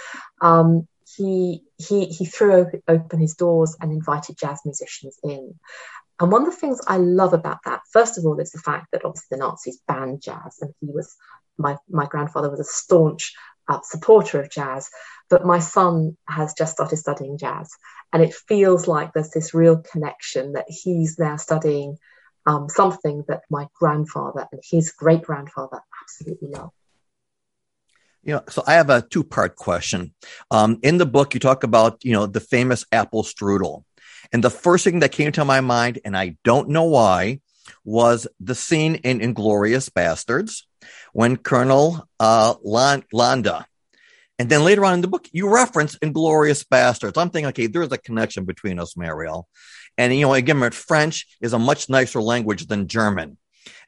um, 0.40 0.88
he, 1.16 1.62
he, 1.78 2.06
he 2.06 2.24
threw 2.24 2.66
open 2.86 3.20
his 3.20 3.34
doors 3.34 3.76
and 3.80 3.92
invited 3.92 4.38
jazz 4.38 4.61
musicians 4.64 5.18
in. 5.22 5.54
And 6.20 6.32
one 6.32 6.42
of 6.42 6.50
the 6.50 6.56
things 6.56 6.80
I 6.86 6.96
love 6.96 7.32
about 7.32 7.58
that, 7.64 7.80
first 7.92 8.18
of 8.18 8.24
all, 8.24 8.40
is 8.40 8.50
the 8.50 8.58
fact 8.58 8.88
that 8.92 9.04
obviously 9.04 9.36
the 9.36 9.36
Nazis 9.38 9.80
banned 9.86 10.22
jazz, 10.22 10.58
and 10.60 10.72
he 10.80 10.88
was 10.90 11.14
my 11.56 11.76
my 11.88 12.06
grandfather 12.06 12.50
was 12.50 12.60
a 12.60 12.64
staunch 12.64 13.32
uh, 13.68 13.80
supporter 13.82 14.40
of 14.40 14.50
jazz. 14.50 14.88
But 15.30 15.44
my 15.44 15.58
son 15.58 16.16
has 16.26 16.54
just 16.54 16.72
started 16.72 16.96
studying 16.96 17.36
jazz, 17.38 17.70
And 18.12 18.22
it 18.22 18.34
feels 18.34 18.88
like 18.88 19.12
there's 19.12 19.30
this 19.30 19.52
real 19.52 19.76
connection 19.76 20.54
that 20.54 20.64
he's 20.68 21.18
now 21.18 21.36
studying 21.36 21.98
um, 22.46 22.68
something 22.70 23.24
that 23.28 23.42
my 23.50 23.66
grandfather 23.74 24.46
and 24.50 24.62
his 24.70 24.90
great 24.92 25.22
grandfather 25.22 25.80
absolutely 26.02 26.48
loved. 26.48 26.72
You 28.22 28.34
know, 28.34 28.42
so 28.48 28.64
I 28.66 28.74
have 28.74 28.90
a 28.90 29.02
two 29.02 29.22
part 29.22 29.56
question. 29.56 30.14
Um, 30.50 30.78
in 30.82 30.96
the 30.96 31.06
book, 31.06 31.34
you 31.34 31.40
talk 31.40 31.62
about, 31.62 32.02
you 32.04 32.12
know, 32.12 32.26
the 32.26 32.40
famous 32.40 32.84
apple 32.90 33.22
strudel. 33.22 33.84
And 34.32 34.44
the 34.44 34.50
first 34.50 34.84
thing 34.84 35.00
that 35.00 35.12
came 35.12 35.32
to 35.32 35.44
my 35.44 35.60
mind, 35.60 36.00
and 36.04 36.16
I 36.16 36.36
don't 36.44 36.68
know 36.68 36.84
why, 36.84 37.40
was 37.84 38.26
the 38.40 38.54
scene 38.54 38.96
in 38.96 39.20
Inglourious 39.20 39.90
Basterds 39.90 40.62
when 41.12 41.36
Colonel 41.36 42.06
uh, 42.20 42.54
Landa, 42.62 43.66
and 44.38 44.48
then 44.48 44.62
later 44.64 44.84
on 44.84 44.94
in 44.94 45.00
the 45.00 45.08
book, 45.08 45.28
you 45.32 45.52
reference 45.52 45.96
Inglourious 45.98 46.64
Basterds. 46.64 47.20
I'm 47.20 47.30
thinking, 47.30 47.48
okay, 47.48 47.66
there's 47.66 47.90
a 47.90 47.98
connection 47.98 48.44
between 48.44 48.78
us, 48.78 48.96
Meriel. 48.96 49.48
And, 49.96 50.14
you 50.14 50.22
know, 50.22 50.34
again, 50.34 50.70
French 50.70 51.26
is 51.40 51.52
a 51.52 51.58
much 51.58 51.88
nicer 51.88 52.22
language 52.22 52.66
than 52.66 52.86
German. 52.86 53.36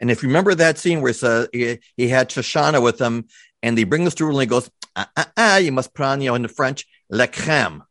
And 0.01 0.11
if 0.11 0.23
you 0.23 0.29
remember 0.29 0.55
that 0.57 0.77
scene 0.77 1.01
where 1.01 1.11
he, 1.11 1.19
said, 1.19 1.49
he, 1.53 1.79
he 1.97 2.09
had 2.09 2.29
Shosanna 2.31 2.83
with 2.83 3.01
him 3.01 3.27
and 3.63 3.79
they 3.79 3.85
bring 3.85 4.05
the 4.05 4.11
strudel 4.11 4.33
and 4.33 4.41
he 4.41 4.47
goes, 4.47 4.69
ah, 4.97 5.09
ah, 5.17 5.33
ah, 5.37 5.57
you 5.59 5.71
must 5.71 5.95
put 5.95 6.05
on, 6.05 6.21
you 6.21 6.31
know, 6.31 6.35
in 6.35 6.43
the 6.43 6.49
French, 6.49 6.85
le 7.09 7.29
crème. 7.29 7.83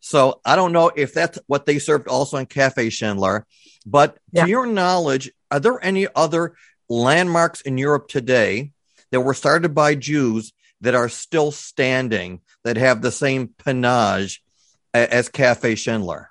So 0.00 0.40
I 0.44 0.56
don't 0.56 0.72
know 0.72 0.90
if 0.94 1.14
that's 1.14 1.38
what 1.46 1.66
they 1.66 1.78
served 1.78 2.08
also 2.08 2.38
in 2.38 2.46
Cafe 2.46 2.90
Schindler, 2.90 3.46
but 3.86 4.18
yeah. 4.32 4.44
to 4.44 4.50
your 4.50 4.66
knowledge, 4.66 5.30
are 5.50 5.60
there 5.60 5.82
any 5.84 6.08
other 6.14 6.54
landmarks 6.88 7.60
in 7.60 7.78
Europe 7.78 8.08
today 8.08 8.72
that 9.10 9.20
were 9.20 9.34
started 9.34 9.74
by 9.74 9.94
Jews 9.94 10.52
that 10.80 10.94
are 10.94 11.08
still 11.08 11.52
standing 11.52 12.40
that 12.64 12.76
have 12.76 13.02
the 13.02 13.12
same 13.12 13.48
panache 13.48 14.42
as 14.94 15.28
Cafe 15.28 15.74
Schindler? 15.74 16.30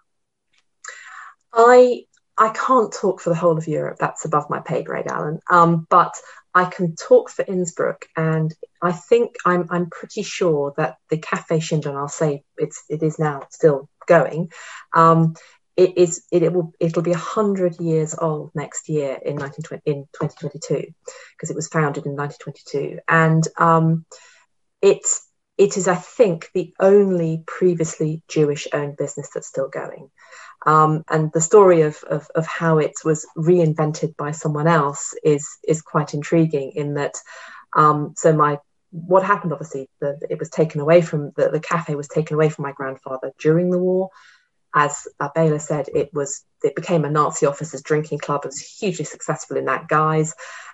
I 1.53 2.05
I 2.38 2.49
can't 2.49 2.91
talk 2.93 3.20
for 3.20 3.30
the 3.30 3.36
whole 3.36 3.57
of 3.57 3.67
Europe. 3.67 3.97
That's 3.99 4.24
above 4.24 4.49
my 4.49 4.61
pay 4.61 4.82
grade, 4.82 5.07
Alan. 5.07 5.39
Um, 5.51 5.86
but 5.89 6.13
I 6.54 6.66
can 6.66 6.95
talk 6.95 7.30
for 7.30 7.43
Innsbruck, 7.43 8.08
and 8.16 8.54
I 8.82 8.91
think 8.91 9.36
I'm 9.45 9.68
I'm 9.70 9.89
pretty 9.89 10.24
sure 10.24 10.74
that 10.78 10.97
the 11.10 11.18
Cafe 11.18 11.60
Schindler, 11.60 12.00
I'll 12.00 12.08
say 12.08 12.43
it's 12.58 12.84
it 12.89 13.04
is 13.04 13.20
now 13.20 13.43
still 13.52 13.89
going. 14.08 14.52
Um, 14.93 15.36
it 15.78 15.97
is 15.97 16.26
it, 16.32 16.43
it, 16.43 16.52
will 16.52 16.74
it'll 16.80 17.04
be 17.04 17.14
hundred 17.14 17.80
years 17.80 18.16
old 18.18 18.52
next 18.56 18.89
year 18.89 19.12
in 19.12 19.38
1920 19.38 19.82
in 19.86 20.08
2022 20.14 20.93
because 21.32 21.50
it 21.50 21.56
was 21.56 21.68
founded 21.68 22.06
in 22.06 22.16
1922, 22.16 23.00
and 23.08 23.47
um, 23.58 24.06
it's 24.82 25.28
it 25.60 25.76
is 25.76 25.89
I 25.89 25.95
think 25.95 26.49
the 26.53 26.74
only 26.80 27.43
previously 27.45 28.24
Jewish 28.30 28.66
owned 28.74 28.95
business 28.95 29.30
that's 29.32 29.47
still 29.47 29.68
going. 29.68 30.10
Um, 30.66 31.03
and 31.10 31.32
the 31.34 31.41
story 31.41 31.82
of, 31.82 32.01
of, 32.03 32.30
of, 32.34 32.45
how 32.47 32.80
it 32.80 32.93
was 33.05 33.26
reinvented 33.38 34.16
by 34.18 34.32
someone 34.32 34.68
else 34.68 35.14
is 35.24 35.47
is 35.68 35.82
quite 35.82 36.14
intriguing. 36.14 36.72
In 36.76 36.95
that, 36.95 37.16
um, 37.76 38.14
so 38.18 38.34
my 38.34 38.60
what 38.91 39.24
happened 39.24 39.53
obviously 39.53 39.88
the, 40.01 40.18
it 40.30 40.39
was 40.39 40.49
taken 40.49 40.82
away 40.82 41.01
from 41.01 41.32
the, 41.38 41.49
the 41.49 41.60
cafe 41.60 41.95
was 41.95 42.07
taken 42.07 42.36
away 42.36 42.49
from 42.49 42.64
my 42.64 42.72
grandfather 42.72 43.32
during 43.39 43.70
the 43.70 43.78
war. 43.78 44.10
As 44.74 45.07
Bela 45.36 45.60
said, 45.60 45.88
it 45.93 46.14
was 46.14 46.43
it 46.64 46.76
became 46.76 47.03
a 47.03 47.10
Nazi 47.10 47.45
officers' 47.45 47.82
drinking 47.82 48.20
club. 48.20 48.45
It 48.45 48.49
was 48.49 48.60
hugely 48.60 49.05
successful 49.05 49.57
in 49.57 49.66
that 49.66 49.88
guise. 49.88 50.34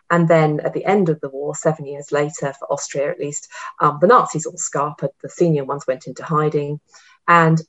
And 0.09 0.27
then 0.27 0.59
at 0.59 0.73
the 0.73 0.85
end 0.85 1.09
of 1.09 1.19
the 1.21 1.29
war, 1.29 1.55
seven 1.55 1.85
years 1.85 2.11
later, 2.11 2.53
for 2.53 2.71
Austria 2.71 3.11
at 3.11 3.19
least, 3.19 3.47
um, 3.81 3.97
the 4.01 4.07
Nazis 4.07 4.45
all 4.45 4.53
scarpered. 4.53 5.09
The 5.21 5.29
senior 5.29 5.65
ones 5.65 5.85
went 5.87 6.07
into 6.07 6.23
hiding. 6.23 6.79
And 7.27 7.61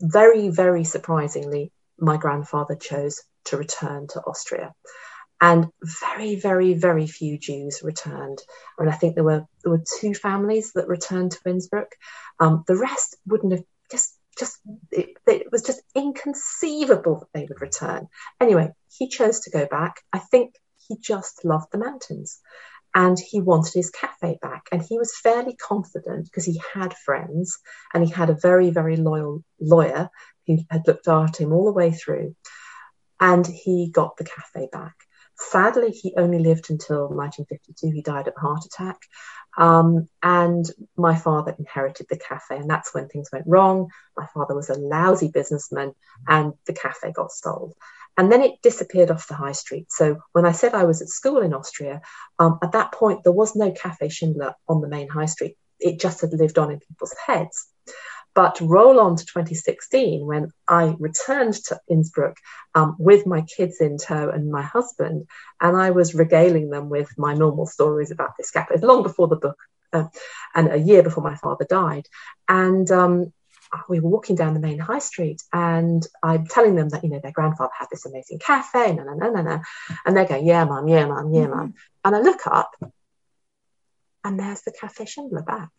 very, 0.00 0.48
very 0.48 0.84
surprisingly, 0.84 1.72
my 1.98 2.16
grandfather 2.16 2.74
chose 2.74 3.22
to 3.44 3.56
return 3.56 4.06
to 4.08 4.20
Austria. 4.20 4.74
And 5.40 5.68
very, 5.82 6.34
very, 6.34 6.74
very 6.74 7.06
few 7.06 7.38
Jews 7.38 7.80
returned. 7.82 8.38
And 8.78 8.90
I 8.90 8.92
think 8.92 9.14
there 9.14 9.24
were 9.24 9.46
there 9.62 9.72
were 9.72 9.82
two 9.98 10.14
families 10.14 10.72
that 10.74 10.86
returned 10.86 11.32
to 11.32 11.48
Innsbruck. 11.48 11.92
Um, 12.38 12.64
the 12.66 12.76
rest 12.76 13.16
wouldn't 13.26 13.52
have 13.52 13.64
just 13.90 14.14
just 14.38 14.58
it, 14.90 15.16
it, 15.26 15.50
was 15.50 15.62
just 15.62 15.82
inconceivable 15.94 17.20
that 17.20 17.28
they 17.32 17.46
would 17.46 17.60
return. 17.60 18.08
Anyway, 18.38 18.70
he 18.96 19.08
chose 19.08 19.40
to 19.40 19.50
go 19.50 19.66
back. 19.66 20.02
I 20.12 20.18
think 20.18 20.54
he 20.90 20.98
just 21.00 21.44
loved 21.44 21.68
the 21.70 21.78
mountains 21.78 22.40
and 22.94 23.16
he 23.18 23.40
wanted 23.40 23.74
his 23.74 23.90
cafe 23.90 24.38
back. 24.42 24.66
And 24.72 24.82
he 24.82 24.98
was 24.98 25.16
fairly 25.16 25.54
confident 25.54 26.24
because 26.24 26.44
he 26.44 26.60
had 26.74 26.94
friends 26.94 27.58
and 27.94 28.04
he 28.04 28.10
had 28.12 28.30
a 28.30 28.38
very, 28.42 28.70
very 28.70 28.96
loyal 28.96 29.44
lawyer 29.60 30.10
who 30.46 30.58
had 30.68 30.86
looked 30.88 31.06
after 31.06 31.44
him 31.44 31.52
all 31.52 31.66
the 31.66 31.72
way 31.72 31.92
through. 31.92 32.34
And 33.20 33.46
he 33.46 33.90
got 33.92 34.16
the 34.16 34.24
cafe 34.24 34.68
back. 34.72 34.94
Sadly, 35.36 35.90
he 35.90 36.14
only 36.16 36.40
lived 36.40 36.70
until 36.70 37.08
1952. 37.08 37.94
He 37.94 38.02
died 38.02 38.26
of 38.26 38.34
a 38.36 38.40
heart 38.40 38.64
attack. 38.64 38.98
Um, 39.56 40.08
and 40.22 40.66
my 40.96 41.16
father 41.16 41.54
inherited 41.58 42.06
the 42.08 42.18
cafe, 42.18 42.56
and 42.56 42.68
that's 42.68 42.94
when 42.94 43.08
things 43.08 43.30
went 43.32 43.46
wrong. 43.46 43.88
My 44.16 44.26
father 44.34 44.54
was 44.54 44.68
a 44.68 44.78
lousy 44.78 45.28
businessman, 45.28 45.92
and 46.28 46.52
the 46.66 46.72
cafe 46.72 47.12
got 47.12 47.32
sold. 47.32 47.74
And 48.20 48.30
then 48.30 48.42
it 48.42 48.60
disappeared 48.62 49.10
off 49.10 49.28
the 49.28 49.34
high 49.34 49.52
street. 49.52 49.86
So 49.88 50.18
when 50.32 50.44
I 50.44 50.52
said 50.52 50.74
I 50.74 50.84
was 50.84 51.00
at 51.00 51.08
school 51.08 51.40
in 51.40 51.54
Austria, 51.54 52.02
um, 52.38 52.58
at 52.62 52.72
that 52.72 52.92
point, 52.92 53.24
there 53.24 53.32
was 53.32 53.56
no 53.56 53.72
Cafe 53.72 54.10
Schindler 54.10 54.54
on 54.68 54.82
the 54.82 54.88
main 54.88 55.08
high 55.08 55.24
street. 55.24 55.56
It 55.78 55.98
just 55.98 56.20
had 56.20 56.34
lived 56.34 56.58
on 56.58 56.70
in 56.70 56.80
people's 56.80 57.14
heads. 57.14 57.66
But 58.34 58.60
roll 58.60 59.00
on 59.00 59.16
to 59.16 59.24
2016 59.24 60.26
when 60.26 60.50
I 60.68 60.94
returned 60.98 61.54
to 61.64 61.80
Innsbruck 61.88 62.36
um, 62.74 62.94
with 62.98 63.26
my 63.26 63.40
kids 63.40 63.80
in 63.80 63.96
tow 63.96 64.28
and 64.28 64.52
my 64.52 64.60
husband, 64.60 65.26
and 65.58 65.74
I 65.74 65.92
was 65.92 66.14
regaling 66.14 66.68
them 66.68 66.90
with 66.90 67.08
my 67.16 67.32
normal 67.32 67.64
stories 67.64 68.10
about 68.10 68.36
this 68.36 68.50
cafe. 68.50 68.76
Long 68.82 69.02
before 69.02 69.28
the 69.28 69.36
book 69.36 69.56
uh, 69.94 70.04
and 70.54 70.70
a 70.70 70.76
year 70.76 71.02
before 71.02 71.24
my 71.24 71.36
father 71.36 71.64
died. 71.66 72.06
And 72.46 72.90
um, 72.90 73.32
we 73.88 74.00
were 74.00 74.10
walking 74.10 74.36
down 74.36 74.54
the 74.54 74.60
main 74.60 74.78
high 74.78 74.98
street 74.98 75.42
and 75.52 76.04
I'm 76.22 76.46
telling 76.46 76.74
them 76.74 76.88
that, 76.90 77.04
you 77.04 77.10
know, 77.10 77.20
their 77.20 77.32
grandfather 77.32 77.70
had 77.78 77.88
this 77.90 78.06
amazing 78.06 78.38
cafe, 78.38 78.92
no, 78.94 79.04
no, 79.04 79.14
no, 79.14 79.30
no, 79.30 79.42
no. 79.42 79.60
And 80.04 80.16
they're 80.16 80.26
going, 80.26 80.46
yeah, 80.46 80.64
mum, 80.64 80.88
yeah, 80.88 81.06
mum, 81.06 81.32
yeah, 81.32 81.46
mum. 81.46 81.68
Mm-hmm. 81.68 81.76
And 82.04 82.16
I 82.16 82.20
look 82.20 82.46
up 82.46 82.72
and 84.24 84.38
there's 84.38 84.62
the 84.62 84.72
Cafe 84.72 85.04
Schindler 85.06 85.42
back. 85.42 85.70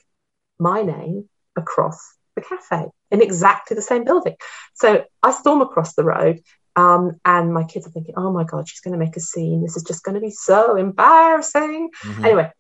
My 0.60 0.82
name 0.82 1.30
across 1.56 2.16
the 2.36 2.42
cafe 2.42 2.86
in 3.10 3.22
exactly 3.22 3.76
the 3.76 3.82
same 3.82 4.06
building. 4.06 4.36
So 4.74 5.04
I 5.22 5.32
storm 5.32 5.62
across 5.62 5.94
the 5.96 6.04
road 6.04 6.39
um, 6.76 7.20
and 7.26 7.54
my 7.54 7.64
kids 7.64 7.88
are 7.88 7.92
thinking, 7.92 8.16
oh 8.18 8.32
my 8.32 8.44
God, 8.44 8.68
she's 8.68 8.80
going 8.80 8.94
to 8.94 9.04
make 9.04 9.18
a 9.18 9.20
scene. 9.20 9.62
This 9.62 9.76
is 9.76 9.84
just 9.84 10.04
going 10.04 10.16
to 10.16 10.22
be 10.22 10.32
so 10.32 10.78
embarrassing. 10.78 11.89
Mm-hmm. 12.04 12.26
Anyway, 12.26 12.52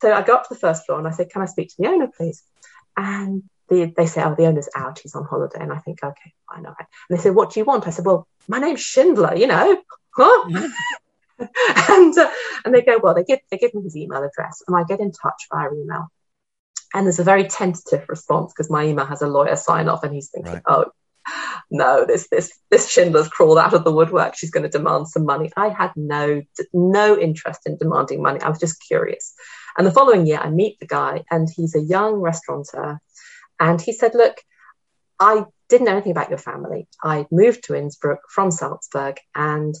so 0.00 0.12
I 0.12 0.22
go 0.22 0.34
up 0.34 0.48
to 0.48 0.54
the 0.54 0.60
first 0.60 0.86
floor 0.86 0.98
and 0.98 1.06
I 1.06 1.10
say, 1.10 1.26
can 1.26 1.42
I 1.42 1.46
speak 1.46 1.68
to 1.68 1.74
the 1.78 1.88
owner, 1.88 2.08
please? 2.16 2.42
And 2.96 3.42
the, 3.70 3.92
they 3.96 4.06
say, 4.06 4.22
oh, 4.22 4.34
the 4.34 4.46
owner's 4.46 4.68
out, 4.74 4.98
he's 4.98 5.14
on 5.14 5.24
holiday. 5.24 5.60
And 5.60 5.72
I 5.72 5.78
think, 5.78 6.02
okay, 6.02 6.32
I 6.48 6.60
know. 6.60 6.74
And 6.78 7.18
they 7.18 7.22
say, 7.22 7.30
what 7.30 7.52
do 7.52 7.60
you 7.60 7.64
want? 7.64 7.86
I 7.86 7.90
said, 7.90 8.04
well, 8.04 8.26
my 8.48 8.58
name's 8.58 8.80
Schindler, 8.80 9.34
you 9.36 9.46
know. 9.46 9.80
Huh? 10.14 10.68
And 11.88 12.18
uh, 12.18 12.30
and 12.66 12.74
they 12.74 12.82
go, 12.82 12.98
well, 13.02 13.14
they 13.14 13.24
give 13.24 13.38
they 13.50 13.56
give 13.56 13.72
me 13.72 13.82
his 13.82 13.96
email 13.96 14.22
address, 14.22 14.62
and 14.68 14.76
I 14.76 14.84
get 14.84 15.00
in 15.00 15.10
touch 15.10 15.46
via 15.50 15.68
email. 15.72 16.08
And 16.92 17.06
there's 17.06 17.18
a 17.18 17.24
very 17.24 17.44
tentative 17.44 18.06
response 18.10 18.52
because 18.52 18.70
my 18.70 18.84
email 18.84 19.06
has 19.06 19.22
a 19.22 19.26
lawyer 19.26 19.56
sign 19.56 19.88
off, 19.88 20.04
and 20.04 20.14
he's 20.14 20.28
thinking, 20.28 20.52
right. 20.52 20.62
oh, 20.66 20.92
no, 21.70 22.04
this 22.04 22.28
this 22.28 22.52
this 22.70 22.90
Schindler's 22.90 23.28
crawled 23.28 23.58
out 23.58 23.74
of 23.74 23.84
the 23.84 23.92
woodwork. 23.92 24.36
She's 24.36 24.50
going 24.50 24.64
to 24.64 24.68
demand 24.68 25.08
some 25.08 25.24
money. 25.24 25.50
I 25.56 25.68
had 25.68 25.92
no 25.96 26.42
no 26.72 27.18
interest 27.18 27.60
in 27.66 27.76
demanding 27.76 28.22
money. 28.22 28.40
I 28.40 28.48
was 28.48 28.60
just 28.60 28.84
curious. 28.86 29.34
And 29.78 29.86
the 29.86 29.92
following 29.92 30.26
year, 30.26 30.38
I 30.38 30.50
meet 30.50 30.78
the 30.80 30.86
guy, 30.86 31.24
and 31.30 31.48
he's 31.54 31.74
a 31.74 31.80
young 31.80 32.14
restaurateur 32.14 32.98
and 33.60 33.80
he 33.80 33.92
said, 33.92 34.14
Look, 34.14 34.38
I 35.20 35.44
didn't 35.68 35.86
know 35.86 35.92
anything 35.92 36.12
about 36.12 36.30
your 36.30 36.38
family. 36.38 36.88
I 37.02 37.26
moved 37.30 37.64
to 37.64 37.74
Innsbruck 37.74 38.20
from 38.30 38.50
Salzburg 38.50 39.18
and 39.34 39.74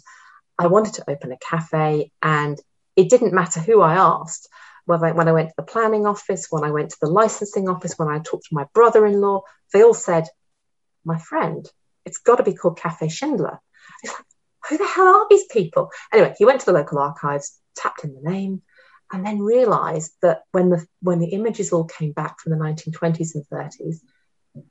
I 0.58 0.66
wanted 0.66 0.94
to 0.94 1.10
open 1.10 1.32
a 1.32 1.38
cafe. 1.38 2.12
And 2.22 2.60
it 2.94 3.08
didn't 3.08 3.32
matter 3.32 3.58
who 3.58 3.80
I 3.80 3.94
asked. 3.94 4.48
whether 4.84 5.12
when 5.14 5.28
I 5.28 5.32
went 5.32 5.48
to 5.48 5.54
the 5.56 5.62
planning 5.62 6.06
office, 6.06 6.48
when 6.50 6.64
I 6.64 6.70
went 6.70 6.90
to 6.90 6.98
the 7.00 7.10
licensing 7.10 7.68
office, 7.68 7.94
when 7.96 8.08
I 8.08 8.18
talked 8.18 8.44
to 8.44 8.54
my 8.54 8.66
brother 8.74 9.06
in 9.06 9.20
law, 9.20 9.42
they 9.72 9.82
all 9.82 9.94
said, 9.94 10.26
My 11.04 11.18
friend, 11.18 11.66
it's 12.04 12.18
got 12.18 12.36
to 12.36 12.42
be 12.42 12.54
called 12.54 12.78
Cafe 12.78 13.08
Schindler. 13.08 13.58
Like, 14.04 14.14
who 14.68 14.78
the 14.78 14.86
hell 14.86 15.08
are 15.08 15.26
these 15.30 15.46
people? 15.46 15.90
Anyway, 16.12 16.34
he 16.36 16.44
went 16.44 16.60
to 16.60 16.66
the 16.66 16.72
local 16.72 16.98
archives, 16.98 17.58
tapped 17.74 18.04
in 18.04 18.14
the 18.14 18.30
name, 18.30 18.62
and 19.12 19.24
then 19.24 19.40
realized 19.40 20.12
that 20.22 20.42
when 20.52 20.70
the 20.70 20.86
when 21.00 21.18
the 21.18 21.28
images 21.28 21.72
all 21.72 21.84
came 21.84 22.12
back 22.12 22.40
from 22.40 22.52
the 22.52 22.58
1920s 22.58 23.34
and 23.34 23.44
30s 23.52 23.96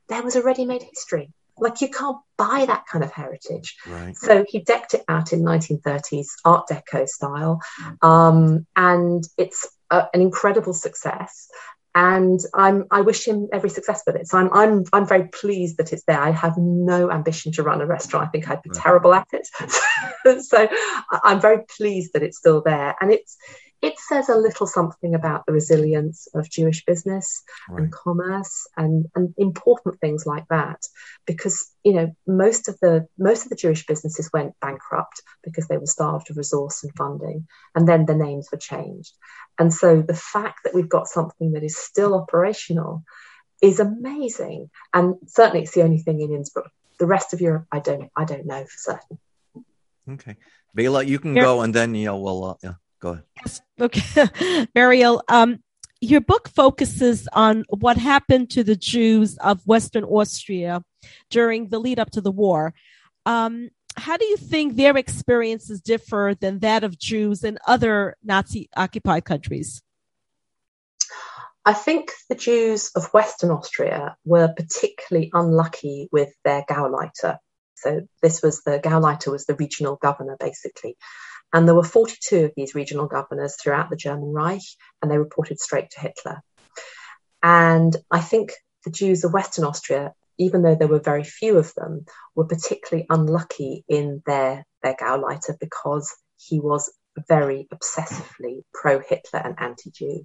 there 0.08 0.22
was 0.22 0.36
a 0.36 0.42
ready-made 0.42 0.82
history 0.82 1.32
like 1.58 1.80
you 1.80 1.88
can't 1.88 2.18
buy 2.38 2.64
that 2.66 2.86
kind 2.86 3.04
of 3.04 3.12
heritage 3.12 3.76
right. 3.86 4.16
so 4.16 4.44
he 4.48 4.60
decked 4.60 4.94
it 4.94 5.04
out 5.08 5.32
in 5.32 5.42
1930s 5.42 6.26
art 6.44 6.68
deco 6.68 7.06
style 7.06 7.60
um, 8.02 8.66
and 8.76 9.24
it's 9.36 9.68
a, 9.90 10.06
an 10.14 10.20
incredible 10.20 10.72
success 10.72 11.48
and 11.94 12.40
I'm 12.54 12.84
I 12.90 13.00
wish 13.00 13.26
him 13.26 13.48
every 13.52 13.70
success 13.70 14.02
with 14.06 14.16
it. 14.16 14.28
So 14.28 14.38
I'm 14.38 14.52
I'm 14.52 14.84
I'm 14.92 15.06
very 15.06 15.26
pleased 15.28 15.78
that 15.78 15.92
it's 15.92 16.04
there. 16.04 16.20
I 16.20 16.30
have 16.30 16.56
no 16.56 17.10
ambition 17.10 17.52
to 17.52 17.62
run 17.62 17.80
a 17.80 17.86
restaurant. 17.86 18.28
I 18.28 18.30
think 18.30 18.48
I'd 18.48 18.62
be 18.62 18.70
terrible 18.70 19.12
at 19.12 19.26
it. 19.32 19.46
so 20.44 20.68
I'm 21.10 21.40
very 21.40 21.64
pleased 21.76 22.12
that 22.12 22.22
it's 22.22 22.38
still 22.38 22.62
there, 22.62 22.94
and 23.00 23.10
it's 23.10 23.36
it 23.82 23.98
says 23.98 24.28
a 24.28 24.36
little 24.36 24.66
something 24.66 25.14
about 25.14 25.46
the 25.46 25.52
resilience 25.52 26.28
of 26.34 26.50
Jewish 26.50 26.84
business 26.84 27.42
right. 27.68 27.82
and 27.82 27.92
commerce 27.92 28.66
and, 28.76 29.06
and 29.14 29.34
important 29.38 29.98
things 30.00 30.26
like 30.26 30.46
that. 30.48 30.82
Because, 31.26 31.70
you 31.82 31.94
know, 31.94 32.14
most 32.26 32.68
of 32.68 32.78
the 32.80 33.06
most 33.18 33.44
of 33.44 33.50
the 33.50 33.56
Jewish 33.56 33.86
businesses 33.86 34.30
went 34.32 34.58
bankrupt 34.60 35.22
because 35.42 35.66
they 35.66 35.78
were 35.78 35.86
starved 35.86 36.30
of 36.30 36.36
resource 36.36 36.82
and 36.82 36.92
funding, 36.94 37.46
and 37.74 37.88
then 37.88 38.04
the 38.04 38.14
names 38.14 38.48
were 38.52 38.58
changed. 38.58 39.12
And 39.58 39.72
so 39.72 40.02
the 40.02 40.14
fact 40.14 40.60
that 40.64 40.74
we've 40.74 40.88
got 40.88 41.08
something 41.08 41.52
that 41.52 41.64
is 41.64 41.76
still 41.76 42.14
operational 42.14 43.04
is 43.62 43.80
amazing. 43.80 44.70
And 44.92 45.16
certainly 45.26 45.62
it's 45.62 45.74
the 45.74 45.82
only 45.82 45.98
thing 45.98 46.20
in 46.20 46.32
Innsbruck. 46.32 46.70
The 46.98 47.06
rest 47.06 47.32
of 47.32 47.40
Europe, 47.40 47.66
I 47.72 47.78
don't 47.80 48.10
I 48.14 48.26
don't 48.26 48.46
know 48.46 48.62
for 48.64 48.76
certain. 48.76 49.18
Okay. 50.06 50.36
Bela, 50.74 51.02
you 51.02 51.18
can 51.18 51.34
go 51.34 51.62
and 51.62 51.74
then 51.74 51.94
you 51.94 52.06
know 52.06 52.18
we'll 52.18 52.44
uh, 52.44 52.54
yeah. 52.62 52.74
Go 53.00 53.10
ahead. 53.10 53.24
Yes. 53.44 53.60
Okay. 53.80 54.66
Meriel, 54.74 55.22
um, 55.28 55.58
your 56.00 56.20
book 56.20 56.48
focuses 56.48 57.28
on 57.32 57.64
what 57.68 57.96
happened 57.96 58.50
to 58.50 58.64
the 58.64 58.76
Jews 58.76 59.36
of 59.38 59.66
Western 59.66 60.04
Austria 60.04 60.82
during 61.30 61.68
the 61.68 61.78
lead 61.78 61.98
up 61.98 62.10
to 62.12 62.20
the 62.20 62.30
war. 62.30 62.74
Um, 63.26 63.70
how 63.96 64.16
do 64.16 64.24
you 64.24 64.36
think 64.36 64.76
their 64.76 64.96
experiences 64.96 65.80
differ 65.80 66.34
than 66.38 66.60
that 66.60 66.84
of 66.84 66.98
Jews 66.98 67.44
in 67.44 67.58
other 67.66 68.16
Nazi 68.22 68.68
occupied 68.76 69.24
countries? 69.24 69.82
I 71.64 71.74
think 71.74 72.12
the 72.28 72.34
Jews 72.34 72.90
of 72.94 73.12
Western 73.12 73.50
Austria 73.50 74.16
were 74.24 74.48
particularly 74.48 75.30
unlucky 75.34 76.08
with 76.10 76.32
their 76.44 76.64
Gauleiter. 76.68 77.38
So 77.74 78.02
this 78.22 78.42
was 78.42 78.62
the 78.62 78.78
Gauleiter 78.78 79.30
was 79.30 79.44
the 79.44 79.54
regional 79.54 79.96
governor 79.96 80.36
basically, 80.40 80.96
and 81.52 81.66
there 81.66 81.74
were 81.74 81.82
42 81.84 82.44
of 82.44 82.52
these 82.56 82.74
regional 82.74 83.06
governors 83.06 83.56
throughout 83.60 83.90
the 83.90 83.96
German 83.96 84.32
Reich, 84.32 84.62
and 85.00 85.10
they 85.10 85.18
reported 85.18 85.58
straight 85.58 85.90
to 85.90 86.00
Hitler. 86.00 86.42
And 87.42 87.96
I 88.10 88.20
think 88.20 88.52
the 88.84 88.90
Jews 88.90 89.24
of 89.24 89.32
Western 89.32 89.64
Austria, 89.64 90.14
even 90.38 90.62
though 90.62 90.74
there 90.74 90.88
were 90.88 91.00
very 91.00 91.24
few 91.24 91.58
of 91.58 91.74
them, 91.74 92.04
were 92.34 92.46
particularly 92.46 93.06
unlucky 93.10 93.84
in 93.88 94.22
their, 94.26 94.64
their 94.82 94.94
Gauleiter 94.94 95.58
because 95.58 96.14
he 96.36 96.60
was 96.60 96.92
very 97.28 97.66
obsessively 97.72 98.62
pro 98.72 99.00
Hitler 99.00 99.40
and 99.40 99.56
anti 99.58 99.90
Jew. 99.90 100.24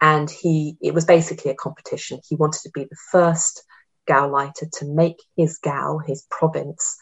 And 0.00 0.30
he, 0.30 0.76
it 0.80 0.94
was 0.94 1.04
basically 1.04 1.50
a 1.50 1.56
competition. 1.56 2.20
He 2.28 2.36
wanted 2.36 2.62
to 2.62 2.70
be 2.72 2.84
the 2.84 2.96
first 3.10 3.64
Gauleiter 4.08 4.70
to 4.78 4.86
make 4.86 5.22
his 5.36 5.58
Gau, 5.58 5.98
his 5.98 6.24
province, 6.30 6.96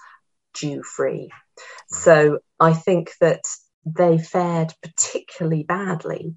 Jew 0.55 0.83
free. 0.83 1.31
So 1.89 2.39
I 2.61 2.73
think 2.73 3.13
that 3.21 3.45
they 3.85 4.19
fared 4.19 4.75
particularly 4.83 5.63
badly, 5.63 6.35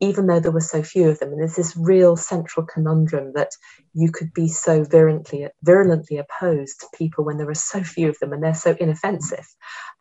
even 0.00 0.26
though 0.26 0.40
there 0.40 0.52
were 0.52 0.60
so 0.60 0.82
few 0.82 1.08
of 1.08 1.18
them. 1.18 1.30
And 1.30 1.40
there's 1.40 1.56
this 1.56 1.76
real 1.76 2.16
central 2.16 2.66
conundrum 2.66 3.32
that 3.34 3.50
you 3.94 4.10
could 4.10 4.32
be 4.34 4.48
so 4.48 4.84
virulently, 4.84 5.48
virulently 5.62 6.18
opposed 6.18 6.80
to 6.80 6.98
people 6.98 7.24
when 7.24 7.38
there 7.38 7.48
are 7.48 7.54
so 7.54 7.82
few 7.82 8.08
of 8.08 8.18
them 8.18 8.32
and 8.32 8.42
they're 8.42 8.54
so 8.54 8.76
inoffensive. 8.78 9.46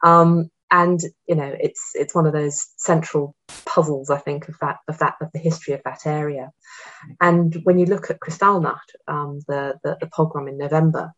Um, 0.04 0.50
and 0.72 1.02
you 1.28 1.36
know, 1.36 1.54
it's 1.60 1.92
it's 1.96 2.16
one 2.16 2.26
of 2.26 2.34
those 2.34 2.68
central 2.78 3.36
puzzles, 3.66 4.10
I 4.10 4.18
think, 4.18 4.48
of 4.48 4.56
that 4.62 4.78
of 4.88 4.98
that 5.00 5.16
of 5.22 5.30
the 5.34 5.40
history 5.40 5.74
of 5.74 5.82
that 5.84 6.06
area. 6.06 6.52
And 7.20 7.56
when 7.64 7.78
you 7.78 7.86
look 7.86 8.10
at 8.10 8.22
Kristallnacht, 8.22 8.78
um, 9.08 9.40
the, 9.48 9.78
the 9.84 9.98
the 10.00 10.08
pogrom 10.08 10.48
in 10.48 10.58
November, 10.58 11.14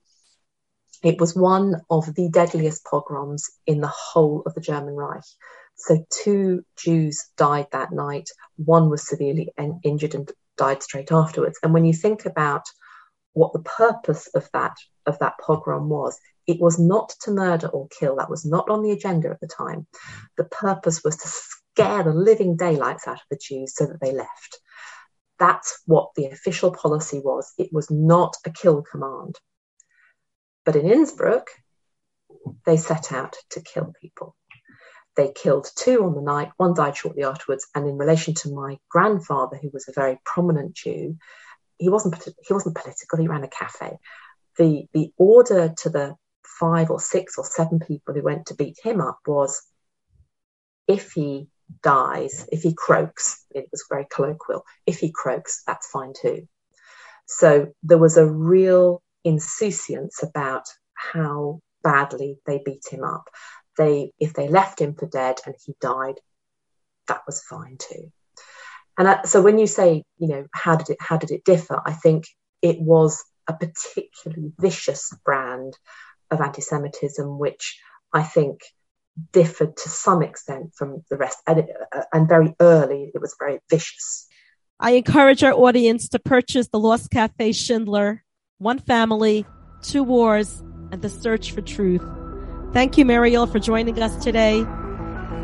it 1.03 1.19
was 1.19 1.35
one 1.35 1.81
of 1.89 2.13
the 2.15 2.29
deadliest 2.29 2.85
pogroms 2.85 3.49
in 3.67 3.81
the 3.81 3.93
whole 3.93 4.41
of 4.45 4.53
the 4.53 4.61
German 4.61 4.95
Reich. 4.95 5.23
So 5.75 6.05
two 6.09 6.63
Jews 6.77 7.25
died 7.35 7.67
that 7.71 7.91
night. 7.91 8.29
One 8.57 8.89
was 8.89 9.07
severely 9.07 9.53
injured 9.83 10.15
and 10.15 10.31
died 10.57 10.81
straight 10.81 11.11
afterwards. 11.11 11.59
And 11.61 11.73
when 11.73 11.85
you 11.85 11.93
think 11.93 12.25
about 12.25 12.63
what 13.33 13.51
the 13.53 13.63
purpose 13.63 14.27
of 14.33 14.47
that 14.53 14.77
of 15.05 15.19
that 15.19 15.33
pogrom 15.45 15.89
was, 15.89 16.17
it 16.47 16.61
was 16.61 16.79
not 16.79 17.09
to 17.21 17.31
murder 17.31 17.67
or 17.67 17.87
kill. 17.99 18.15
That 18.17 18.29
was 18.29 18.45
not 18.45 18.69
on 18.69 18.83
the 18.83 18.91
agenda 18.91 19.29
at 19.29 19.39
the 19.41 19.47
time. 19.47 19.87
The 20.37 20.45
purpose 20.45 21.03
was 21.03 21.17
to 21.17 21.27
scare 21.27 22.03
the 22.03 22.13
living 22.13 22.55
daylights 22.55 23.07
out 23.07 23.15
of 23.15 23.27
the 23.29 23.39
Jews 23.41 23.75
so 23.75 23.87
that 23.87 23.99
they 23.99 24.13
left. 24.13 24.59
That's 25.39 25.81
what 25.85 26.09
the 26.15 26.27
official 26.27 26.71
policy 26.71 27.19
was. 27.19 27.51
It 27.57 27.69
was 27.73 27.89
not 27.89 28.35
a 28.45 28.51
kill 28.51 28.83
command. 28.83 29.35
But 30.65 30.75
in 30.75 30.89
Innsbruck, 30.89 31.49
they 32.65 32.77
set 32.77 33.11
out 33.11 33.35
to 33.51 33.61
kill 33.61 33.93
people. 33.99 34.35
They 35.15 35.31
killed 35.31 35.69
two 35.75 36.03
on 36.03 36.15
the 36.15 36.21
night, 36.21 36.51
one 36.57 36.73
died 36.73 36.97
shortly 36.97 37.23
afterwards. 37.23 37.67
And 37.75 37.87
in 37.87 37.97
relation 37.97 38.33
to 38.35 38.53
my 38.53 38.79
grandfather, 38.89 39.57
who 39.57 39.69
was 39.71 39.87
a 39.87 39.93
very 39.93 40.19
prominent 40.25 40.73
Jew, 40.73 41.17
he 41.77 41.89
wasn't 41.89 42.23
he 42.23 42.53
wasn't 42.53 42.75
political. 42.75 43.19
He 43.19 43.27
ran 43.27 43.43
a 43.43 43.47
cafe. 43.47 43.97
The 44.57 44.87
the 44.93 45.11
order 45.17 45.73
to 45.81 45.89
the 45.89 46.15
five 46.45 46.89
or 46.89 46.99
six 46.99 47.37
or 47.37 47.45
seven 47.45 47.79
people 47.79 48.13
who 48.13 48.21
went 48.21 48.47
to 48.47 48.55
beat 48.55 48.77
him 48.81 49.01
up 49.01 49.19
was, 49.27 49.61
if 50.87 51.11
he 51.11 51.47
dies, 51.81 52.47
if 52.51 52.61
he 52.61 52.73
croaks, 52.73 53.45
it 53.51 53.67
was 53.71 53.85
very 53.89 54.05
colloquial. 54.09 54.63
If 54.85 54.99
he 54.99 55.11
croaks, 55.11 55.63
that's 55.65 55.89
fine 55.89 56.13
too. 56.19 56.47
So 57.25 57.73
there 57.83 57.97
was 57.97 58.17
a 58.17 58.25
real 58.25 59.01
insouciance 59.23 60.23
about 60.23 60.65
how 60.93 61.59
badly 61.83 62.37
they 62.45 62.61
beat 62.63 62.85
him 62.89 63.03
up. 63.03 63.25
They, 63.77 64.11
if 64.19 64.33
they 64.33 64.47
left 64.47 64.79
him 64.79 64.93
for 64.95 65.07
dead 65.07 65.37
and 65.45 65.55
he 65.65 65.73
died, 65.81 66.15
that 67.07 67.21
was 67.25 67.41
fine 67.41 67.77
too. 67.77 68.11
And 68.97 69.27
so 69.27 69.41
when 69.41 69.57
you 69.57 69.67
say, 69.67 70.03
you 70.19 70.27
know, 70.27 70.45
how 70.53 70.75
did 70.75 70.91
it, 70.91 70.97
how 70.99 71.17
did 71.17 71.31
it 71.31 71.43
differ? 71.43 71.81
I 71.83 71.93
think 71.93 72.25
it 72.61 72.79
was 72.79 73.23
a 73.47 73.53
particularly 73.53 74.53
vicious 74.59 75.11
brand 75.25 75.75
of 76.29 76.39
anti-Semitism, 76.39 77.39
which 77.39 77.79
I 78.13 78.23
think 78.23 78.61
differed 79.31 79.75
to 79.77 79.89
some 79.89 80.21
extent 80.21 80.73
from 80.75 81.03
the 81.09 81.17
rest. 81.17 81.39
And, 81.47 81.63
uh, 81.95 82.03
and 82.13 82.29
very 82.29 82.55
early, 82.59 83.11
it 83.13 83.19
was 83.19 83.35
very 83.39 83.59
vicious. 83.69 84.27
I 84.79 84.91
encourage 84.91 85.43
our 85.43 85.53
audience 85.53 86.09
to 86.09 86.19
purchase 86.19 86.67
the 86.67 86.79
Lost 86.79 87.09
Cafe 87.09 87.51
Schindler 87.51 88.22
one 88.63 88.79
family, 88.79 89.45
two 89.81 90.03
wars, 90.03 90.63
and 90.91 91.01
the 91.01 91.09
search 91.09 91.51
for 91.51 91.61
truth. 91.61 92.03
Thank 92.71 92.97
you, 92.97 93.05
Meriel, 93.05 93.45
for 93.45 93.59
joining 93.59 94.01
us 94.01 94.23
today. 94.23 94.65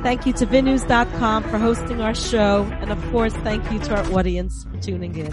Thank 0.02 0.26
you 0.26 0.34
to 0.34 0.48
vinnews.com 0.48 1.44
for 1.44 1.58
hosting 1.58 2.02
our 2.02 2.16
show. 2.16 2.64
And 2.80 2.92
of 2.92 3.12
course, 3.12 3.34
thank 3.34 3.70
you 3.72 3.80
to 3.80 3.96
our 3.98 4.18
audience 4.18 4.66
for 4.72 4.78
tuning 4.82 5.16
in. 5.16 5.32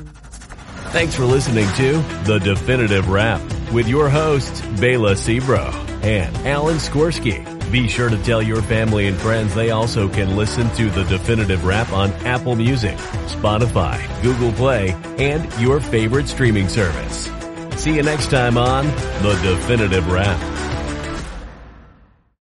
Thanks 0.90 1.14
for 1.14 1.24
listening 1.24 1.68
to 1.76 1.98
The 2.24 2.38
Definitive 2.38 3.08
Wrap 3.08 3.40
with 3.72 3.88
your 3.88 4.08
hosts, 4.08 4.60
Bela 4.80 5.12
Sebro 5.12 5.72
and 6.02 6.36
Alan 6.46 6.76
Skorsky. 6.76 7.44
Be 7.70 7.88
sure 7.88 8.08
to 8.08 8.22
tell 8.22 8.40
your 8.40 8.62
family 8.62 9.06
and 9.06 9.16
friends 9.16 9.54
they 9.54 9.70
also 9.70 10.08
can 10.08 10.36
listen 10.36 10.70
to 10.74 10.88
The 10.90 11.04
Definitive 11.04 11.64
Wrap 11.64 11.92
on 11.92 12.12
Apple 12.24 12.56
Music, 12.56 12.96
Spotify, 13.26 14.00
Google 14.22 14.52
Play, 14.52 14.92
and 15.18 15.52
your 15.60 15.80
favorite 15.80 16.28
streaming 16.28 16.68
service. 16.68 17.28
See 17.76 17.94
you 17.94 18.02
next 18.02 18.30
time 18.30 18.58
on 18.58 18.86
The 19.22 19.38
Definitive 19.42 20.10
Wrap. 20.10 20.75